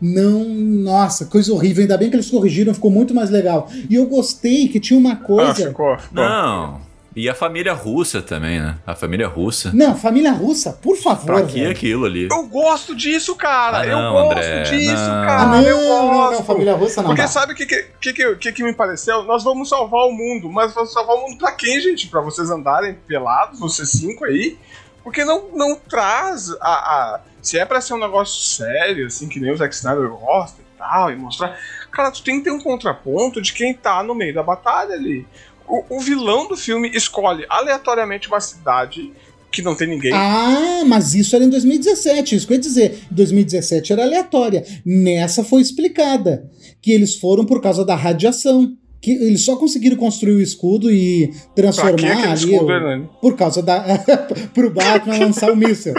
[0.00, 1.82] Não, nossa, coisa horrível.
[1.82, 3.68] Ainda bem que eles corrigiram, ficou muito mais legal.
[3.88, 5.68] E eu gostei que tinha uma Ah, coisa.
[5.68, 6.14] ficou, ficou.
[6.24, 6.80] Não.
[7.14, 8.76] E a família russa também, né?
[8.86, 9.72] A família russa.
[9.74, 11.26] Não, família russa, por favor.
[11.26, 11.70] Pra que velho.
[11.72, 12.28] aquilo ali?
[12.30, 13.80] Eu gosto disso, cara.
[13.80, 15.26] Ah, eu não, gosto André, disso, não.
[15.26, 15.42] cara.
[15.42, 16.32] Ah, não, eu não, gosto.
[16.38, 17.08] não, família russa não.
[17.08, 17.28] Porque dá.
[17.28, 19.24] sabe o que que, que, que, que que me pareceu?
[19.24, 22.06] Nós vamos salvar o mundo, mas vamos salvar o mundo pra quem, gente?
[22.06, 24.56] Pra vocês andarem pelados, vocês cinco aí?
[25.02, 29.40] Porque não, não traz a, a- Se é pra ser um negócio sério, assim, que
[29.40, 31.56] nem o Zack Snyder gosta e tal, e mostrar.
[31.92, 35.26] Cara, tu tem que ter um contraponto de quem tá no meio da batalha ali.
[35.68, 39.12] O, o vilão do filme escolhe aleatoriamente uma cidade
[39.52, 40.12] que não tem ninguém.
[40.14, 42.98] Ah, mas isso era em 2017, isso que eu ia dizer.
[43.10, 44.64] Em 2017 era aleatória.
[44.86, 46.48] Nessa foi explicada
[46.80, 48.76] que eles foram por causa da radiação.
[49.02, 53.08] Que eles só conseguiram construir o escudo e que transformar ali escudo, o- né?
[53.20, 53.82] por causa da
[54.52, 55.94] pro Batman lançar o míssil.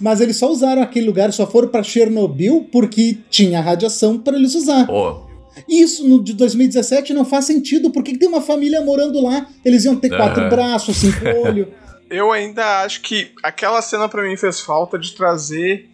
[0.00, 4.54] Mas eles só usaram aquele lugar, só foram pra Chernobyl porque tinha radiação para eles
[4.54, 4.86] usar.
[4.86, 5.20] Pô,
[5.68, 9.96] Isso no de 2017 não faz sentido, porque tem uma família morando lá, eles iam
[9.96, 10.50] ter quatro Aham.
[10.50, 11.66] braços, cinco olhos.
[12.10, 15.88] Eu ainda acho que aquela cena pra mim fez falta de trazer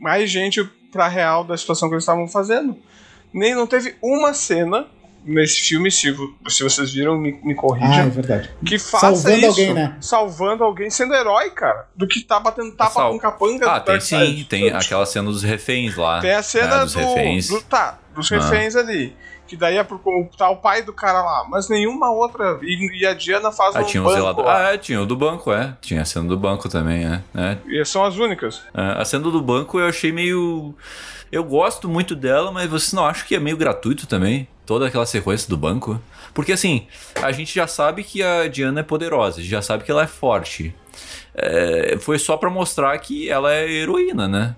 [0.00, 2.76] mais gente pra real da situação que eles estavam fazendo.
[3.32, 4.86] Nem não teve uma cena
[5.24, 6.14] nesse filme, se,
[6.48, 8.50] se vocês viram, me, me Ah, é verdade.
[8.64, 9.46] que faça Salvando isso.
[9.48, 9.96] alguém, né?
[10.00, 11.88] Salvando alguém, sendo herói, cara.
[11.96, 15.42] Do que tá batendo tapa Sal- com capanga ah, tem sim, tem aquela cena dos
[15.42, 16.20] reféns lá.
[16.20, 17.48] Tem a cena né, dos do, reféns.
[17.48, 18.36] do- Tá, dos Ah.
[18.36, 19.14] reféns ali.
[19.46, 20.00] Que daí é pro,
[20.38, 21.46] tá o pai do cara lá.
[21.50, 22.58] Mas nenhuma outra.
[22.62, 24.46] E, e a Diana faz Ah, um tinha o banco zelador.
[24.48, 25.76] Ah, é, tinha o do banco, é.
[25.82, 27.22] Tinha a cena do banco também, é.
[27.34, 27.58] é.
[27.68, 28.62] E são as únicas.
[28.72, 30.74] É, A cena do banco eu achei meio.
[31.30, 34.48] Eu gosto muito dela, mas você não acha que é meio gratuito também?
[34.66, 36.00] Toda aquela sequência do banco?
[36.32, 36.86] Porque assim,
[37.22, 40.02] a gente já sabe que a Diana é poderosa, a gente já sabe que ela
[40.02, 40.74] é forte.
[41.34, 44.56] É, foi só pra mostrar que ela é heroína, né?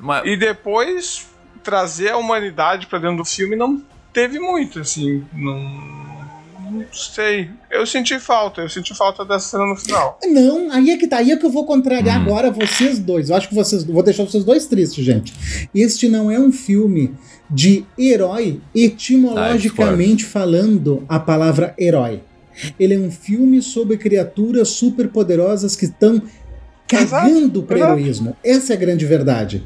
[0.00, 1.28] Mas, E depois
[1.62, 3.82] trazer a humanidade pra dentro do filme não
[4.12, 5.24] teve muito, assim.
[5.32, 6.09] Não.
[6.70, 7.50] Não sei.
[7.70, 10.18] Eu senti falta, eu senti falta dessa cena no final.
[10.28, 12.22] Não, aí é que tá, aí é que eu vou contrariar Hum.
[12.22, 13.30] agora vocês dois.
[13.30, 13.82] Eu acho que vocês.
[13.84, 15.32] Vou deixar vocês dois tristes, gente.
[15.74, 17.14] Este não é um filme
[17.50, 22.20] de herói, etimologicamente falando a palavra herói.
[22.78, 26.22] Ele é um filme sobre criaturas superpoderosas que estão
[26.86, 28.36] cagando para heroísmo.
[28.44, 29.64] Essa é a grande verdade.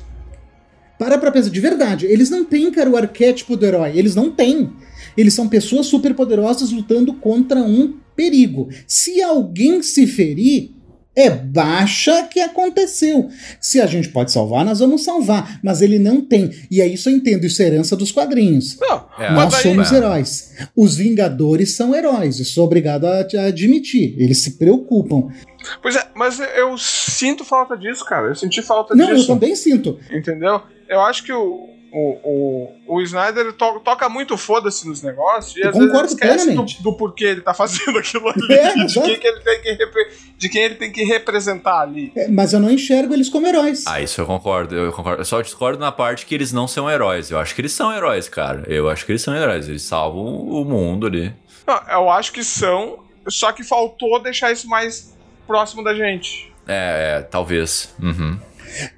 [0.98, 3.93] Para pra pensar, de verdade, eles não têm, cara, o arquétipo do herói.
[3.97, 4.72] Eles não têm.
[5.16, 8.69] Eles são pessoas superpoderosas lutando contra um perigo.
[8.86, 10.70] Se alguém se ferir,
[11.16, 13.28] é baixa que aconteceu.
[13.61, 15.61] Se a gente pode salvar, nós vamos salvar.
[15.62, 16.51] Mas ele não tem.
[16.70, 18.77] E é isso eu entendo, isso é herança dos quadrinhos.
[18.81, 19.97] Não, É, Nós somos é.
[19.97, 20.55] heróis.
[20.77, 22.41] Os Vingadores são heróis.
[22.41, 24.16] Eu sou obrigado a, a admitir.
[24.19, 25.28] Eles se preocupam.
[25.81, 28.28] Pois é, mas eu sinto falta disso, cara.
[28.28, 29.28] Eu senti falta Não, eu disso.
[29.28, 29.99] também sinto.
[30.11, 30.61] Entendeu?
[30.89, 35.62] Eu acho que o, o, o, o Snyder to- toca muito foda-se nos negócios e
[35.64, 38.52] às vezes concordo esquece do, do porquê ele tá fazendo aquilo ali.
[38.52, 42.10] É, de, quem que ele tem que repre- de quem ele tem que representar ali.
[42.16, 43.84] É, Mas eu não enxergo eles como heróis.
[43.86, 45.20] Ah, isso eu concordo, eu concordo.
[45.20, 47.30] Eu só discordo na parte que eles não são heróis.
[47.30, 48.64] Eu acho que eles são heróis, cara.
[48.66, 49.68] Eu acho que eles são heróis.
[49.68, 51.32] Eles salvam o mundo ali.
[51.66, 52.98] Não, eu acho que são,
[53.28, 55.14] só que faltou deixar isso mais
[55.46, 56.52] próximo da gente.
[56.66, 57.94] É, é talvez.
[58.02, 58.36] Uhum.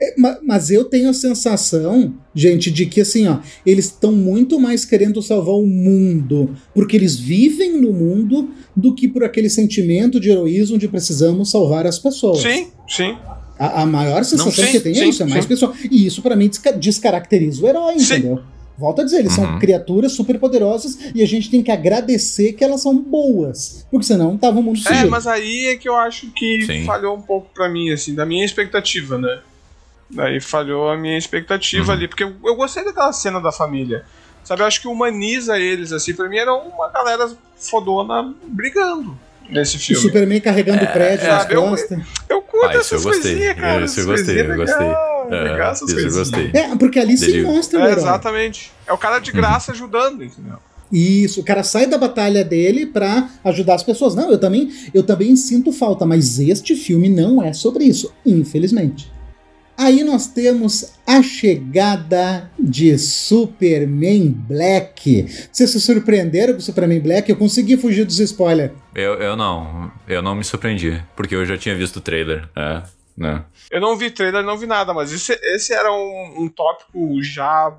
[0.01, 4.59] É, ma- Mas eu tenho a sensação, gente, de que assim, ó, eles estão muito
[4.61, 10.21] mais querendo salvar o mundo, porque eles vivem no mundo, do que por aquele sentimento
[10.21, 12.43] de heroísmo de precisamos salvar as pessoas.
[12.43, 13.17] Sim, sim.
[13.59, 15.49] A, a maior sensação sim, que tem é sim, isso, é mais sim.
[15.49, 15.73] pessoal.
[15.91, 18.15] E isso pra mim desca- descaracteriza o herói, Sim.
[18.17, 18.41] entendeu?
[18.79, 19.59] Volto a dizer, eles são Uhum.
[19.59, 23.87] criaturas super poderosas e a gente tem que agradecer que elas são boas.
[23.91, 25.09] Porque senão tava o mundo É, sujeito.
[25.11, 26.85] mas aí é que eu acho que Sim.
[26.85, 29.39] falhou um pouco pra mim, assim, da minha expectativa, né?
[30.11, 31.93] Daí falhou a minha expectativa Uhum.
[31.93, 34.05] ali, porque eu, eu gostei daquela cena da família.
[34.45, 39.19] Sabe, eu acho que humaniza eles, assim, pra mim era uma galera fodona brigando
[39.51, 40.03] nesse O filme.
[40.03, 41.99] Superman carregando o prédio é, nas sabe, eu- costas.
[42.29, 43.33] Eu curto Ah, eu essas gostei.
[43.33, 43.85] coisinhas, cara.
[43.85, 44.87] Isso eu gostei, eu gostei.
[44.87, 46.51] legal, É, legal essas isso eu gostei.
[46.55, 47.99] É, porque ali se Dele- mostra o É, herói.
[48.03, 48.73] exatamente.
[48.87, 50.59] É o cara de graça ajudando, entendeu?
[50.93, 54.15] Isso, o cara sai da batalha dele pra ajudar as pessoas.
[54.15, 59.11] Não, eu também, eu também sinto falta, mas este filme não é sobre isso, infelizmente.
[59.79, 65.27] Aí nós temos a chegada de Superman Black.
[65.53, 67.29] Vocês se surpreenderam com Superman Black?
[67.31, 68.73] Eu consegui fugir dos spoilers.
[68.95, 72.49] Eu, eu não, eu não me surpreendi, porque eu já tinha visto o trailer.
[72.57, 72.83] É,
[73.17, 73.45] né?
[73.71, 77.73] Eu não vi trailer, não vi nada, mas esse, esse era um, um tópico já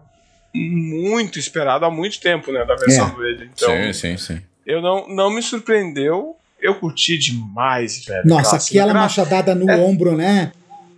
[0.54, 3.16] muito esperado há muito tempo, né, da versão É.
[3.24, 3.50] dele.
[3.54, 4.42] Então, sim, sim, sim.
[4.66, 6.36] eu não, não me surpreendeu.
[6.60, 8.24] Eu curti demais, velho.
[8.26, 9.76] Nossa, aquela machadada no É.
[9.78, 10.52] ombro, né?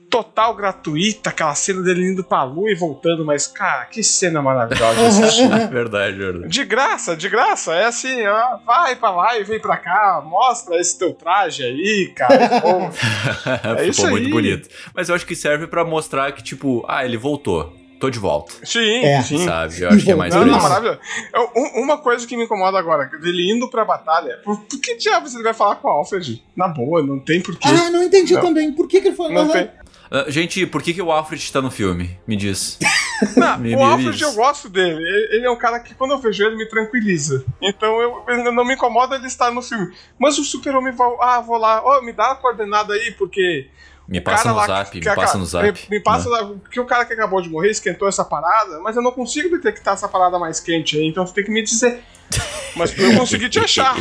[0.10, 5.08] Total gratuita, aquela cena dele indo pra lua e voltando, mas, cara, que cena maravilhosa
[5.08, 5.48] assistir.
[5.70, 6.48] Verdade, verdade.
[6.48, 7.74] De graça, de graça.
[7.76, 12.12] É assim, ó, vai pra lá e vem pra cá, mostra esse teu traje aí,
[12.16, 12.60] cara.
[12.60, 14.32] Pô, É isso Ficou muito aí.
[14.32, 14.68] bonito.
[14.96, 17.78] Mas eu acho que serve pra mostrar que, tipo, ah, ele voltou.
[18.00, 18.54] Tô de volta.
[18.64, 19.22] sim, É.
[19.22, 19.44] sim.
[19.46, 19.82] Sabe?
[19.82, 21.00] Eu acho que é mais Não, não, maravilhoso.
[21.34, 24.96] Eu- um- uma coisa que me incomoda agora, dele indo pra batalha, por, por que
[24.96, 26.42] diabos ele vai falar com o Alfred?
[26.56, 27.68] Na boa, não tem porquê.
[27.68, 28.42] Ah, não entendi Não.
[28.42, 28.72] também.
[28.72, 29.52] Por que, que ele foi não Aham.
[29.52, 29.70] tem.
[30.12, 32.20] Ah, gente, por que, que o Alfred tá no filme?
[32.28, 32.80] Me diz.
[33.36, 34.22] Não, Me- o me Alfred diz.
[34.22, 35.02] eu gosto dele.
[35.32, 37.44] Ele é um cara que quando eu vejo ele me tranquiliza.
[37.62, 39.94] Então eu, ele não me incomoda ele estar no filme.
[40.18, 41.08] Mas o Super-Homem vai.
[41.22, 41.82] Ah, vou lá.
[41.84, 43.68] Ó, me dá a coordenada aí, porque.
[44.08, 45.66] Me passa no lá zap, que- me passa no zap.
[45.66, 46.38] Me, me passa né?
[46.38, 49.50] lá, porque o cara que acabou de morrer esquentou essa parada, mas eu não consigo
[49.56, 52.02] detectar essa parada mais quente aí, então você tem que me dizer.
[52.76, 53.96] Mas eu consegui te achar.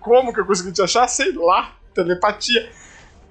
[0.00, 1.06] Como que eu consegui te achar?
[1.08, 1.72] Sei lá.
[1.94, 2.68] Telepatia.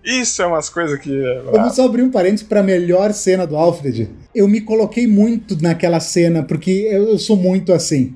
[0.04, 1.12] Isso é umas coisas que.
[1.52, 4.10] Vamos só abrir um parênteses pra melhor cena do Alfred.
[4.36, 8.16] Eu me coloquei muito naquela cena, porque eu, eu sou muito assim.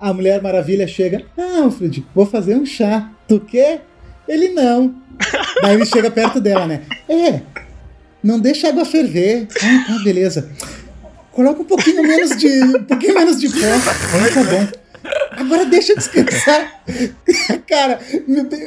[0.00, 3.10] A Mulher Maravilha chega, ah, Alfred, vou fazer um chá.
[3.28, 3.84] Tu quer?
[4.26, 4.94] Ele não.
[5.62, 6.82] Daí ele chega perto dela, né?
[7.08, 7.40] É,
[8.22, 9.46] não deixa a água ferver.
[9.62, 10.50] Ah, tá, beleza.
[11.30, 12.48] Coloca um pouquinho menos de.
[12.62, 13.56] Um pouquinho menos de pó.
[14.14, 14.81] Ah, tá bom.
[15.32, 16.82] Agora deixa eu descansar.
[17.68, 17.98] Cara,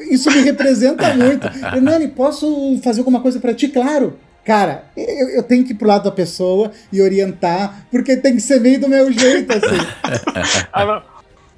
[0.10, 1.48] isso me representa muito.
[1.76, 3.68] Eu, Nani, posso fazer alguma coisa pra ti?
[3.68, 4.18] Claro.
[4.46, 8.42] Cara, eu, eu tenho que ir pro lado da pessoa e orientar, porque tem que
[8.42, 9.78] ser meio do meu jeito, assim.
[10.72, 11.16] Ah, não.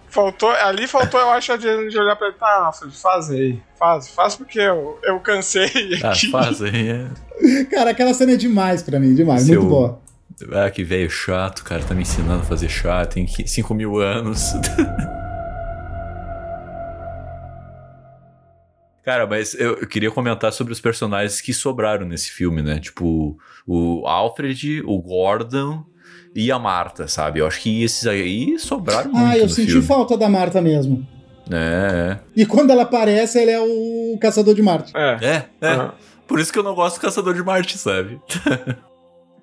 [0.10, 3.60] Faltou, ali faltou, eu acho, a de, de olhar pra ele, tá, Alfred, faz aí.
[3.78, 5.70] Faz, faz porque eu, eu cansei
[6.02, 6.32] Ah, aqui.
[6.32, 6.90] faz aí.
[6.90, 7.64] é.
[7.66, 10.00] Cara, aquela cena é demais pra mim, demais, Seu- muito boa.
[10.52, 11.84] Ah, que velho chato, cara.
[11.84, 14.54] Tá me ensinando a fazer chá, tem 5 mil anos.
[19.04, 22.78] Cara, mas eu, eu queria comentar sobre os personagens que sobraram nesse filme, né?
[22.78, 25.86] Tipo, o Alfred, o Gordon
[26.36, 27.40] e a Marta, sabe?
[27.40, 29.88] Eu acho que esses aí sobraram muito Ah, eu no senti filme.
[29.88, 31.08] falta da Marta mesmo.
[31.50, 34.92] É, E quando ela aparece, ele é o caçador de Marte.
[34.94, 35.18] É.
[35.22, 35.46] é, é.
[35.62, 35.68] é.
[35.72, 35.94] Aham.
[36.28, 38.20] Por isso que eu não gosto do Caçador de Marte, sabe?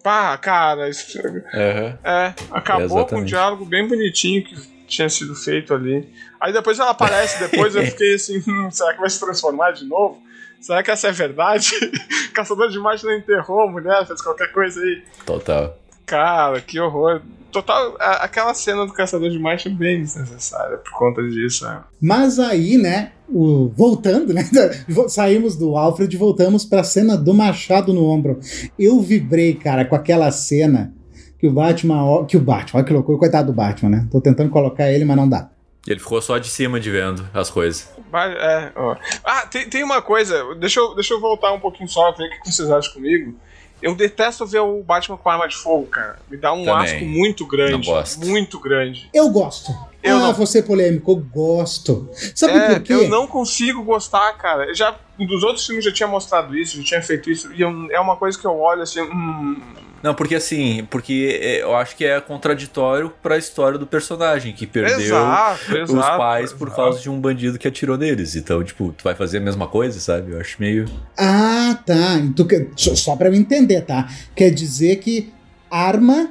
[0.05, 1.99] Pá, cara, isso, Aham.
[2.05, 4.55] é, acabou com um diálogo bem bonitinho que
[4.87, 6.07] tinha sido feito ali.
[6.39, 9.87] Aí depois ela aparece, depois eu fiquei assim, hum, será que vai se transformar de
[9.87, 10.23] novo?
[10.61, 11.71] Será que essa é verdade?
[12.35, 15.03] Caçador de Marte não enterrou a mulher, fez qualquer coisa aí.
[15.25, 15.75] Total.
[16.07, 17.21] Cara, que horror.
[17.51, 21.65] Total, a- aquela cena do Caçador de Marte é bem desnecessária por conta disso.
[21.65, 21.83] né?
[22.01, 24.43] Mas aí, né, o- voltando, né,
[25.09, 28.41] saímos do Alfred e voltamos pra cena do machado no ombro.
[28.79, 30.93] Eu vibrei, cara, com aquela cena
[31.39, 34.09] que o Batman, ó- que o Batman, olha que loucura, coitado do Batman, né?
[34.11, 35.49] Tô tentando colocar ele, mas não dá.
[35.87, 37.89] Ele ficou só de cima de vendo as coisas.
[38.13, 38.97] É, ó.
[39.23, 42.43] Ah, tem, tem uma coisa, deixa eu, deixa eu voltar um pouquinho só, ver o
[42.43, 43.35] que vocês acham comigo.
[43.85, 46.19] Eu detesto ver o Batman com arma de fogo, cara.
[46.31, 46.85] Me dá um Também.
[46.85, 47.73] asco muito grande.
[47.73, 48.27] Não gosto.
[48.27, 49.11] Muito grande.
[49.13, 49.73] Eu gosto.
[50.03, 50.33] Eu ah, não.
[50.33, 52.09] vou ser polêmico, eu gosto.
[52.35, 52.95] Sabe é, por quê?
[52.95, 54.65] eu não consigo gostar, cara.
[54.65, 57.91] Eu Já, dos outros filmes já tinha mostrado isso, já tinha feito isso, e eu-
[57.91, 59.61] é uma coisa que eu olho assim, hum,
[60.05, 64.67] Não, porque assim, porque é, eu acho que é contraditório pra história do personagem, que
[64.67, 66.83] perdeu exato, os exato, pais por exato.
[66.83, 68.37] causa de um bandido que atirou neles.
[68.37, 70.33] Então, tipo, tu vai fazer a mesma coisa, sabe?
[70.33, 70.85] Eu acho meio.
[71.19, 72.21] Ah, tá.
[72.37, 74.07] Tu quer- só, só pra eu entender, tá?
[74.37, 75.33] Quer dizer que
[75.71, 76.29] arma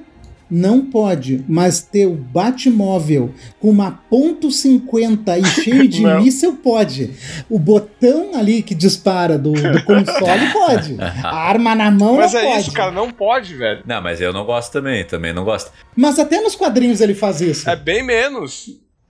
[0.54, 7.12] não pode, mas ter o Batmóvel com uma ponto .50 e cheio de míssil pode.
[7.50, 10.98] O botão ali que dispara do, do console pode.
[11.02, 12.62] A arma na mão mas não é pode.
[12.62, 13.82] isso, cara, não pode, velho.
[13.86, 15.72] Não, mas eu não gosto também, também não gosto.
[15.96, 17.68] Mas até nos quadrinhos ele faz isso.
[17.68, 18.70] É bem menos.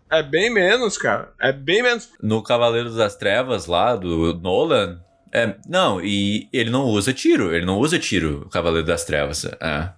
[0.09, 1.33] É bem menos, cara.
[1.41, 2.09] É bem menos.
[2.21, 4.99] No Cavaleiros das Trevas lá, do Nolan,
[5.33, 9.45] é, não, e ele não usa tiro, ele não usa tiro, o Cavaleiro das Trevas.
[9.45, 9.89] É.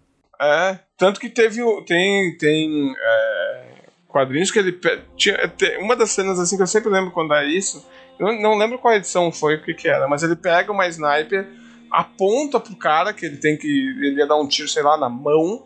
[0.46, 3.64] É, tanto que teve tem tem é,
[4.08, 4.80] quadrinhos que ele
[5.18, 7.86] tinha tem uma das cenas assim que eu sempre lembro quando é isso.
[8.20, 11.48] Eu não- lembro qual edição foi o que que era, mas ele pega uma sniper,
[11.92, 15.10] aponta pro cara que ele tem que ele ia dar um tiro, sei lá, na
[15.10, 15.66] mão.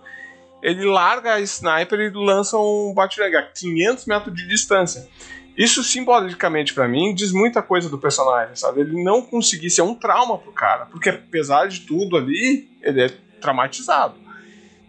[0.61, 5.07] Ele larga a sniper e lança um bate-leg a 500 metros de distância.
[5.55, 8.81] Isso simbolicamente pra mim diz muita coisa do personagem, sabe?
[8.81, 13.09] Ele não conseguir ser um trauma pro cara, porque apesar de tudo ali, ele é
[13.41, 14.15] traumatizado.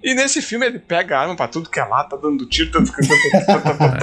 [0.02, 2.70] E nesse filme ele pega a arma pra tudo que é lá, tá dando tiro,
[2.72, 2.80] tá...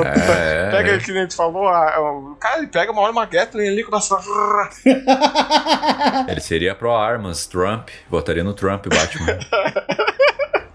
[0.06, 3.68] É, pega que nem tu falou, a- a- o cara ele pega uma arma Gatling
[3.68, 4.70] ali, começa a...
[6.30, 9.40] Ele seria pro armas, Trump, votaria no Trump, Batman.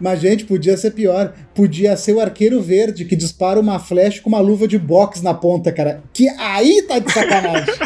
[0.01, 1.33] Mas, gente, podia ser pior.
[1.55, 5.33] Podia ser o arqueiro verde que dispara uma flecha com uma luva de boxe na
[5.35, 6.03] ponta, cara.
[6.13, 7.73] Que aí tá de sacanagem.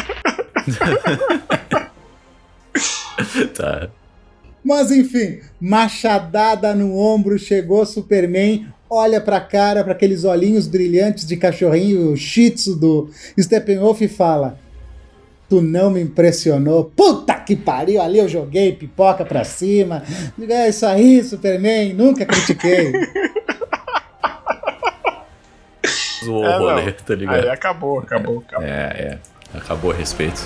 [3.55, 3.89] tá.
[4.67, 11.37] Mas enfim, machadada no ombro, chegou Superman, olha pra cara, pra aqueles olhinhos brilhantes de
[11.37, 14.59] cachorrinho shih tzu do Steppenwolf e fala:
[15.47, 16.83] Tu não me impressionou.
[16.93, 20.03] Puta que pariu, ali eu joguei pipoca pra cima.
[20.49, 22.91] É isso aí, Superman, nunca critiquei.
[26.25, 26.91] Zoou É, o rolê, não.
[26.91, 27.35] tá ligado?
[27.43, 28.67] Aí acabou, acabou, acabou.
[28.67, 28.71] É,
[29.13, 29.17] é.
[29.57, 30.41] Acabou o respeito.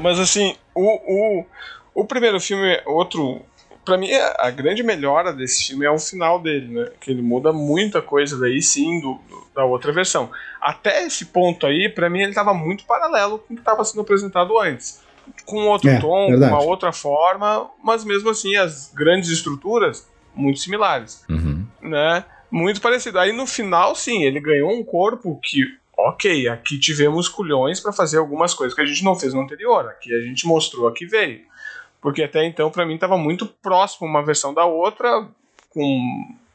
[0.00, 1.46] Mas assim, o, o,
[1.94, 3.42] o primeiro filme, outro.
[3.84, 6.90] Pra mim, a grande melhora desse filme é o final dele, né?
[7.00, 10.30] Que ele muda muita coisa daí sim do, do- da outra versão.
[10.60, 14.02] Até esse ponto aí, pra mim, ele tava muito paralelo com o que estava sendo
[14.02, 15.00] apresentado antes.
[15.46, 16.52] Com outro É, tom, verdade.
[16.52, 21.66] com uma outra forma, mas mesmo assim, as grandes estruturas muito similares Uhum.
[21.82, 22.24] né?
[22.50, 23.18] Muito parecido.
[23.18, 25.64] Aí no final, sim, ele ganhou um corpo que,
[25.98, 29.86] ok, aqui tivemos culhões pra fazer algumas coisas que a gente não fez no anterior.
[29.88, 31.40] Aqui a gente mostrou a que veio.
[32.00, 35.26] Porque até então, pra mim, tava muito próximo uma versão da outra,
[35.70, 36.00] com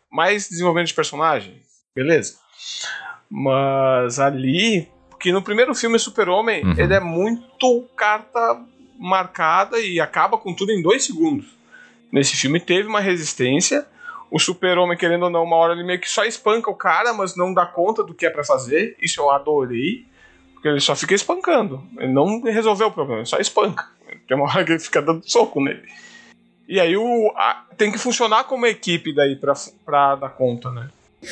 [0.10, 1.62] mais desenvolvimento de personagem.
[1.94, 2.38] Beleza.
[3.30, 6.76] Mas ali, porque no primeiro filme Super-Homem, Uhum.
[6.78, 8.62] ele é muito carta
[8.98, 11.46] marcada e acaba com tudo em dois segundos.
[12.12, 13.86] Nesse filme teve uma resistência.
[14.34, 17.36] O super-homem, querendo ou não, uma hora ele meio que só espanca o cara, mas
[17.36, 18.96] não dá conta do que é pra fazer.
[19.00, 20.06] Isso eu adorei.
[20.54, 21.84] Porque ele só fica espancando.
[21.98, 23.86] Ele não resolveu o problema, ele só espanca.
[24.28, 25.84] Tem uma hora que ele fica dando soco nele.
[26.68, 29.54] E aí o, a- tem que funcionar como equipe daí pra,
[29.86, 30.90] pra dar conta, né?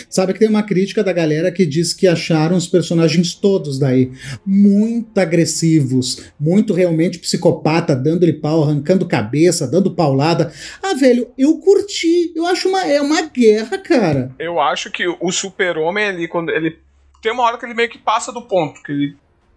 [0.09, 4.11] Sabe que tem uma crítica da galera que diz que acharam os personagens todos daí
[4.45, 10.51] muito agressivos, muito realmente psicopata, dando-lhe pau, arrancando cabeça, dando paulada.
[10.83, 12.31] Ah, velho, eu curti.
[12.35, 14.31] Eu acho uma, é uma guerra, cara.
[14.39, 16.77] Eu acho que o super-homem ali, quando ele.
[17.21, 19.15] Tem uma hora que ele meio que passa do ponto, que ele.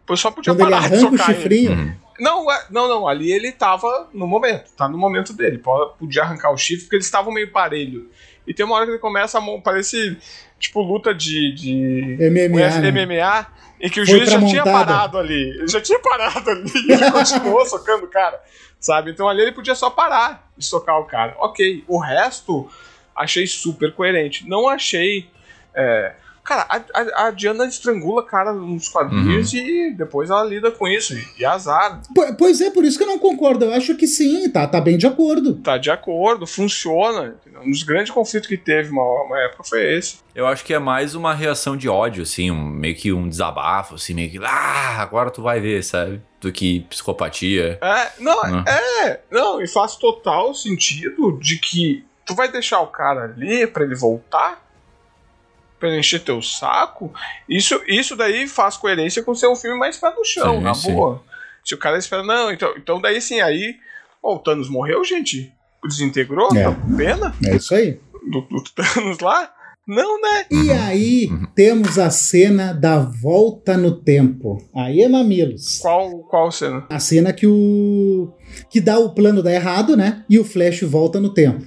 [0.09, 1.37] Eu só podia Quando ele parar de arranca o socar ele.
[1.39, 1.73] chifrinho.
[1.73, 1.93] Uhum.
[2.21, 3.09] Não, é- não, não.
[3.09, 4.65] Ali ele tava no momento.
[4.77, 5.59] Tá no momento dele.
[5.59, 8.09] Po- Podia arrancar o chifre porque eles estavam meio parelho.
[8.47, 9.61] E tem uma hora que ele começa a.
[9.63, 10.17] Parece
[10.59, 11.53] tipo luta de.
[11.55, 12.81] de MMA.
[12.81, 12.91] né?
[12.91, 13.47] MMA.
[13.81, 15.51] Em que o Foi juiz já tinha parado ali.
[15.59, 16.71] Ele já tinha parado ali.
[16.89, 18.41] E ele continuou socando o cara.
[18.79, 19.11] Sabe?
[19.11, 21.35] Então ali ele podia só parar de socar o cara.
[21.39, 21.85] Ok.
[21.89, 22.69] O resto
[23.17, 24.49] achei super coerente.
[24.49, 25.29] Não achei.
[25.75, 26.15] é,
[26.45, 30.87] Cara, a, a- a Diana estrangula a cara nos quadrinhos e depois ela lida com
[30.87, 31.15] isso.
[31.15, 32.03] E, e azar.
[32.15, 33.65] Po- Pois é, por isso que eu não concordo.
[33.65, 35.55] Eu acho que sim, tá, tá bem de acordo.
[35.57, 37.37] tá de acordo, funciona.
[37.65, 40.19] Um dos grandes conflitos que teve uma, uma época foi esse.
[40.35, 43.95] Eu acho que é mais uma reação de ódio, assim, um- meio que um desabafo,
[43.95, 46.21] assim, meio que, ah, agora tu vai ver, sabe?
[46.41, 47.79] Do que psicopatia.
[47.81, 48.65] É, não, Não.
[48.67, 53.85] é, não, e faz total sentido de que tu vai deixar o cara ali pra
[53.85, 54.63] ele voltar,
[55.85, 57.13] pra ele encher teu saco.
[57.49, 60.75] Isso, isso daí faz coerência com ser um filme mais pé no chão, Sim, na
[60.75, 60.95] sim.
[60.95, 61.23] boa.
[61.65, 63.77] Se o cara espera, não, então, então daí sim, aí.
[64.23, 65.53] Ó, o Thanos morreu, gente.
[65.87, 66.65] Desintegrou, É.
[66.65, 68.01] tá pena É isso aí.
[68.31, 69.51] do, do Thanos lá.
[69.87, 70.47] Não, né?
[70.51, 74.57] E aí temos a cena da volta no tempo.
[74.75, 75.79] Aí é mamilos.
[75.81, 76.87] Qual, qual cena?
[76.89, 78.33] A cena que o.
[78.71, 80.25] que dá o plano dá errado, né?
[80.27, 81.67] E o Flash volta no tempo.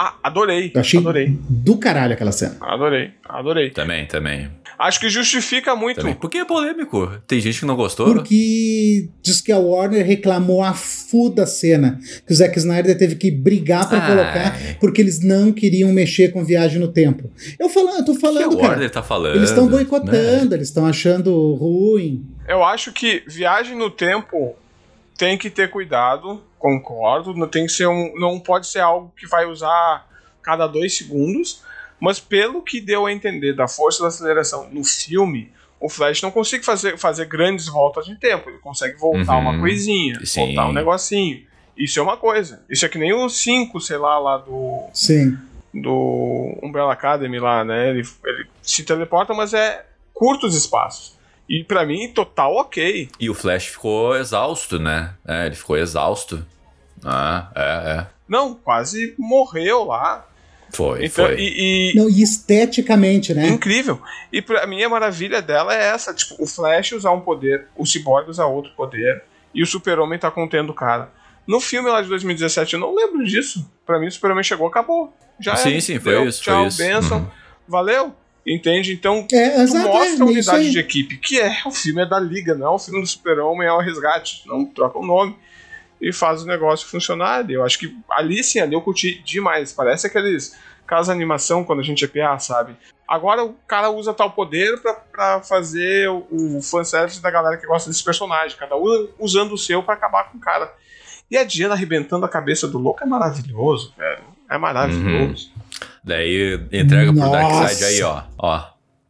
[0.00, 0.70] Ah, adorei.
[0.72, 1.36] Eu achei Adorei.
[1.48, 2.56] do caralho aquela cena.
[2.60, 3.70] Adorei, adorei.
[3.70, 4.48] Também, também.
[4.78, 5.96] Acho que justifica muito.
[5.96, 6.14] Também.
[6.14, 7.10] Por que é polêmico?
[7.26, 8.06] Tem gente que não gostou?
[8.14, 11.98] Porque diz que a Warner reclamou a fu da cena.
[12.24, 14.06] Que o Zack Snyder teve que brigar pra Ai.
[14.08, 17.28] colocar, porque eles não queriam mexer com viagem no tempo.
[17.58, 18.68] Eu, falando, eu tô O que a falando, cara.
[18.68, 19.34] Warner tá falando?
[19.34, 19.72] Eles estão né?
[19.72, 22.24] boicotando, eles estão achando ruim.
[22.46, 24.54] Eu acho que viagem no tempo
[25.18, 27.34] tem que ter cuidado, concordo.
[27.34, 30.06] Não tem que ser um, não pode ser algo que vai usar
[30.42, 31.62] cada dois segundos.
[32.00, 36.30] Mas pelo que deu a entender da força da aceleração no filme, o Flash não
[36.30, 38.48] consegue fazer, fazer grandes voltas de tempo.
[38.48, 39.40] Ele consegue voltar Uhum.
[39.40, 40.46] uma coisinha, Sim.
[40.46, 41.44] voltar um negocinho.
[41.76, 42.64] Isso é uma coisa.
[42.70, 45.36] Isso é que nem o 5, sei lá, lá do Sim.
[45.74, 47.90] do Umbrella Academy lá, né?
[47.90, 49.84] Ele, ele se teleporta, mas é
[50.14, 51.17] curtos espaços.
[51.48, 53.08] E pra mim, total ok.
[53.18, 55.14] E o Flash ficou exausto, né?
[55.26, 56.44] É, ele ficou exausto.
[57.04, 57.62] Ah, é,
[58.00, 58.06] é.
[58.28, 60.26] Não, quase morreu lá.
[60.70, 61.36] Foi, Então, foi.
[61.38, 63.48] e, e- Não, e esteticamente, né?
[63.48, 64.00] incrível.
[64.30, 67.86] E pra mim a maravilha dela é essa, tipo, o Flash usar um poder, o
[67.86, 69.22] Cyborg usar outro poder,
[69.54, 71.10] e o Super-Homem tá contendo o cara.
[71.46, 73.66] No filme lá de 2017, eu não lembro disso.
[73.86, 75.10] Pra mim, o Super-Homem chegou, acabou.
[75.40, 75.80] Já Sim, era.
[75.80, 76.76] sim, foi Deu, isso, Tchau, foi isso.
[76.78, 77.18] benção.
[77.20, 77.26] Uhum.
[77.66, 78.14] Valeu.
[78.48, 78.92] Entende?
[78.92, 82.54] Então, É, é, mostra a unidade de equipe, que é o filme é da Liga,
[82.54, 84.42] não é o filme do Super-Homem, é o Resgate.
[84.46, 85.36] Não troca o nome
[86.00, 87.48] e faz o negócio funcionar.
[87.50, 89.72] Eu acho que ali sim, ali eu curti demais.
[89.72, 90.56] Parece aqueles
[90.86, 92.74] casos de animação quando a gente é PA, sabe?
[93.06, 97.66] Agora o cara usa tal poder pra, pra fazer o, o fanservice da galera que
[97.66, 100.72] gosta desse personagem, cada um usando o seu pra acabar com o cara.
[101.30, 104.22] E a Diana arrebentando a cabeça do louco é maravilhoso, velho.
[104.50, 105.52] É maravilhoso.
[106.04, 107.32] Daí entrega pro Nossa.
[107.32, 108.22] Darkseid aí, ó.
[108.38, 108.62] Ó,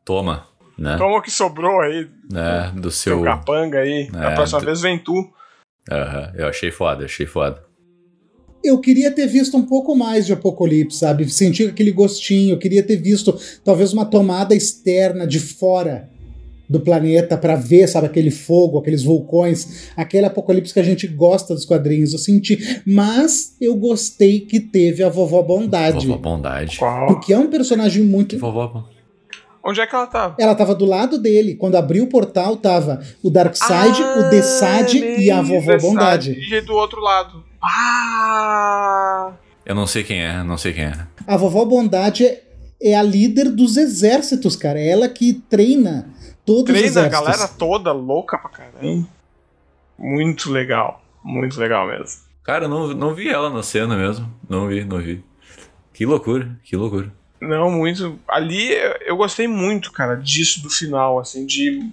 [0.05, 0.47] toma.
[0.79, 0.97] Né?
[0.97, 2.73] Toma o que sobrou aí, né?
[2.75, 3.25] Do seu seu.
[3.25, 4.09] capanga aí.
[4.15, 5.13] É, a próxima vez vem tu.
[5.91, 7.63] Aham, eu achei foda, achei foda.
[8.63, 11.29] Eu queria ter visto um pouco mais de Apocalipse, sabe?
[11.29, 12.55] Sentir aquele gostinho.
[12.55, 16.09] Eu queria ter visto talvez uma tomada externa de fora
[16.69, 21.55] do planeta pra ver, sabe, aquele fogo, aqueles vulcões, aquele apocalipse que a gente gosta
[21.55, 22.13] dos quadrinhos.
[22.13, 26.79] Eu senti, mas eu gostei que teve a vovó Bondade, Vovó Bondade.
[26.79, 27.07] Qual?
[27.07, 28.99] porque é um personagem muito Vovó Bondade.
[29.65, 30.37] Onde é que ela tava?
[30.39, 31.55] Ela tava do lado dele.
[31.55, 36.33] Quando abriu o portal, tava o Darkseid, o Desad e a vovó Desad Bondade.
[36.33, 37.45] E do outro lado.
[37.63, 39.33] Ah!
[39.67, 40.95] Eu não sei quem é, não sei quem é.
[41.27, 42.43] A vovó Bondade é,
[42.81, 44.81] é a líder dos exércitos, cara.
[44.81, 46.09] É ela que treina
[46.49, 47.21] todos os Treina a exércitos.
[47.21, 49.07] galera toda louca pra caramba.
[49.99, 51.03] Muito legal.
[51.23, 52.21] Muito legal mesmo.
[52.43, 54.33] Cara, eu não, não vi ela na cena mesmo.
[54.49, 55.23] Não vi, não vi.
[55.93, 57.13] Que loucura, que loucura.
[57.41, 58.19] Não, muito.
[58.29, 61.91] Ali eu- eu gostei muito, cara, disso do final, assim, de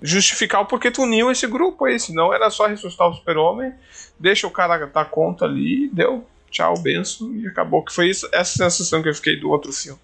[0.00, 1.98] justificar o porquê tu uniu esse grupo aí.
[1.98, 3.72] Senão era só ressuscitar o super-homem,
[4.18, 7.84] deixa o cara dar conta ali, deu, tchau, benção, e acabou.
[7.84, 9.98] Que foi isso, essa sensação que eu fiquei do outro filme.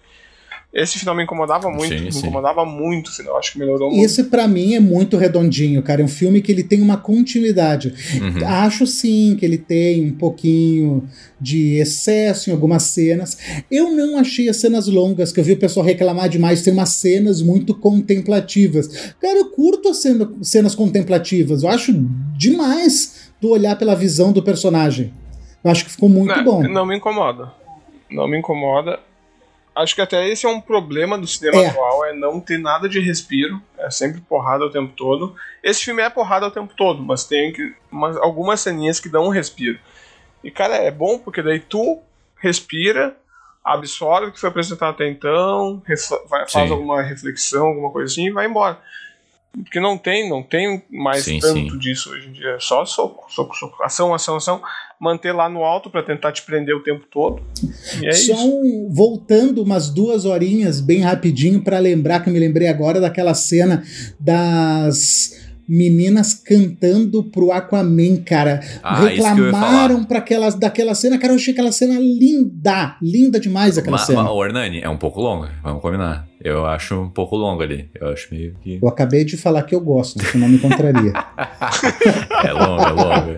[0.71, 2.19] Esse final me incomodava muito, Sim, me sim.
[2.19, 3.35] incomodava muito o final.
[3.39, 4.05] Acho que melhorou muito.
[4.05, 6.01] Esse, pra mim, é muito redondinho, cara.
[6.01, 7.91] É um filme que ele tem uma continuidade.
[8.21, 8.45] Uhum.
[8.47, 11.09] Acho sim que ele tem um pouquinho
[11.41, 13.35] de excesso em algumas cenas.
[13.71, 16.61] Eu não achei as cenas longas, que eu vi o pessoal reclamar demais.
[16.61, 19.13] Tem umas cenas muito contemplativas.
[19.19, 21.63] Cara, eu curto as cena- cenas contemplativas.
[21.63, 21.91] Eu acho
[22.37, 25.11] demais tu olhar pela visão do personagem.
[25.63, 26.63] Eu acho que ficou muito não, bom.
[26.67, 27.51] não me incomoda.
[28.11, 28.99] Não me incomoda.
[29.81, 31.67] Acho que até esse é um problema do cinema É.
[31.67, 33.61] atual, é não ter nada de respiro.
[33.77, 35.35] É sempre porrada o tempo todo.
[35.63, 39.25] Esse filme é porrada o tempo todo, mas tem que, umas, algumas ceninhas que dão
[39.27, 39.79] um respiro.
[40.43, 42.01] E, cara, é bom porque daí tu
[42.35, 43.15] respira,
[43.63, 45.81] absorve o que foi apresentado até então,
[46.29, 46.71] faz Sim.
[46.71, 48.77] alguma reflexão, alguma coisa assim e vai embora.
[49.51, 51.77] Porque não tem, não tem mais Sim, tanto sim.
[51.79, 52.49] disso hoje em dia.
[52.51, 53.83] É só soco, soco, soco.
[53.83, 54.61] Ação, ação, ação.
[55.01, 57.41] Manter lá no alto pra tentar te prender o tempo todo.
[58.01, 58.47] E é Só isso.
[58.47, 63.33] um- voltando umas duas horinhas bem rapidinho pra lembrar que eu me lembrei agora daquela
[63.33, 63.83] cena
[64.19, 65.31] das
[65.67, 68.59] meninas cantando pro Aquaman, cara.
[68.83, 73.97] Ah, Reclamaram pra aquelas, daquela cena, cara, eu achei aquela cena linda, linda demais aquela
[73.97, 74.23] Ma, cena.
[74.23, 76.27] ma, o Hernani é um pouco longa, vamos combinar.
[76.41, 77.89] Eu acho um pouco longa ali.
[77.99, 78.79] Eu acho meio que.
[78.81, 81.11] Eu acabei de falar que eu gosto, que não me contraria.
[82.43, 83.37] É longa, é longa.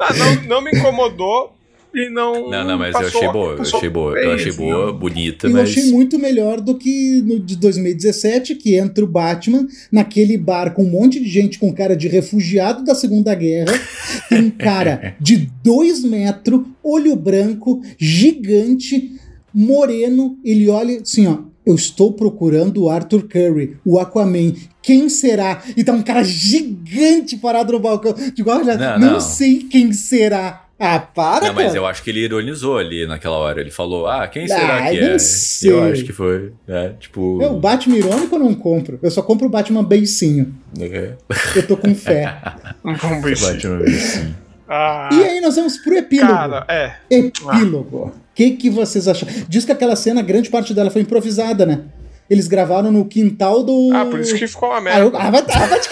[0.00, 1.52] Ah, não, não me incomodou
[1.94, 2.50] e não.
[2.50, 4.14] Não, não, mas eu passou- achei boa, eu achei boa.
[4.14, 4.98] bem, Eu achei assim, boa, não.
[4.98, 5.68] bonita, eu mas.
[5.68, 10.82] achei muito melhor do que no de 2017, que entra o Batman naquele bar com
[10.84, 13.72] um monte de gente com cara de refugiado da Segunda Guerra.
[14.30, 19.12] Tem um cara de dois metros, olho branco, gigante,
[19.54, 20.38] moreno.
[20.44, 21.38] Ele olha assim, ó.
[21.66, 24.54] Eu estou procurando o Arthur Curry, o Aquaman.
[24.82, 25.62] Quem será?
[25.76, 28.14] E tá um cara gigante parado no balcão.
[28.34, 29.20] Digo, olha, Não, não, não.
[29.20, 30.64] sei quem será.
[30.80, 31.76] Ah, para, Não, mas cara.
[31.78, 33.60] eu acho que ele ironizou ali naquela hora.
[33.60, 35.18] Ele falou, ah, quem será Ah, que não é?
[35.18, 35.72] sei.
[35.72, 36.52] Eu acho que foi.
[36.68, 37.42] É, tipo.
[37.42, 38.98] Eu, Batman irônico eu não compro.
[39.02, 40.54] Eu só compro o Batman beicinho.
[40.80, 41.14] É,
[41.56, 42.40] Eu tô com fé.
[43.22, 43.44] Ver se.
[43.52, 44.34] Batman assim.
[44.68, 46.32] Ah, E aí nós vamos pro epílogo.
[46.32, 46.94] cara, é.
[47.10, 48.06] Epílogo.
[48.08, 49.28] O que, que vocês acham?
[49.48, 51.80] Diz que aquela cena, grande parte dela foi improvisada, né?
[52.30, 53.90] Eles gravaram no quintal do.
[53.94, 55.18] Ah, por isso que ficou uma Ah, merda.
[55.18, 55.88] ah, vai, ah, vai te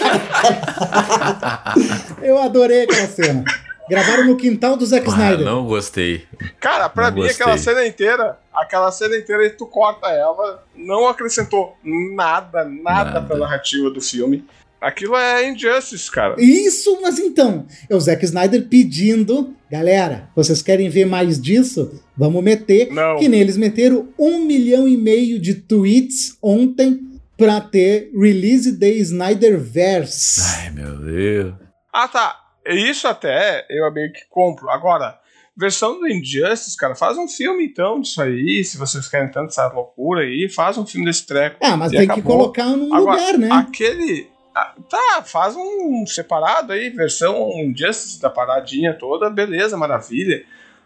[2.21, 3.43] Eu adorei aquela cena.
[3.89, 5.45] Gravaram no quintal do Zack Ah, Snyder.
[5.45, 6.25] não gostei.
[6.59, 7.73] Cara, pra Não mim, aquela gostei.
[7.73, 13.21] cena inteira, aquela cena inteira, tu corta ela, não acrescentou nada, nada, Nada.
[13.21, 14.45] pra narrativa do filme.
[14.79, 16.35] Aquilo é Injustice, cara.
[16.37, 21.99] Isso, mas então, é o Zack Snyder pedindo, galera, vocês querem ver mais disso?
[22.15, 23.17] Vamos meter, Não.
[23.17, 26.99] que nem eles meteram um milhão e meio de tweets ontem
[27.35, 30.41] pra ter Release Day Snyderverse.
[30.59, 31.53] Ai, meu Deus.
[31.93, 32.35] Ah, tá.
[32.67, 34.69] Isso até eu meio que compro.
[34.69, 35.17] Agora,
[35.55, 39.67] versão do Injustice, cara, faz um filme então disso aí, se vocês querem tanto essa
[39.71, 41.57] loucura aí, faz um filme desse treco.
[41.63, 42.37] Ah, mas tem que acabou.
[42.37, 43.49] colocar num Agora, lugar, né?
[43.51, 44.27] Aquele.
[44.61, 50.43] Ah, Tá, faz um separado aí, versão Injustice da paradinha toda, beleza, maravilha.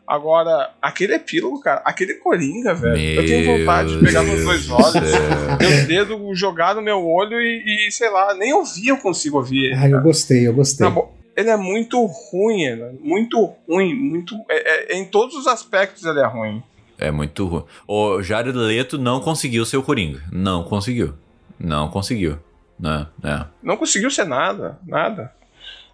[0.08, 2.98] Agora, aquele epílogo, cara, aquele Coringa, velho.
[2.98, 5.12] eu tenho Meu vontade de pegar meus Deus dois do olhos,
[5.60, 9.68] meu dedo jogar no meu olho e, e, sei lá, nem ouvir eu consigo ouvir.
[9.68, 10.90] ele, Ah, eu gostei, eu gostei.
[10.90, 11.02] Tá.
[11.38, 14.36] Ele é muito ruim, ele é muito ruim, muito.
[14.50, 16.62] é- é- em todos os aspectos ele é ruim.
[16.98, 17.64] É muito ruim.
[17.88, 20.22] O Jared Leto não conseguiu ser o Coringa.
[20.32, 21.14] Não conseguiu.
[21.58, 22.38] Não conseguiu.
[22.82, 23.46] Não, é.
[23.62, 25.32] Não conseguiu ser nada, nada.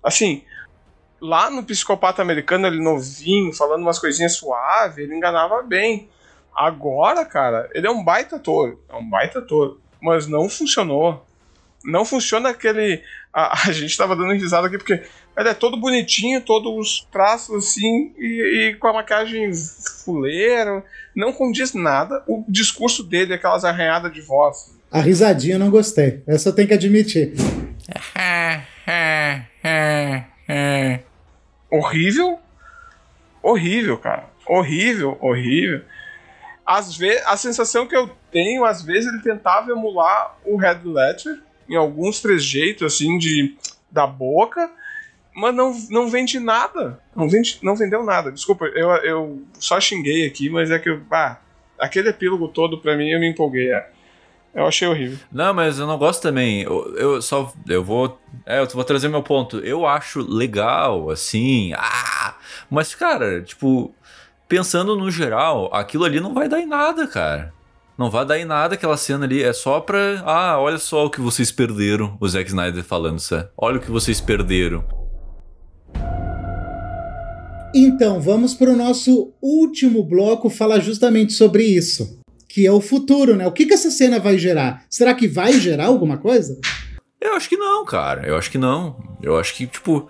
[0.01, 0.41] Assim,
[1.19, 6.09] lá no Psicopata Americano, ele novinho, falando umas coisinhas suaves, ele enganava bem.
[6.55, 8.80] Agora, cara, ele é um baita ator.
[8.89, 9.77] É um baita ator.
[10.01, 11.26] Mas não funcionou.
[11.84, 13.03] Não funciona aquele.
[13.34, 15.03] A, a gente tava dando risada aqui porque
[15.38, 19.51] ele é todo bonitinho, todos os traços assim, e, e com a maquiagem
[20.03, 20.84] fuleira.
[21.15, 22.23] Não condiz nada.
[22.27, 24.76] O discurso dele, aquelas arranhadas de voz.
[24.91, 26.23] A risadinha eu não gostei.
[26.26, 27.34] Essa eu tenho que admitir.
[31.69, 32.39] horrível.
[33.43, 34.26] Horrível, cara.
[34.47, 35.81] Horrível, horrível.
[36.65, 41.39] Às vezes, a sensação que eu tenho, às vezes ele tentava emular o Red Ledger
[41.69, 43.55] em alguns trejeitos assim de
[43.89, 44.69] da boca,
[45.34, 46.99] mas não, não vende nada.
[47.15, 48.31] Não, vende, não vendeu nada.
[48.31, 51.38] Desculpa, eu, eu só xinguei aqui, mas é que ah,
[51.80, 53.72] aquele epílogo todo pra mim eu me empolguei.
[53.72, 53.97] é.
[54.53, 55.19] Eu achei horrível.
[55.32, 56.61] Não, mas eu não gosto também.
[56.61, 57.53] Eu, eu só.
[57.68, 58.19] Eu vou.
[58.45, 59.60] É, eu vou trazer meu ponto.
[59.60, 61.74] Eu acho legal, assim.
[61.76, 62.36] Ah!
[62.69, 63.94] Mas, cara, tipo.
[64.48, 67.53] Pensando no geral, aquilo ali não vai dar em nada, cara.
[67.98, 69.44] Não vai dar em nada aquela cena ali.
[69.44, 70.22] É só pra.
[70.26, 72.18] Ah, olha só o que vocês perderam.
[72.19, 73.48] O Zack Snyder falando isso.
[73.57, 74.86] Olha o que vocês perderam.
[77.76, 82.18] Então, vamos para o nosso último bloco falar justamente sobre isso.
[82.57, 83.45] Que é o futuro, né?
[83.45, 84.84] O que, que essa cena vai gerar?
[84.89, 86.59] Será que vai gerar alguma coisa?
[87.21, 88.25] Eu acho que não, cara.
[88.25, 88.97] Eu acho que não.
[89.21, 90.09] Eu acho que, tipo.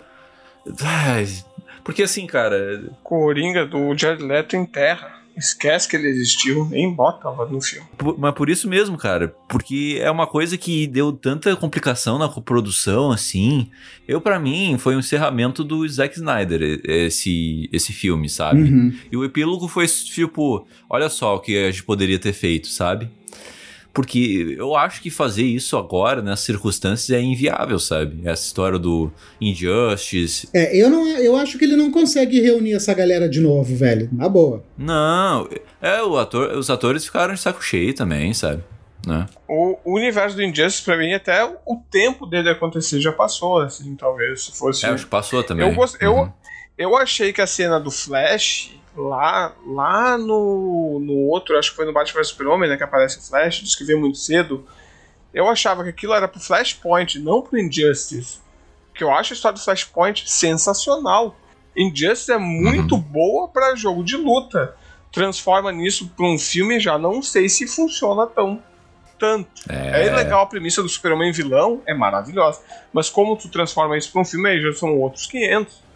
[1.84, 2.86] Porque assim, cara.
[3.04, 5.17] Coringa do Jared Leto em terra.
[5.38, 7.86] Esquece que ele existiu, nem bota no filme.
[7.98, 9.28] Por- mas por isso mesmo, cara.
[9.48, 13.70] Porque é uma coisa que deu tanta complicação na produção, assim.
[14.08, 18.64] Eu, pra mim, foi um encerramento do Zack Snyder, esse, esse filme, sabe?
[18.64, 18.94] Uhum.
[19.12, 23.10] E o epílogo foi tipo: olha só o que a gente poderia ter feito, sabe?
[23.98, 28.22] Porque eu acho que fazer isso agora, nessas circunstâncias, é inviável, sabe?
[28.24, 29.12] Essa história do
[29.42, 30.48] Injustice.
[30.54, 34.08] É, eu, não, eu acho que ele não consegue reunir essa galera de novo, velho.
[34.12, 34.64] Na boa.
[34.78, 35.50] Não,
[35.82, 38.64] é, o ator, os atores ficaram de saco cheio também, sabe?
[39.04, 39.26] Né?
[39.48, 43.96] O, o universo do Injustice, pra mim, até o tempo dele acontecer já passou, assim,
[43.96, 44.86] talvez, se fosse.
[44.86, 45.68] É, acho que passou também.
[45.68, 45.98] eu, gost...
[46.00, 46.32] eu, Uhum.
[46.78, 51.86] eu achei que a cena do Flash, lá, lá no, no outro, acho que foi
[51.86, 54.66] no Batman vs Super-Homem, né, que aparece o Flash, diz que veio muito cedo.
[55.34, 58.40] Eu achava que aquilo era pro Flashpoint, não pro Injustice.
[58.90, 61.36] Porque eu acho a história do Flashpoint sensacional.
[61.76, 63.02] Injustice é muito Uhum.
[63.02, 64.76] boa pra jogo de luta.
[65.12, 68.62] Transforma nisso pra um filme, já não sei se funciona tão
[69.20, 69.50] tanto.
[69.68, 72.62] É, legal a premissa do Superman vilão, é maravilhosa.
[72.94, 75.87] Mas como tu transforma isso pra um filme, aí já são outros 500.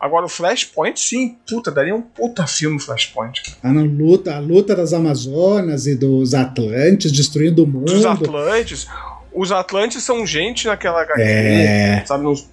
[0.00, 3.42] Agora o Flashpoint, sim, puta, daria um puta filme Flashpoint.
[3.62, 7.86] A luta, a luta das Amazonas e dos Atlantes destruindo o mundo.
[7.86, 8.86] Dos Atlantes.
[9.32, 12.04] Os Atlantes são gente naquela HQ, É.
[12.06, 12.22] sabe?
[12.24, 12.48] nos-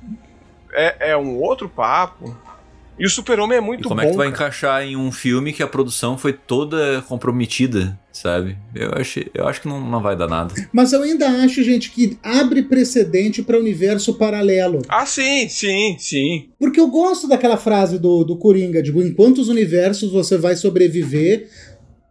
[0.74, 2.36] É, é um outro papo.
[2.98, 4.02] E o Super-Homem é muito e como bom.
[4.02, 4.36] é que tu vai cara.
[4.38, 8.58] encaixar em um filme que a produção foi toda comprometida, sabe?
[8.74, 10.54] Eu acho, eu acho que não, não vai dar nada.
[10.72, 14.82] Mas eu ainda acho, gente, que abre precedente para universo paralelo.
[14.88, 16.50] Ah, sim, sim, sim.
[16.58, 21.50] Porque eu gosto daquela frase do, do Coringa, tipo, em quantos universos você vai sobreviver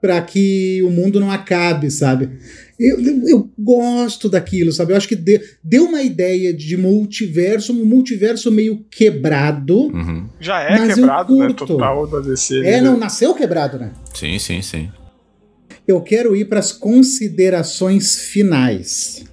[0.00, 2.28] para que o mundo não acabe, sabe?
[2.84, 4.92] Eu, eu, eu gosto daquilo, sabe?
[4.92, 9.86] Eu acho que deu, deu uma ideia de multiverso, um multiverso meio quebrado.
[9.86, 10.28] Uhum.
[10.38, 11.52] Já é Mas eu quebrado, né?
[11.54, 12.58] Total da DC.
[12.58, 12.80] É, né?
[12.82, 13.92] não, nasceu quebrado, né?
[14.12, 14.90] Sim, sim, sim.
[15.88, 19.24] eu quero ir para as considerações finais.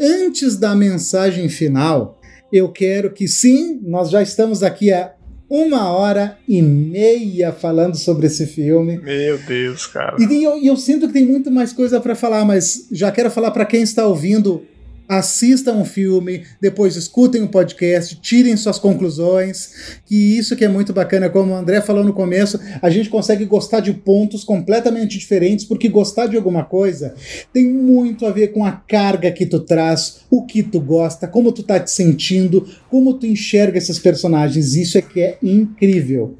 [0.00, 2.20] Antes da mensagem final,
[2.52, 5.12] eu quero que sim, nós já estamos aqui há
[5.48, 8.98] uma hora e meia falando sobre esse filme.
[8.98, 10.16] Meu Deus, cara.
[10.18, 13.50] E eu, eu sinto que tem muito mais coisa para falar, mas já quero falar
[13.50, 14.62] para quem está ouvindo.
[15.08, 20.92] Assistam o filme, depois escutem o podcast, tirem suas conclusões, que isso que é muito
[20.92, 25.64] bacana, como o André falou no começo, a gente consegue gostar de pontos completamente diferentes,
[25.64, 27.14] porque gostar de alguma coisa
[27.52, 31.52] tem muito a ver com a carga que tu traz, o que tu gosta, como
[31.52, 36.38] tu tá te sentindo, como tu enxerga esses personagens, isso é que é incrível.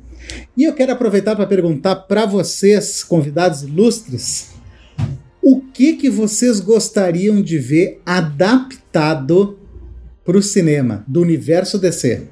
[0.56, 4.53] E eu quero aproveitar para perguntar para vocês, convidados ilustres,
[5.44, 9.58] o que que vocês gostariam de ver adaptado
[10.24, 12.26] para o cinema do universo DC?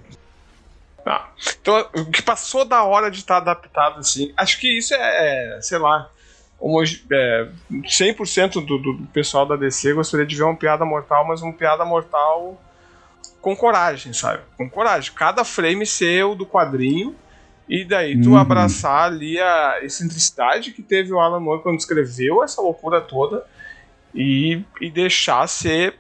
[1.05, 1.29] Ah,
[1.61, 5.61] então, o que passou da hora de estar adaptado, assim, acho que isso é, é,
[5.61, 6.09] sei lá,
[7.11, 11.43] é, 100% do, do do pessoal da DC gostaria de ver uma piada mortal, mas
[11.43, 12.61] uma piada mortal
[13.41, 14.43] com coragem, sabe?
[14.57, 15.13] Com coragem.
[15.13, 17.15] Cada frame ser o do quadrinho,
[17.69, 18.39] e daí tu Uhum.
[18.39, 23.45] abraçar ali a excentricidade que teve o Alan Moore quando escreveu essa loucura toda,
[24.15, 25.99] e, e deixar ser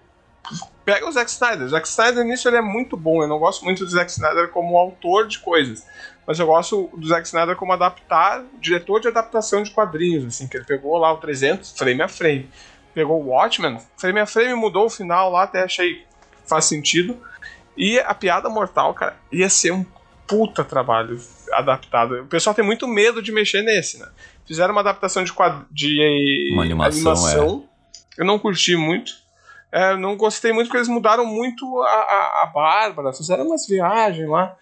[0.85, 1.67] pega o Zack Snyder.
[1.67, 3.23] O Zack Snyder nisso ele é muito bom.
[3.23, 5.87] Eu não gosto muito do Zack Snyder como autor de coisas,
[6.27, 10.57] mas eu gosto do Zack Snyder como adaptar, diretor de adaptação de quadrinhos, assim, que
[10.57, 12.49] ele pegou lá o 300 frame a frame.
[12.93, 16.05] Pegou o Watchmen, frame a frame, mudou o final lá, até achei
[16.47, 17.17] faz sentido.
[17.77, 19.87] E a piada mortal, cara, ia ser um
[20.27, 21.19] puta trabalho
[21.53, 22.23] adaptado.
[22.23, 24.09] O pessoal tem muito medo de mexer nesse, né?
[24.47, 25.65] Fizeram uma adaptação de, quad...
[25.71, 27.13] de Uma animação,
[28.19, 29.13] Eu não curti muito.
[29.71, 34.29] É, não gostei muito porque eles mudaram muito a, a, a Bárbara, fizeram umas viagens
[34.29, 34.55] lá.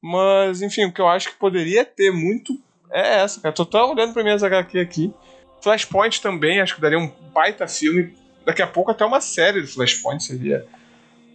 [0.00, 2.58] Mas, enfim, o que eu acho que poderia ter muito
[2.90, 3.54] é essa, cara.
[3.54, 5.14] Tô tão olhando pra minhas HQ aqui.
[5.62, 8.14] Flashpoint também, acho que daria um baita filme.
[8.44, 10.66] Daqui a pouco até uma série de Flashpoint seria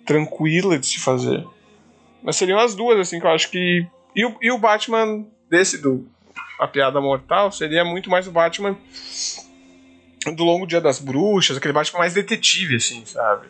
[0.06, 1.45] tranquila de se fazer.
[2.22, 3.88] Mas seriam as duas, assim, que eu acho que.
[4.15, 6.07] E o, e o Batman desse do
[6.59, 8.77] A Piada Mortal seria muito mais o Batman
[10.35, 13.47] do Longo Dia das Bruxas, aquele Batman mais detetive, assim, sabe?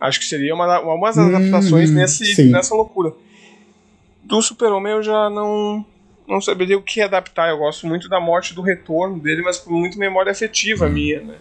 [0.00, 2.50] Acho que seria uma, uma, umas Hum, adaptações nesse, sim.
[2.50, 3.12] nessa loucura.
[4.22, 5.84] Do Super-Homem eu já não,
[6.26, 7.48] não saberia o que adaptar.
[7.48, 11.36] Eu gosto muito da morte do retorno dele, mas por muito memória afetiva minha, né?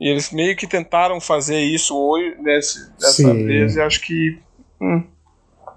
[0.00, 3.44] E eles meio que tentaram fazer isso hoje, nesse, dessa Sim.
[3.44, 4.38] vez, e acho que.
[4.80, 5.04] Hum,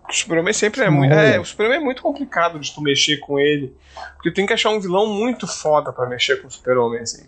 [0.09, 1.13] o Super-Homem sempre é muito.
[1.13, 3.73] É, o Super-Homem é muito complicado de tu mexer com ele.
[4.15, 7.23] Porque tem que achar um vilão muito foda pra mexer com o Super-Homem, assim.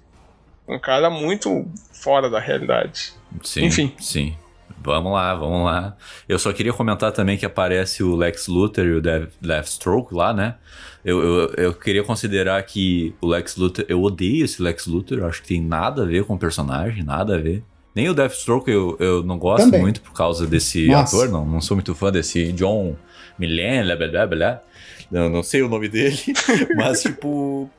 [0.68, 3.14] Um cara muito fora da realidade.
[3.43, 3.93] Sim, Enfim.
[3.99, 4.35] sim.
[4.81, 5.95] Vamos lá, vamos lá.
[6.30, 10.31] Eu só queria comentar também que aparece o Lex Luthor e o Dev- Deathstroke lá,
[10.31, 10.56] né?
[11.03, 13.85] Eu, eu, eu queria considerar que o Lex Luthor...
[13.88, 15.19] Eu odeio esse Lex Luthor.
[15.19, 17.64] Eu acho que tem nada a ver com o personagem, nada a ver.
[17.95, 19.81] Nem o Deathstroke eu, eu não gosto Também.
[19.81, 21.15] muito por causa desse Nossa.
[21.15, 21.30] ator.
[21.30, 22.95] Não, não sou muito fã desse John
[23.39, 24.61] Millen, blá blá blá.
[25.09, 26.19] Não, não sei o nome dele.
[26.76, 27.69] mas, tipo...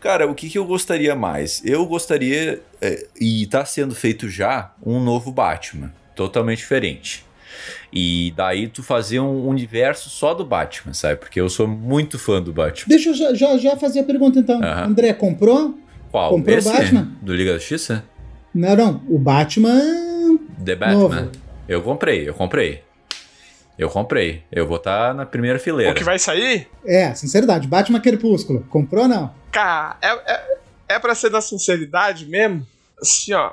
[0.00, 1.62] Cara, o que, que eu gostaria mais?
[1.64, 5.90] Eu gostaria, é, e tá sendo feito já, um novo Batman.
[6.14, 7.24] Totalmente diferente.
[7.90, 11.16] E daí tu fazer um universo só do Batman, sabe?
[11.16, 12.86] Porque eu sou muito fã do Batman.
[12.86, 14.60] Deixa eu já, já, já fazer a pergunta então.
[14.62, 15.78] André, comprou?
[16.10, 16.30] Qual?
[16.30, 16.70] Comprou o Esse?
[16.70, 17.08] Batman?
[17.22, 18.04] Do Liga da Justiça?
[18.54, 19.02] Não, não.
[19.08, 20.38] O Batman.
[20.64, 20.98] The Batman?
[20.98, 21.30] Novo.
[21.68, 22.82] Eu comprei, eu comprei.
[23.76, 24.44] Eu comprei.
[24.52, 25.92] Eu vou estar na primeira fileira.
[25.92, 26.68] O que vai sair?
[26.86, 27.66] É, sinceridade.
[27.66, 28.60] Batman Crepúsculo.
[28.70, 29.34] Comprou ou não?
[29.50, 30.58] Cara, é, é,
[30.90, 32.64] é pra ser na sinceridade mesmo?
[33.00, 33.52] Assim, ó.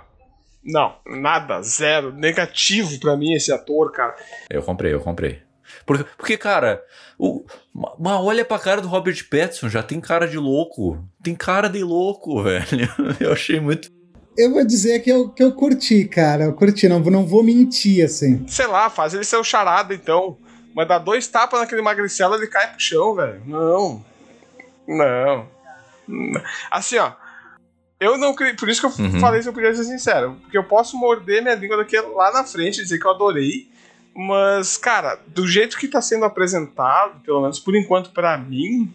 [0.64, 4.16] Não, nada, zero, negativo pra mim esse ator, cara.
[4.48, 5.40] Eu comprei, eu comprei.
[5.88, 6.84] Porque, porque cara,
[7.18, 11.04] o, ma- mas olha pra cara do Robert Pattinson, já tem cara de louco.
[11.24, 12.88] Tem cara de louco, velho.
[13.20, 13.90] Eu achei muito.
[14.38, 16.46] Eu vou dizer que eu, que eu curti, cara.
[16.46, 18.46] Eu curti, não, não vou mentir assim.
[18.48, 20.38] Sei lá, faz ele ser o charada então.
[20.74, 23.42] Mas dá dois tapas naquele magricela ele cai pro chão, velho.
[23.46, 24.04] Não.
[24.88, 25.48] Não.
[26.72, 27.12] Assim, ó.
[28.00, 29.20] Eu não Por isso que eu Uhum.
[29.20, 30.38] falei se eu podia ser sincero.
[30.42, 33.70] Porque eu posso morder minha língua daqui lá na frente e dizer que eu adorei.
[34.16, 38.92] Mas, cara, do jeito que tá sendo apresentado, pelo menos por enquanto para mim,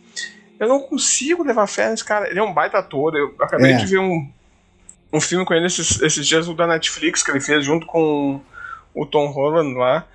[0.58, 2.28] eu não consigo levar fé nesse cara.
[2.28, 3.14] Ele é um baita ator.
[3.14, 3.76] Eu acabei É.
[3.76, 4.28] de ver um,
[5.12, 8.40] um filme com ele esses, esses dias, o da Netflix, que ele fez junto com
[8.94, 10.06] o Tom Holland lá.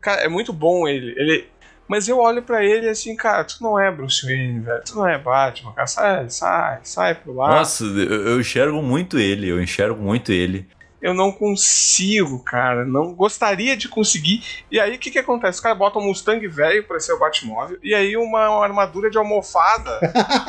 [0.00, 1.14] Cara, é muito bom ele.
[1.16, 1.48] ele
[1.88, 4.82] mas eu olho pra ele assim, cara, tu não é Bruce Wayne, velho.
[4.84, 5.86] Tu não é Batman, cara.
[5.86, 7.54] Sai, sai, sai pro lado.
[7.54, 10.66] Nossa, eu, eu enxergo muito ele, eu enxergo muito ele.
[11.00, 12.84] Eu não consigo, cara.
[12.84, 14.42] Não gostaria de conseguir.
[14.70, 15.56] E aí, o que que acontece?
[15.56, 17.78] Os caras botam um Mustang velho pra ser o Batmóvel.
[17.82, 20.00] E aí, uma, uma armadura de almofada.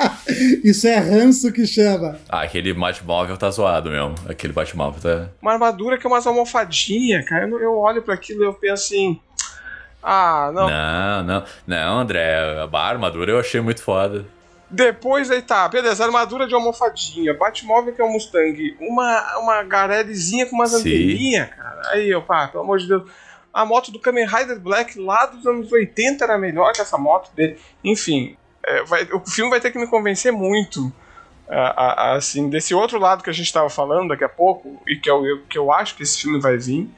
[0.64, 2.18] Isso é ranço que chama.
[2.30, 4.16] Ah, aquele Batmóvel tá zoado mesmo.
[4.28, 5.30] Aquele Batmóvel tá.
[5.42, 7.48] uma armadura que é umas almofadinhas, cara.
[7.48, 9.20] Eu, eu olho para aquilo e eu penso assim.
[10.02, 10.70] Ah, não.
[10.70, 12.38] Não, não, não, André.
[12.72, 14.26] A armadura eu achei muito foda.
[14.70, 20.46] Depois aí tá, beleza, armadura de almofadinha, Batmóvel que é um Mustang, uma, uma garelizinha
[20.46, 21.82] com umas anteninhas, cara.
[21.92, 23.10] Aí pá, pelo amor de Deus.
[23.54, 27.32] A moto do Kamen Rider Black lá dos anos 80 era melhor que essa moto
[27.34, 27.58] dele.
[27.84, 30.92] Enfim, é, vai- o filme vai ter que me convencer muito.
[31.50, 34.98] a- a- assim, desse outro lado que a gente tava falando daqui a pouco, e
[34.98, 36.90] que eu, eu- que eu acho que esse filme vai vir,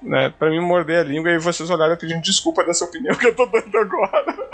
[0.00, 3.36] né, pra mim morder a língua e vocês olharem pedindo desculpa dessa opinião que eu
[3.36, 4.24] tô dando agora.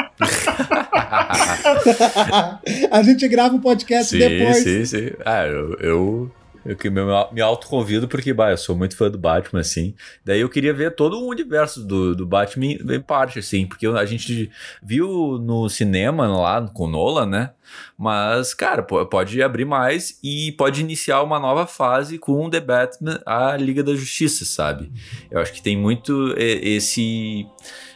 [2.90, 4.59] a gente grava o podcast sim, depois.
[4.59, 5.10] sim, sim.
[5.24, 6.30] Ah, eu, eu,
[6.64, 7.01] eu que me,
[7.32, 9.94] me autoconvido porque, bah, eu sou muito fã do Batman, assim.
[10.24, 14.05] Daí eu queria ver todo o universo do, do Batman em parte, assim, porque a
[14.05, 14.51] gente
[14.82, 17.51] viu no cinema lá com o Nolan, né?
[17.98, 23.56] Mas, cara, pode abrir mais e pode iniciar uma nova fase com The Batman, a
[23.56, 24.90] Liga da Justiça, sabe?
[25.30, 27.47] Eu acho que tem muito eh, esse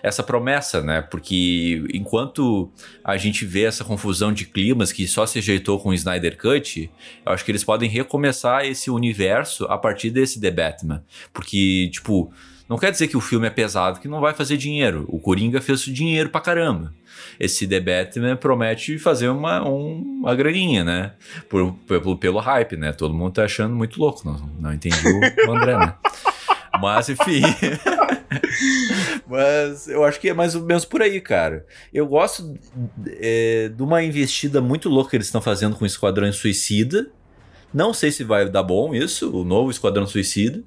[0.03, 1.01] essa promessa, né?
[1.01, 2.71] Porque enquanto
[3.03, 6.91] a gente vê essa confusão de climas que só se ajeitou com o Snyder Cut,
[7.25, 11.03] eu acho que eles podem recomeçar esse universo a partir desse The Batman.
[11.33, 12.31] Porque, tipo,
[12.69, 15.05] não quer dizer que o filme é pesado, que não vai fazer dinheiro.
[15.09, 16.93] O Coringa fez dinheiro pra caramba.
[17.39, 21.13] Esse The Batman promete fazer uma, um- uma graninha, né?
[21.49, 22.93] Por, pelo, pelo hype, né?
[22.93, 24.23] Todo mundo tá achando muito louco.
[24.25, 25.21] Não, não entendi o,
[25.53, 25.95] André, né?
[26.81, 27.43] Mas, enfim.
[29.27, 31.65] Mas eu acho que é mais ou menos por aí, cara.
[31.93, 32.59] Eu gosto
[33.21, 37.11] é, de uma investida muito louca que eles estão fazendo com o Esquadrão Suicida.
[37.73, 40.63] Não sei se vai dar bom isso, o novo Esquadrão Suicida.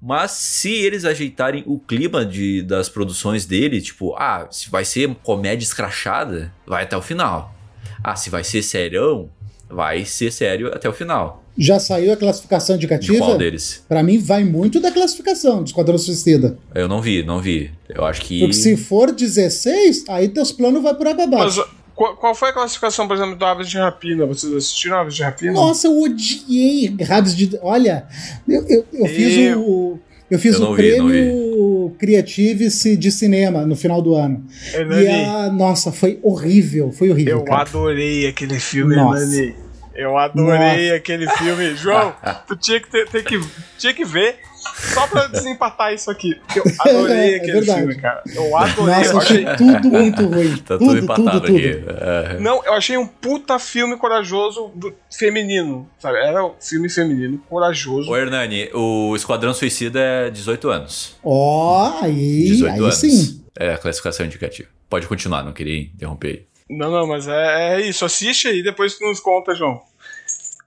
[0.00, 5.14] Mas se eles ajeitarem o clima de, das produções dele, tipo, ah, se vai ser
[5.22, 7.54] comédia escrachada, vai até o final.
[8.02, 9.28] Ah, se vai ser serião,
[9.68, 11.44] vai ser sério até o final.
[11.58, 13.18] Já saiu a classificação De indicativa?
[13.18, 13.84] qual deles?
[13.86, 16.56] Pra mim, vai muito da classificação do Esquadrão Suicida.
[16.74, 17.70] Eu não vi, não vi.
[17.88, 18.40] Eu acho que.
[18.40, 21.70] Porque se for 16, aí teus planos vai por água Mas abaixo.
[22.00, 24.24] Qual, qual foi a classificação, por exemplo, do Aves de Rapina?
[24.24, 25.52] Vocês assistiram Aves de Rapina?
[25.52, 27.58] Nossa, eu odiei Rabs de.
[27.60, 28.06] Olha,
[28.48, 30.00] eu, eu, eu fiz Eu- o.
[30.30, 34.46] Eu fiz Eu o vi, prêmio Creative de cinema no final do ano.
[34.72, 35.52] E a.
[35.52, 36.90] Nossa, foi horrível.
[36.90, 37.40] Foi horrível.
[37.40, 37.62] eu cara.
[37.62, 39.22] adorei aquele filme, Nossa.
[39.22, 39.54] Hernani.
[39.94, 41.74] Eu adorei aquele filme.
[41.76, 42.14] João,
[42.48, 43.38] tu tinha que, ter, ter que,
[43.76, 44.38] tinha que ver
[44.80, 46.34] só pra desempatar isso aqui.
[46.36, 47.78] Porque eu adorei É aquele verdade.
[47.80, 48.22] filme, cara.
[48.34, 48.94] Eu adorei.
[48.94, 50.56] Nossa, eu achei tudo muito ruim.
[50.56, 51.74] Tá tudo, tudo empatado tudo, aqui.
[51.74, 51.90] tudo.
[51.90, 52.38] É.
[52.40, 56.18] não, eu achei um puta filme corajoso do, feminino, sabe?
[56.18, 58.10] Era um filme feminino, corajoso.
[58.10, 61.16] Ô Hernani, o Esquadrão Suicida é 18 anos.
[61.22, 62.94] Ó, aí, 18 aí anos.
[62.96, 63.44] sim.
[63.58, 64.68] É a classificação indicativa.
[64.88, 66.46] Pode continuar, não queria interromper.
[66.68, 68.04] Não, não, mas é, é isso.
[68.04, 69.80] Assiste aí, depois tu nos conta, João.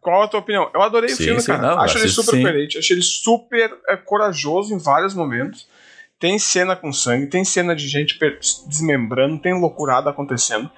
[0.04, 0.70] Qual a tua opinião?
[0.74, 1.62] Eu adorei Sim, o filme, sim, cara.
[1.76, 2.42] não, acho ele super sim.
[2.42, 5.68] coerente, acho ele super é, corajoso em vários momentos.
[6.20, 8.18] Tem cena com sangue, tem cena de gente
[8.68, 10.70] desmembrando, tem loucurada acontecendo.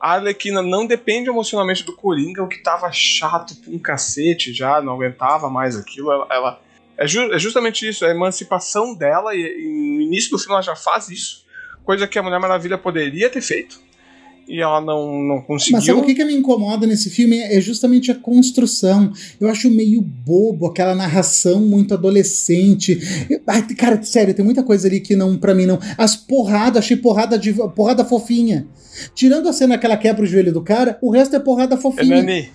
[0.00, 4.92] A Arlequina não depende emocionalmente do Coringa, o que tava chato um cacete já, não
[4.94, 6.12] aguentava mais aquilo.
[6.12, 6.60] Ela, ela-
[6.98, 10.52] é, ju- é justamente isso, é a emancipação dela, e, e no início do filme
[10.54, 11.44] ela já faz isso,
[11.84, 13.80] coisa que a Mulher Maravilha poderia ter feito.
[14.46, 15.76] E ela não, não conseguiu.
[15.78, 17.38] Mas sabe o que, que me incomoda nesse filme?
[17.38, 19.12] É justamente a construção.
[19.40, 22.98] Eu acho meio bobo, aquela narração muito adolescente.
[23.30, 25.78] Eu- ai, cara, sério, tem muita coisa ali que não, pra mim não.
[25.96, 28.66] As porradas, achei porrada de porrada fofinha.
[29.14, 32.18] Tirando a cena que ela quebra o joelho do cara, o resto é porrada fofinha.
[32.18, 32.50] Hernani,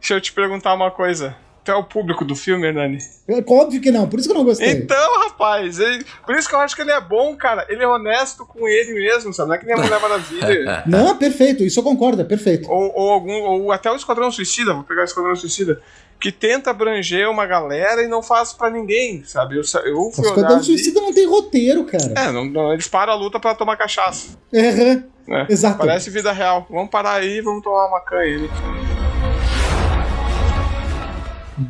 [0.00, 1.36] deixa eu te perguntar uma coisa.
[1.68, 2.96] Tu é o público do filme, Hernani?
[3.28, 4.70] É Óbvio que não, por isso que eu não gostei.
[4.70, 7.66] Então, rapaz, ele- por isso que eu acho que ele é bom, cara.
[7.68, 9.48] Ele é honesto com ele mesmo, sabe?
[9.50, 10.82] Não é que nem a Mulher Maravilha.
[10.88, 12.70] Não, perfeito, isso eu concordo, é perfeito.
[12.70, 13.32] ou, ou algum.
[13.42, 15.78] Ou até o Esquadrão Suicida, vou pegar o Esquadrão Suicida.
[16.18, 19.56] Que tenta abranger uma galera e não faz pra ninguém, sabe?
[19.56, 22.14] Eu, eu fui olhar Esquadrão ali- Suicida não tem roteiro, cara.
[22.16, 24.38] É, não, não, eles param a luta pra tomar cachaça.
[24.54, 25.46] Aham, Né?
[25.50, 25.76] Exato.
[25.76, 26.66] Parece vida real.
[26.70, 29.07] Vamos parar aí, vamos tomar uma canha aí.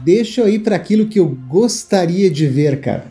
[0.05, 3.07] Deixa eu ir para aquilo que eu gostaria de ver, cara.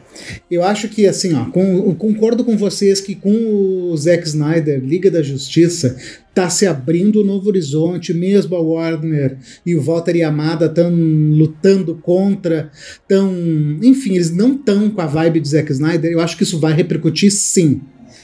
[0.50, 5.12] Eu acho que, assim, ó, com, concordo com vocês que com o Zack Snyder, Liga
[5.12, 5.96] da Justiça,
[6.34, 11.96] tá se abrindo um novo horizonte, mesmo a Warner e o Walter Yamada estão lutando
[11.96, 12.72] contra,
[13.08, 13.34] tão,
[13.82, 16.12] enfim, eles não estão com a vibe de Zack Snyder.
[16.12, 17.82] Eu acho que isso vai repercutir sim.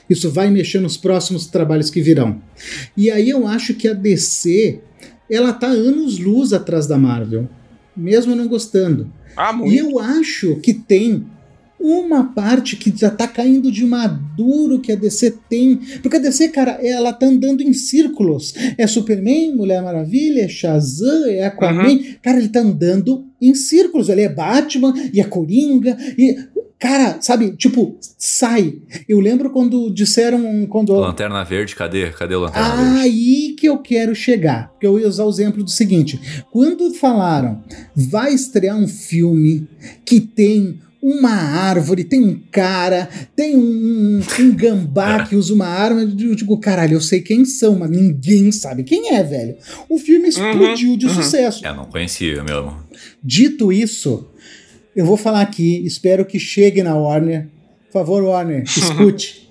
[0.10, 2.42] Isso vai mexer nos próximos trabalhos que virão.
[2.96, 4.80] E aí eu acho que a DC,
[5.30, 7.50] ela tá anos luz atrás da Marvel,
[7.96, 9.12] mesmo não gostando.
[9.36, 9.74] Ah, muito.
[9.74, 11.26] E eu acho que tem
[11.84, 15.76] uma parte que já tá caindo de maduro que a DC tem.
[16.02, 18.54] Porque a DC, cara, ela tá andando em círculos.
[18.78, 21.90] É Superman, Mulher Maravilha, é Shazam, é Aquaman.
[21.90, 22.04] Uhum.
[22.22, 24.08] Cara, ele tá andando em círculos.
[24.08, 25.98] Ele é Batman e a Coringa.
[26.18, 26.38] E
[26.84, 28.74] Cara, sabe, tipo, sai.
[29.08, 30.68] Eu lembro quando disseram.
[30.68, 30.92] Quando...
[30.92, 32.10] Lanterna Verde, cadê?
[32.10, 33.00] Cadê o Lanterna Verde?
[33.00, 34.68] Aí que eu quero chegar.
[34.68, 36.20] Porque eu ia usar o exemplo do seguinte:
[36.52, 37.64] quando falaram,
[37.96, 39.66] vai estrear um filme
[40.04, 46.02] que tem uma árvore, tem um cara, tem um, um gambá que usa uma arma.
[46.02, 49.56] Eu digo, caralho, eu sei quem são, mas ninguém sabe quem é, velho.
[49.88, 51.14] O filme explodiu uhum, de uhum.
[51.14, 51.66] sucesso.
[51.66, 52.76] É, não conhecia mesmo.
[53.24, 54.28] Dito isso,
[54.96, 57.48] eu vou falar aqui, espero que chegue na Warner.
[57.88, 59.50] Por favor, Warner, escute.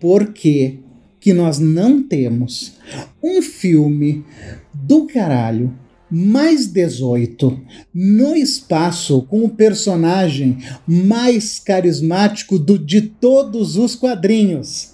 [0.00, 0.80] Por que
[1.20, 2.76] que nós não temos
[3.22, 4.24] um filme
[4.72, 5.72] do caralho
[6.10, 7.60] mais 18
[7.94, 14.92] no espaço com o personagem mais carismático do, de todos os quadrinhos?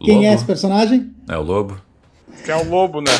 [0.00, 0.04] Lobo.
[0.04, 1.10] Quem é esse personagem?
[1.28, 1.80] É o Lobo.
[2.44, 3.12] Que é o Lobo, né?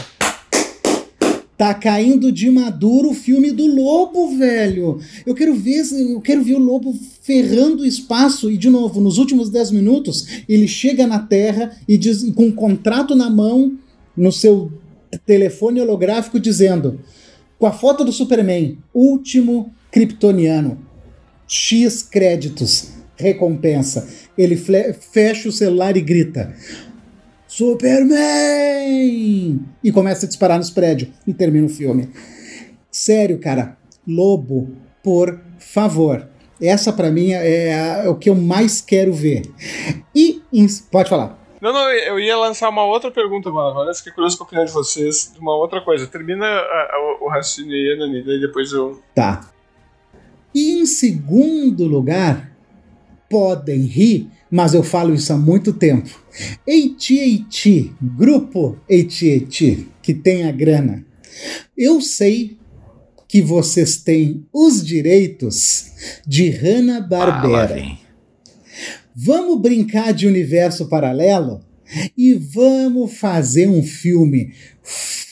[1.58, 5.00] Tá caindo de maduro o filme do Lobo, velho.
[5.26, 9.18] Eu quero ver, eu quero ver o Lobo ferrando o espaço e de novo, nos
[9.18, 13.76] últimos 10 minutos, ele chega na Terra e diz com um contrato na mão
[14.16, 14.72] no seu
[15.26, 17.00] telefone holográfico dizendo
[17.58, 20.78] com a foto do Superman, último kryptoniano.
[21.48, 24.06] X créditos, recompensa.
[24.36, 26.54] Ele fecha o celular e grita:
[27.58, 29.58] Superman!
[29.82, 32.08] E começa a disparar nos prédios e termina o filme.
[32.88, 33.76] Sério, cara,
[34.06, 36.28] Lobo, por favor.
[36.62, 39.42] Essa para mim é, é, o que eu mais quero ver.
[40.14, 40.40] E
[40.92, 41.36] pode falar.
[41.60, 43.80] Não, não, eu ia lançar uma outra pergunta, mano.
[43.80, 46.06] Olha, fiquei curioso com a opinião de vocês de uma outra coisa.
[46.06, 49.02] Termina a, a, o raciocínio aí, Dani, daí depois eu.
[49.16, 49.50] Tá.
[50.54, 52.52] E em segundo lugar,
[53.28, 56.08] podem rir, mas eu falo isso há muito tempo.
[56.66, 61.04] AT&T, grupo AT&T, que tem a grana.
[61.76, 62.58] Eu sei
[63.28, 65.92] que vocês têm os direitos
[66.26, 67.76] de Hanna-Barbera.
[67.78, 67.98] Ah,
[69.14, 71.60] vamos brincar de universo paralelo
[72.16, 74.52] e vamos fazer um filme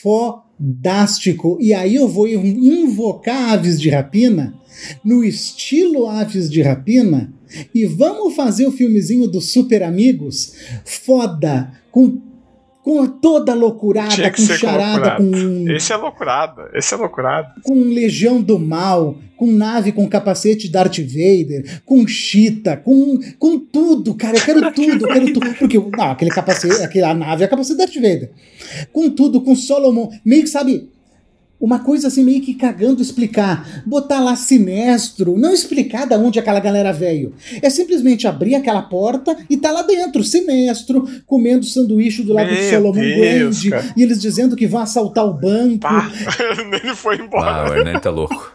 [0.01, 1.57] fodástico.
[1.59, 4.53] E aí eu vou invocar Aves de Rapina
[5.03, 7.33] no estilo Aves de Rapina
[7.73, 10.53] e vamos fazer o filmezinho dos Super Amigos
[10.85, 12.21] foda, com,
[12.83, 15.69] com toda loucurada, com charada, com.
[15.69, 17.53] Esse é loucurada, esse é loucurada.
[17.63, 24.15] Com Legião do Mal, com nave com capacete Darth Vader, com Cheetah, com, com tudo,
[24.15, 24.37] cara.
[24.37, 25.53] Eu quero tudo, eu quero tudo.
[25.55, 28.31] Porque não, aquele capacete, aquela nave é a capacete Darth Vader.
[28.91, 30.89] Com tudo, com Solomon, meio que sabe
[31.59, 33.83] uma coisa assim meio que cagando explicar.
[33.85, 37.33] Botar lá sinestro, não explicar da onde aquela galera veio.
[37.61, 42.57] É simplesmente abrir aquela porta e tá lá dentro, sinestro, comendo sanduíche do lado Meu
[42.57, 45.79] do Solomon Grande, e eles dizendo que vão assaltar o banco.
[45.79, 46.11] Pá,
[46.83, 47.67] ele foi embora.
[47.67, 48.53] Ah, o Hernani tá louco.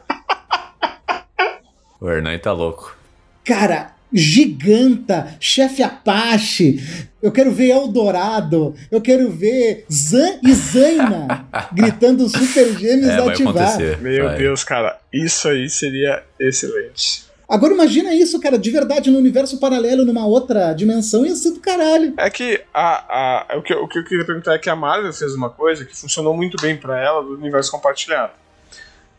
[2.01, 2.97] o Hernani tá louco.
[3.45, 6.81] Cara, Giganta, Chefe Apache,
[7.23, 13.79] eu quero ver Eldorado, eu quero ver Zan e Zaina gritando Super Gêmeos é, ativar.
[14.01, 14.39] Meu vai.
[14.39, 17.31] Deus, cara, isso aí seria excelente.
[17.49, 21.61] Agora imagina isso, cara, de verdade, no universo paralelo, numa outra dimensão, ia ser do
[21.61, 22.15] caralho.
[22.17, 25.13] É que a, a, o, que, o que eu queria perguntar é que a Marvel
[25.13, 28.33] fez uma coisa que funcionou muito bem para ela do universo compartilhado.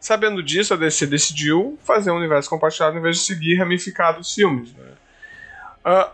[0.04, 4.34] Sabendo disso, a DC decidiu fazer um universo compartilhado em vez de seguir ramificado os
[4.34, 4.74] filmes.
[4.74, 4.92] Né?
[5.86, 6.12] Uh,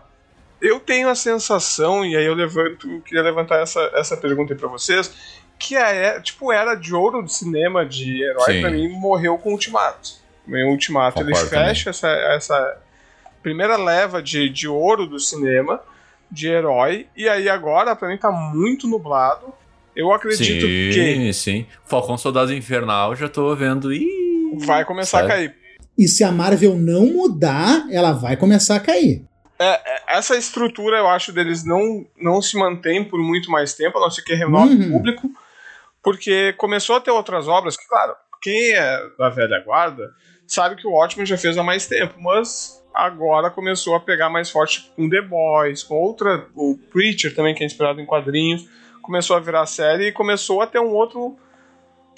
[0.62, 5.12] eu tenho a sensação, e aí eu levanto, queria levantar essa, essa pergunta para vocês,
[5.58, 9.48] que a é, tipo, era de ouro do cinema de herói, para mim, morreu com
[9.48, 10.20] o Ultimato.
[10.46, 12.78] O Ultimato Concordo ele fecha essa, essa
[13.42, 15.82] primeira leva de, de ouro do cinema
[16.30, 19.52] de herói, e aí agora, para mim, tá muito nublado.
[19.94, 20.92] Eu acredito sim, que.
[20.92, 21.66] Sim, sim.
[21.84, 23.92] Falcão Soldado Infernal, já tô vendo.
[23.92, 25.32] Ih, vai começar sabe?
[25.32, 25.54] a cair.
[25.98, 29.24] E se a Marvel não mudar, ela vai começar a cair.
[29.58, 33.98] É, é, essa estrutura, eu acho, deles não, não se mantém por muito mais tempo,
[33.98, 34.88] a não ser que renove uhum.
[34.88, 35.30] o público,
[36.02, 40.10] porque começou a ter outras obras que, claro, quem é da velha guarda
[40.46, 44.50] sabe que o Watchmen já fez há mais tempo, mas agora começou a pegar mais
[44.50, 48.66] forte com The Boys, com outra, o Preacher também, que é inspirado em quadrinhos,
[49.10, 51.36] começou a virar série e começou a ter um outro.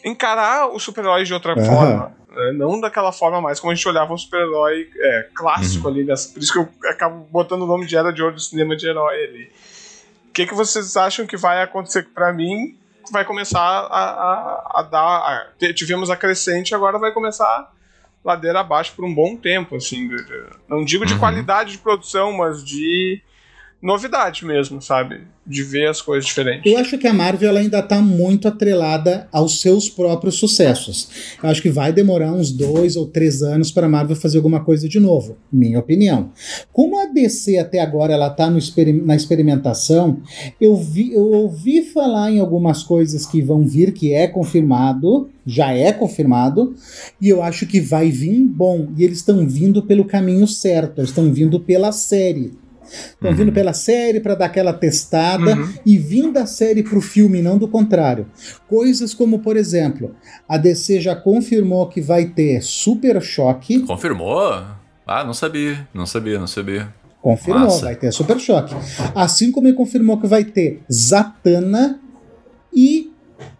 [0.05, 1.64] encarar os super-heróis de outra uhum.
[1.64, 2.14] forma.
[2.28, 2.52] Né?
[2.52, 5.94] Não daquela forma mais como a gente olhava um super-herói é, clássico uhum.
[5.94, 6.05] ali.
[6.05, 8.77] Nessa, por isso que eu acabo botando o nome de Era de Ouro do cinema
[8.77, 9.51] de herói ali.
[10.28, 12.77] O que, que vocês acham que vai acontecer para mim?
[13.10, 15.01] Vai começar a, a, a dar.
[15.01, 17.73] A, tivemos a crescente, agora vai começar
[18.23, 20.10] ladeira abaixo por um bom tempo, assim.
[20.69, 21.19] Não digo de uhum.
[21.19, 23.23] qualidade de produção, mas de
[23.82, 25.22] novidade mesmo, sabe?
[25.44, 26.70] De ver as coisas diferentes.
[26.70, 31.34] Eu acho que a Marvel ainda está muito atrelada aos seus próprios sucessos.
[31.42, 34.62] Eu acho que vai demorar uns dois ou três anos para a Marvel fazer alguma
[34.64, 36.30] coisa de novo, minha opinião.
[36.72, 40.20] Como a DC até agora ela está na experimentação,
[40.60, 45.72] eu, vi, eu ouvi falar em algumas coisas que vão vir, que é confirmado, já
[45.72, 46.76] é confirmado,
[47.20, 48.88] e eu acho que vai vir bom.
[48.96, 52.61] E eles estão vindo pelo caminho certo, eles estão vindo pela série.
[52.93, 53.36] Estão uhum.
[53.36, 55.73] vindo pela série para dar aquela testada uhum.
[55.85, 58.27] e vindo da série para o filme, não do contrário.
[58.69, 60.14] Coisas como, por exemplo,
[60.48, 63.81] a DC já confirmou que vai ter Super Choque.
[63.81, 64.64] Confirmou?
[65.06, 66.93] Ah, não sabia, não sabia, não sabia.
[67.20, 67.86] Confirmou, Massa.
[67.86, 68.74] vai ter Super Choque.
[69.14, 72.01] Assim como ele confirmou que vai ter Zatanna
[72.74, 73.01] e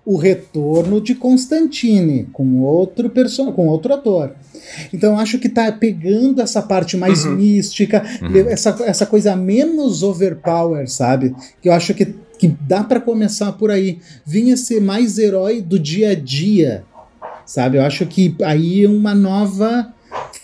[0.05, 4.35] o retorno de Constantine com outro person com outro ator.
[4.93, 7.37] Então acho que tá pegando essa parte mais uhum.
[7.37, 8.49] mística, uhum.
[8.49, 11.35] essa, essa coisa menos overpower, sabe?
[11.61, 13.99] Que eu acho que, que dá para começar por aí.
[14.27, 16.85] Vinha ser mais herói do dia a dia,
[17.47, 17.79] sabe?
[17.79, 19.93] Eu acho que aí é uma nova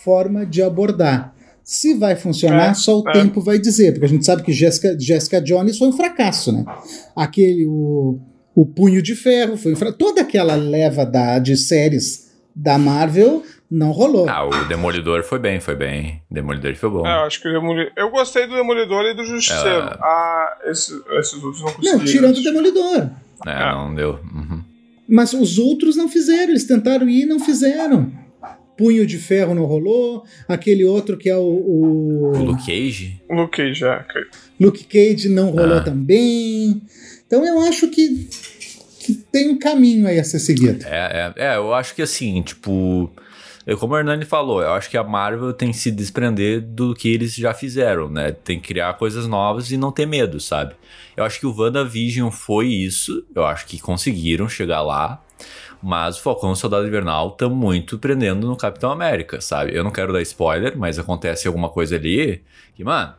[0.05, 1.35] forma de abordar.
[1.65, 3.13] Se vai funcionar, é, só o é.
[3.13, 6.65] tempo vai dizer, porque a gente sabe que Jessica, Jessica Jones foi um fracasso, né?
[7.15, 8.19] Aquele, o,
[8.55, 9.99] o Punho de Ferro foi um fracasso.
[9.99, 14.29] Toda aquela leva da, de séries da Marvel não rolou.
[14.29, 16.23] Ah, o Demolidor foi bem, foi bem.
[16.31, 17.07] Demolidor foi bom.
[17.07, 17.93] É, eu acho que o Demolidor.
[17.97, 19.87] Eu gostei do Demolidor e do Justiceiro.
[19.87, 19.99] É...
[20.01, 21.99] Ah, esses, esses outros não conseguiram.
[21.99, 23.11] Não, tirando o Demolidor.
[23.47, 23.73] É, é.
[23.73, 24.19] não deu.
[24.35, 24.63] Uhum.
[25.09, 28.13] Mas os outros não fizeram, eles tentaram ir e não fizeram.
[28.77, 31.41] Punho de Ferro não rolou, aquele outro que é o.
[31.41, 33.21] O, o Luke Cage?
[33.29, 34.05] O Luke Cage, é.
[34.61, 35.83] Luke Cage não rolou ah.
[35.83, 36.81] também.
[37.29, 38.27] Então eu acho que,
[39.01, 40.85] que tem um caminho aí a ser seguido.
[40.87, 43.13] É, é, é eu acho que assim, tipo.
[43.79, 47.07] Como o Hernani falou, eu acho que a Marvel tem que se desprender do que
[47.07, 48.33] eles já fizeram, né?
[48.33, 50.75] Tem que criar coisas novas e não ter medo, sabe?
[51.15, 53.27] Eu acho que o WandaVision foi isso.
[53.35, 55.23] Eu acho que conseguiram chegar lá.
[55.83, 59.77] Mas o Falcão e o Soldado Invernal estão muito prendendo no Capitão América, sabe?
[59.77, 62.43] Eu não quero dar spoiler, mas acontece alguma coisa ali
[62.75, 63.13] que, mano,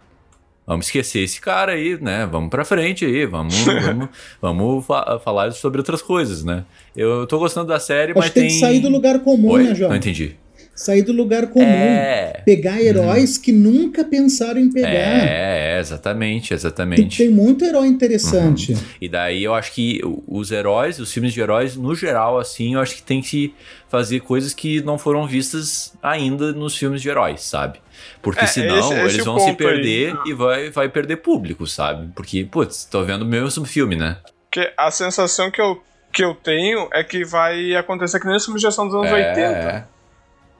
[0.69, 2.27] vamos esquecer esse cara aí, né?
[2.31, 4.09] Vamos pra frente aí, vamos, vamos,
[4.39, 6.63] vamos fa falar sobre outras coisas, né?
[6.95, 8.43] Eu tô gostando da série, Acho mas tem...
[8.43, 9.63] tem que sair do lugar comum, Oi?
[9.63, 9.89] né, João?
[9.89, 10.35] Não entendi.
[10.79, 11.65] Sair do lugar comum.
[11.65, 12.41] É...
[12.45, 13.41] Pegar heróis uhum.
[13.41, 14.87] que nunca pensaram em pegar.
[14.87, 17.17] É, é exatamente, exatamente.
[17.17, 18.71] Tem, tem, muito herói interessante.
[18.71, 18.79] Uhum.
[19.01, 22.79] E daí eu acho que os heróis, os filmes de heróis, no geral, assim, eu
[22.79, 23.53] acho que tem que
[23.89, 27.81] fazer coisas que não foram vistas ainda nos filmes de heróis, sabe?
[28.21, 30.31] Porque é, senão esse, esse eles vão se perder aí.
[30.31, 32.09] e vai, vai perder público, sabe?
[32.15, 34.15] Porque, putz, tô vendo o mesmo filme, né?
[34.49, 35.83] Porque a sensação que eu,
[36.13, 39.09] que eu tenho é que vai acontecer que nem os filmes de ação dos anos
[39.09, 39.98] é, 80.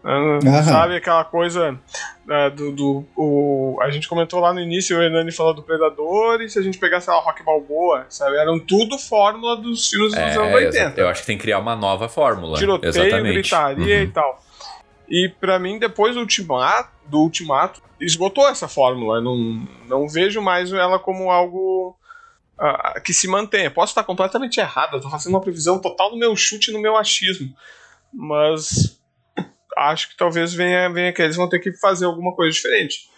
[0.03, 0.38] É.
[0.38, 5.01] Uh, sabe aquela coisa uh, do, do o, a gente comentou lá no início o
[5.01, 8.38] Hernani falou do Predador e se a gente pegasse a Rock Balboa sabe?
[8.38, 11.59] Eram tudo fórmula dos filmes é, dos anos 80 eu acho que tem que criar
[11.59, 13.34] uma nova fórmula tiroteio exatamente.
[13.34, 14.03] gritaria uhum.
[14.03, 14.43] e tal.
[15.09, 19.19] E para mim depois do ultimato do ultimato esgotou essa fórmula.
[19.19, 21.97] Não, não vejo mais ela como algo
[22.57, 26.17] uh, que se mantém posso estar completamente errado eu tô fazendo uma previsão total no
[26.17, 27.53] meu chute no meu achismo.
[28.13, 28.98] Mas
[29.88, 33.10] acho que talvez venha, venha que eles vão ter que fazer alguma coisa diferente.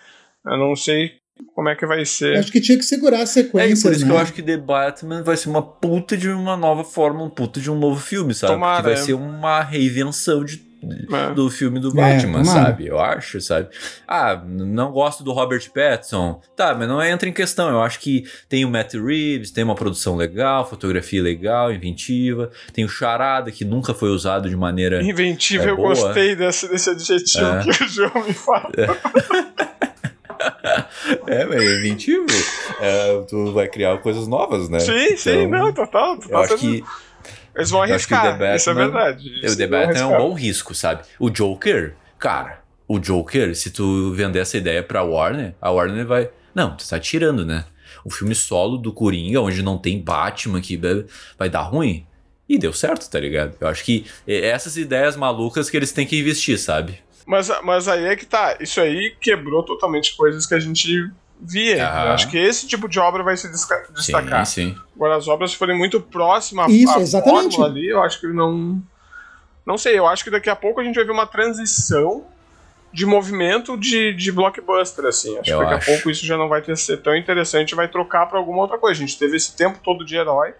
[0.46, 1.22] Eu não sei
[1.56, 2.38] como é que vai ser.
[2.38, 3.88] Acho que tinha que segurar a sequência.
[3.88, 4.12] É, por isso né?
[4.12, 7.30] que eu acho que The Batman vai ser uma puta de uma nova forma, um
[7.30, 8.54] puta de um novo filme, sabe?
[8.54, 9.06] Tomara, Porque vai é.
[9.06, 11.34] ser uma reinvenção de é.
[11.34, 12.88] do filme do Batman, é, sabe?
[12.88, 13.70] Eu acho, sabe?
[14.08, 16.42] Ah, não gosto do Robert Pattinson.
[16.56, 17.70] Tá, mas não entra em questão.
[17.70, 22.50] Eu acho que tem o Matt Reeves, tem uma produção legal, fotografia legal, inventiva.
[22.74, 25.04] Tem o Charada, que nunca foi usado de maneira.
[25.04, 27.64] Inventiva, é, eu gostei desse, desse adjetivo é.
[27.64, 28.72] que o João me fala.
[31.28, 32.26] É, mas é inventivo.
[32.80, 34.80] É, tu vai criar coisas novas, né?
[34.80, 36.18] Sim, então, sim, não, total.
[36.28, 36.84] eu acho que
[37.56, 39.40] eles vão arriscar, Batman, isso é verdade.
[39.44, 41.04] Isso o The Batman é um bom risco, sabe?
[41.20, 46.30] O Joker, cara, o Joker, se tu vender essa ideia pra Warner, a Warner vai.
[46.54, 47.66] Não, tu tá tirando, né?
[48.04, 50.80] O filme solo do Coringa, onde não tem Batman, que
[51.38, 52.06] vai dar ruim.
[52.50, 53.56] E deu certo, tá ligado?
[53.62, 57.00] Eu acho que é essas ideias malucas que eles têm que investir, sabe?
[57.26, 58.58] Mas, mas aí é que tá.
[58.60, 61.10] Isso aí quebrou totalmente coisas que a gente
[61.42, 61.90] via.
[62.14, 64.46] Acho que esse tipo de obra vai se destacar.
[64.46, 64.76] Sim, sim.
[64.96, 67.56] Agora, as obras forem muito próximas Isso, à exatamente.
[67.56, 68.82] fórmula ali, eu acho que não.
[69.66, 72.26] Não sei, eu acho que daqui a pouco a gente vai ver uma transição
[72.94, 75.38] de movimento de, de blockbuster, assim.
[75.38, 75.92] Acho Eu que daqui acho.
[75.92, 78.78] a pouco isso já não vai ter ser tão interessante, vai trocar pra alguma outra
[78.78, 79.02] coisa.
[79.02, 80.54] A gente teve esse tempo todo de herói,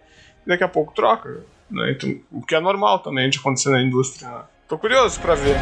[0.46, 1.42] e daqui a pouco troca.
[1.70, 1.92] Né?
[1.92, 4.28] Então, o que é normal também de acontecer na indústria.
[4.30, 4.42] né?
[4.68, 5.58] Tô curioso pra ver.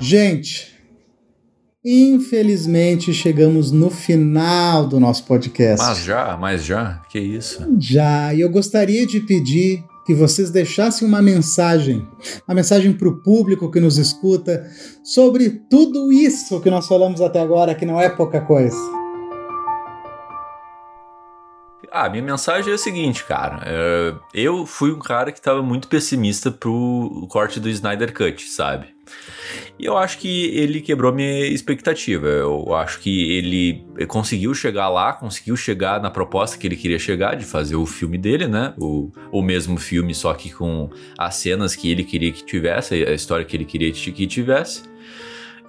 [0.00, 0.79] Gente,
[1.84, 5.84] infelizmente chegamos no final do nosso podcast.
[5.84, 7.66] Mas já, mas já, que isso.
[7.78, 12.06] Já, e eu gostaria de pedir que vocês deixassem uma mensagem,
[12.46, 14.66] uma mensagem para o público que nos escuta
[15.04, 18.76] sobre tudo isso que nós falamos até agora, que não é pouca coisa.
[21.92, 23.62] Ah, minha mensagem é a seguinte, cara.
[23.66, 28.86] é, eu fui um cara que tava muito pessimista pro corte do Snyder Cut, sabe?
[29.78, 32.26] E eu acho que ele quebrou minha expectativa.
[32.26, 37.34] Eu acho que ele conseguiu chegar lá, conseguiu chegar na proposta que ele queria chegar
[37.34, 38.74] de fazer o filme dele, né?
[38.78, 43.12] O, o mesmo filme, só que com as cenas que ele queria que tivesse, a
[43.12, 44.82] história que ele queria que tivesse.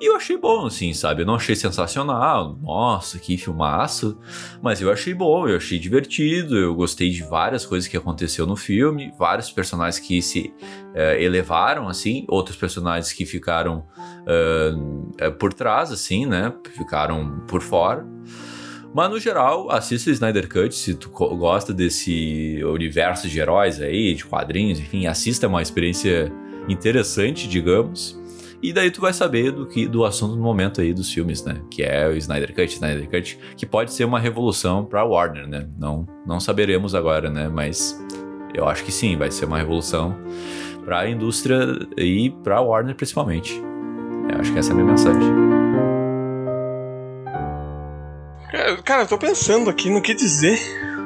[0.01, 1.21] E eu achei bom, assim, sabe?
[1.21, 4.17] Eu não achei sensacional, nossa, que filmaço.
[4.59, 8.55] Mas eu achei bom, eu achei divertido, eu gostei de várias coisas que aconteceu no
[8.55, 10.51] filme, vários personagens que se
[10.95, 13.85] eh, elevaram, assim, outros personagens que ficaram
[14.25, 16.51] eh, por trás, assim, né?
[16.75, 18.03] Ficaram por fora.
[18.95, 24.15] Mas no geral, assista o Snyder Cut se tu gosta desse universo de heróis aí,
[24.15, 26.33] de quadrinhos, enfim, assista é uma experiência
[26.67, 28.20] interessante, digamos.
[28.61, 31.61] E daí tu vai saber do que do assunto no momento aí dos filmes, né?
[31.69, 35.67] Que é o Snyder Cut, Snyder Cut, que pode ser uma revolução pra Warner, né?
[35.79, 37.49] Não, não saberemos agora, né?
[37.49, 37.99] Mas
[38.53, 40.15] eu acho que sim, vai ser uma revolução
[40.85, 41.57] pra indústria
[41.97, 43.59] e pra Warner principalmente.
[44.31, 45.31] Eu acho que essa é a minha mensagem.
[48.51, 50.59] Cara, cara, eu tô pensando aqui no que dizer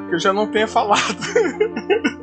[0.08, 1.16] que eu já não tenha falado.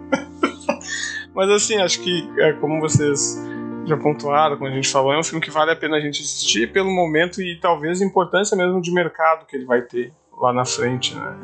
[1.34, 3.42] Mas assim, acho que, é, como vocês
[3.86, 6.22] já pontuaram, como a gente falou, é um filme que vale a pena a gente
[6.22, 10.54] assistir pelo momento e talvez a importância mesmo de mercado que ele vai ter lá
[10.54, 11.36] na frente, né?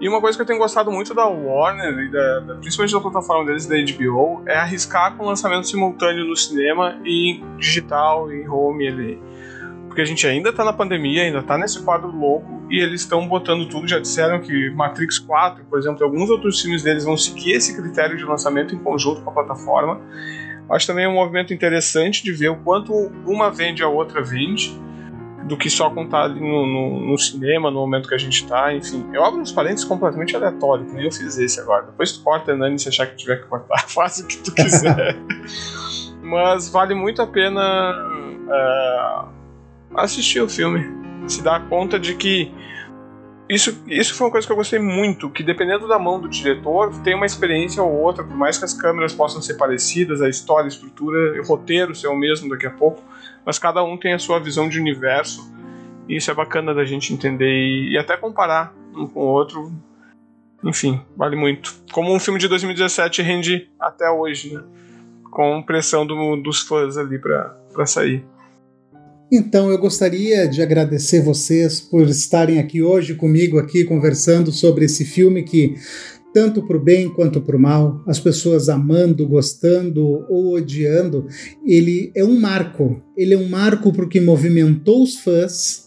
[0.00, 3.00] E uma coisa que eu tenho gostado muito da Warner e da, da- principalmente da
[3.00, 8.88] plataforma deles, da HBO, é arriscar com lançamento simultâneo no cinema e digital, em home
[8.88, 9.18] ali.
[9.86, 13.28] Porque a gente ainda tá na pandemia, ainda tá nesse quadro louco, e eles estão
[13.28, 13.86] botando tudo.
[13.86, 17.76] Já disseram que Matrix 4, por exemplo, e alguns outros filmes deles vão seguir esse
[17.80, 20.00] critério de lançamento em conjunto com a plataforma.
[20.72, 22.92] Acho também um movimento interessante de ver o quanto
[23.26, 24.72] uma vende a outra vende,
[25.44, 28.72] do que só contar ali no, no- no cinema, no momento que a gente tá,
[28.74, 29.04] enfim.
[29.12, 31.82] Eu abro uns parênteses completamente aleatórios, que nem eu fiz esse agora.
[31.86, 35.16] Depois tu corta, Nani, se achar que tiver que cortar, faz o que tu quiser.
[36.22, 37.92] Mas vale muito a pena
[38.50, 39.24] é,
[39.96, 40.86] assistir o filme.
[41.28, 42.50] Se dar conta de que
[43.48, 46.90] isso, isso foi uma coisa que eu gostei muito, que dependendo da mão do diretor,
[47.02, 50.64] tem uma experiência ou outra, por mais que as câmeras possam ser parecidas, a história,
[50.64, 53.02] a estrutura, o roteiro ser o mesmo daqui a pouco,
[53.44, 55.52] mas cada um tem a sua visão de universo,
[56.08, 59.72] e isso é bacana da gente entender e, e até comparar um com o outro.
[60.64, 61.74] Enfim, vale muito.
[61.92, 64.62] Como um filme de 2017 rende até hoje, né?
[65.30, 68.24] Com pressão do- dos fãs ali pra, pra sair.
[69.34, 75.06] Então eu gostaria de agradecer vocês por estarem aqui hoje comigo aqui conversando sobre esse
[75.06, 75.74] filme que
[76.34, 81.26] tanto para o bem quanto para o mal, as pessoas amando, gostando ou odiando,
[81.64, 83.02] ele é um marco.
[83.16, 85.86] Ele é um marco porque movimentou os fãs,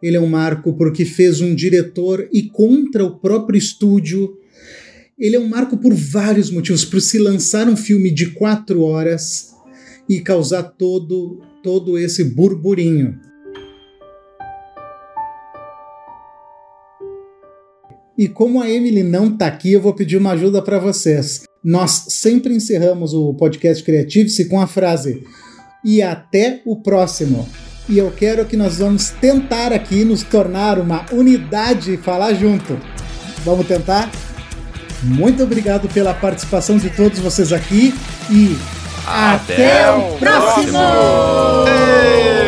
[0.00, 4.36] ele é um marco porque fez um diretor e contra o próprio estúdio.
[5.18, 9.53] Ele é um marco por vários motivos, por se lançar um filme de quatro horas
[10.08, 13.18] e causar todo todo esse burburinho.
[18.16, 21.42] E como a Emily não tá aqui, eu vou pedir uma ajuda para vocês.
[21.64, 25.24] Nós sempre encerramos o podcast Creative-se com a frase
[25.84, 27.48] e até o próximo.
[27.88, 32.78] E eu quero que nós vamos tentar aqui nos tornar uma unidade e falar junto.
[33.44, 34.10] Vamos tentar?
[35.02, 37.92] Muito obrigado pela participação de todos vocês aqui
[38.30, 38.56] e
[39.06, 40.78] até, o próximo!
[41.68, 42.43] Ei!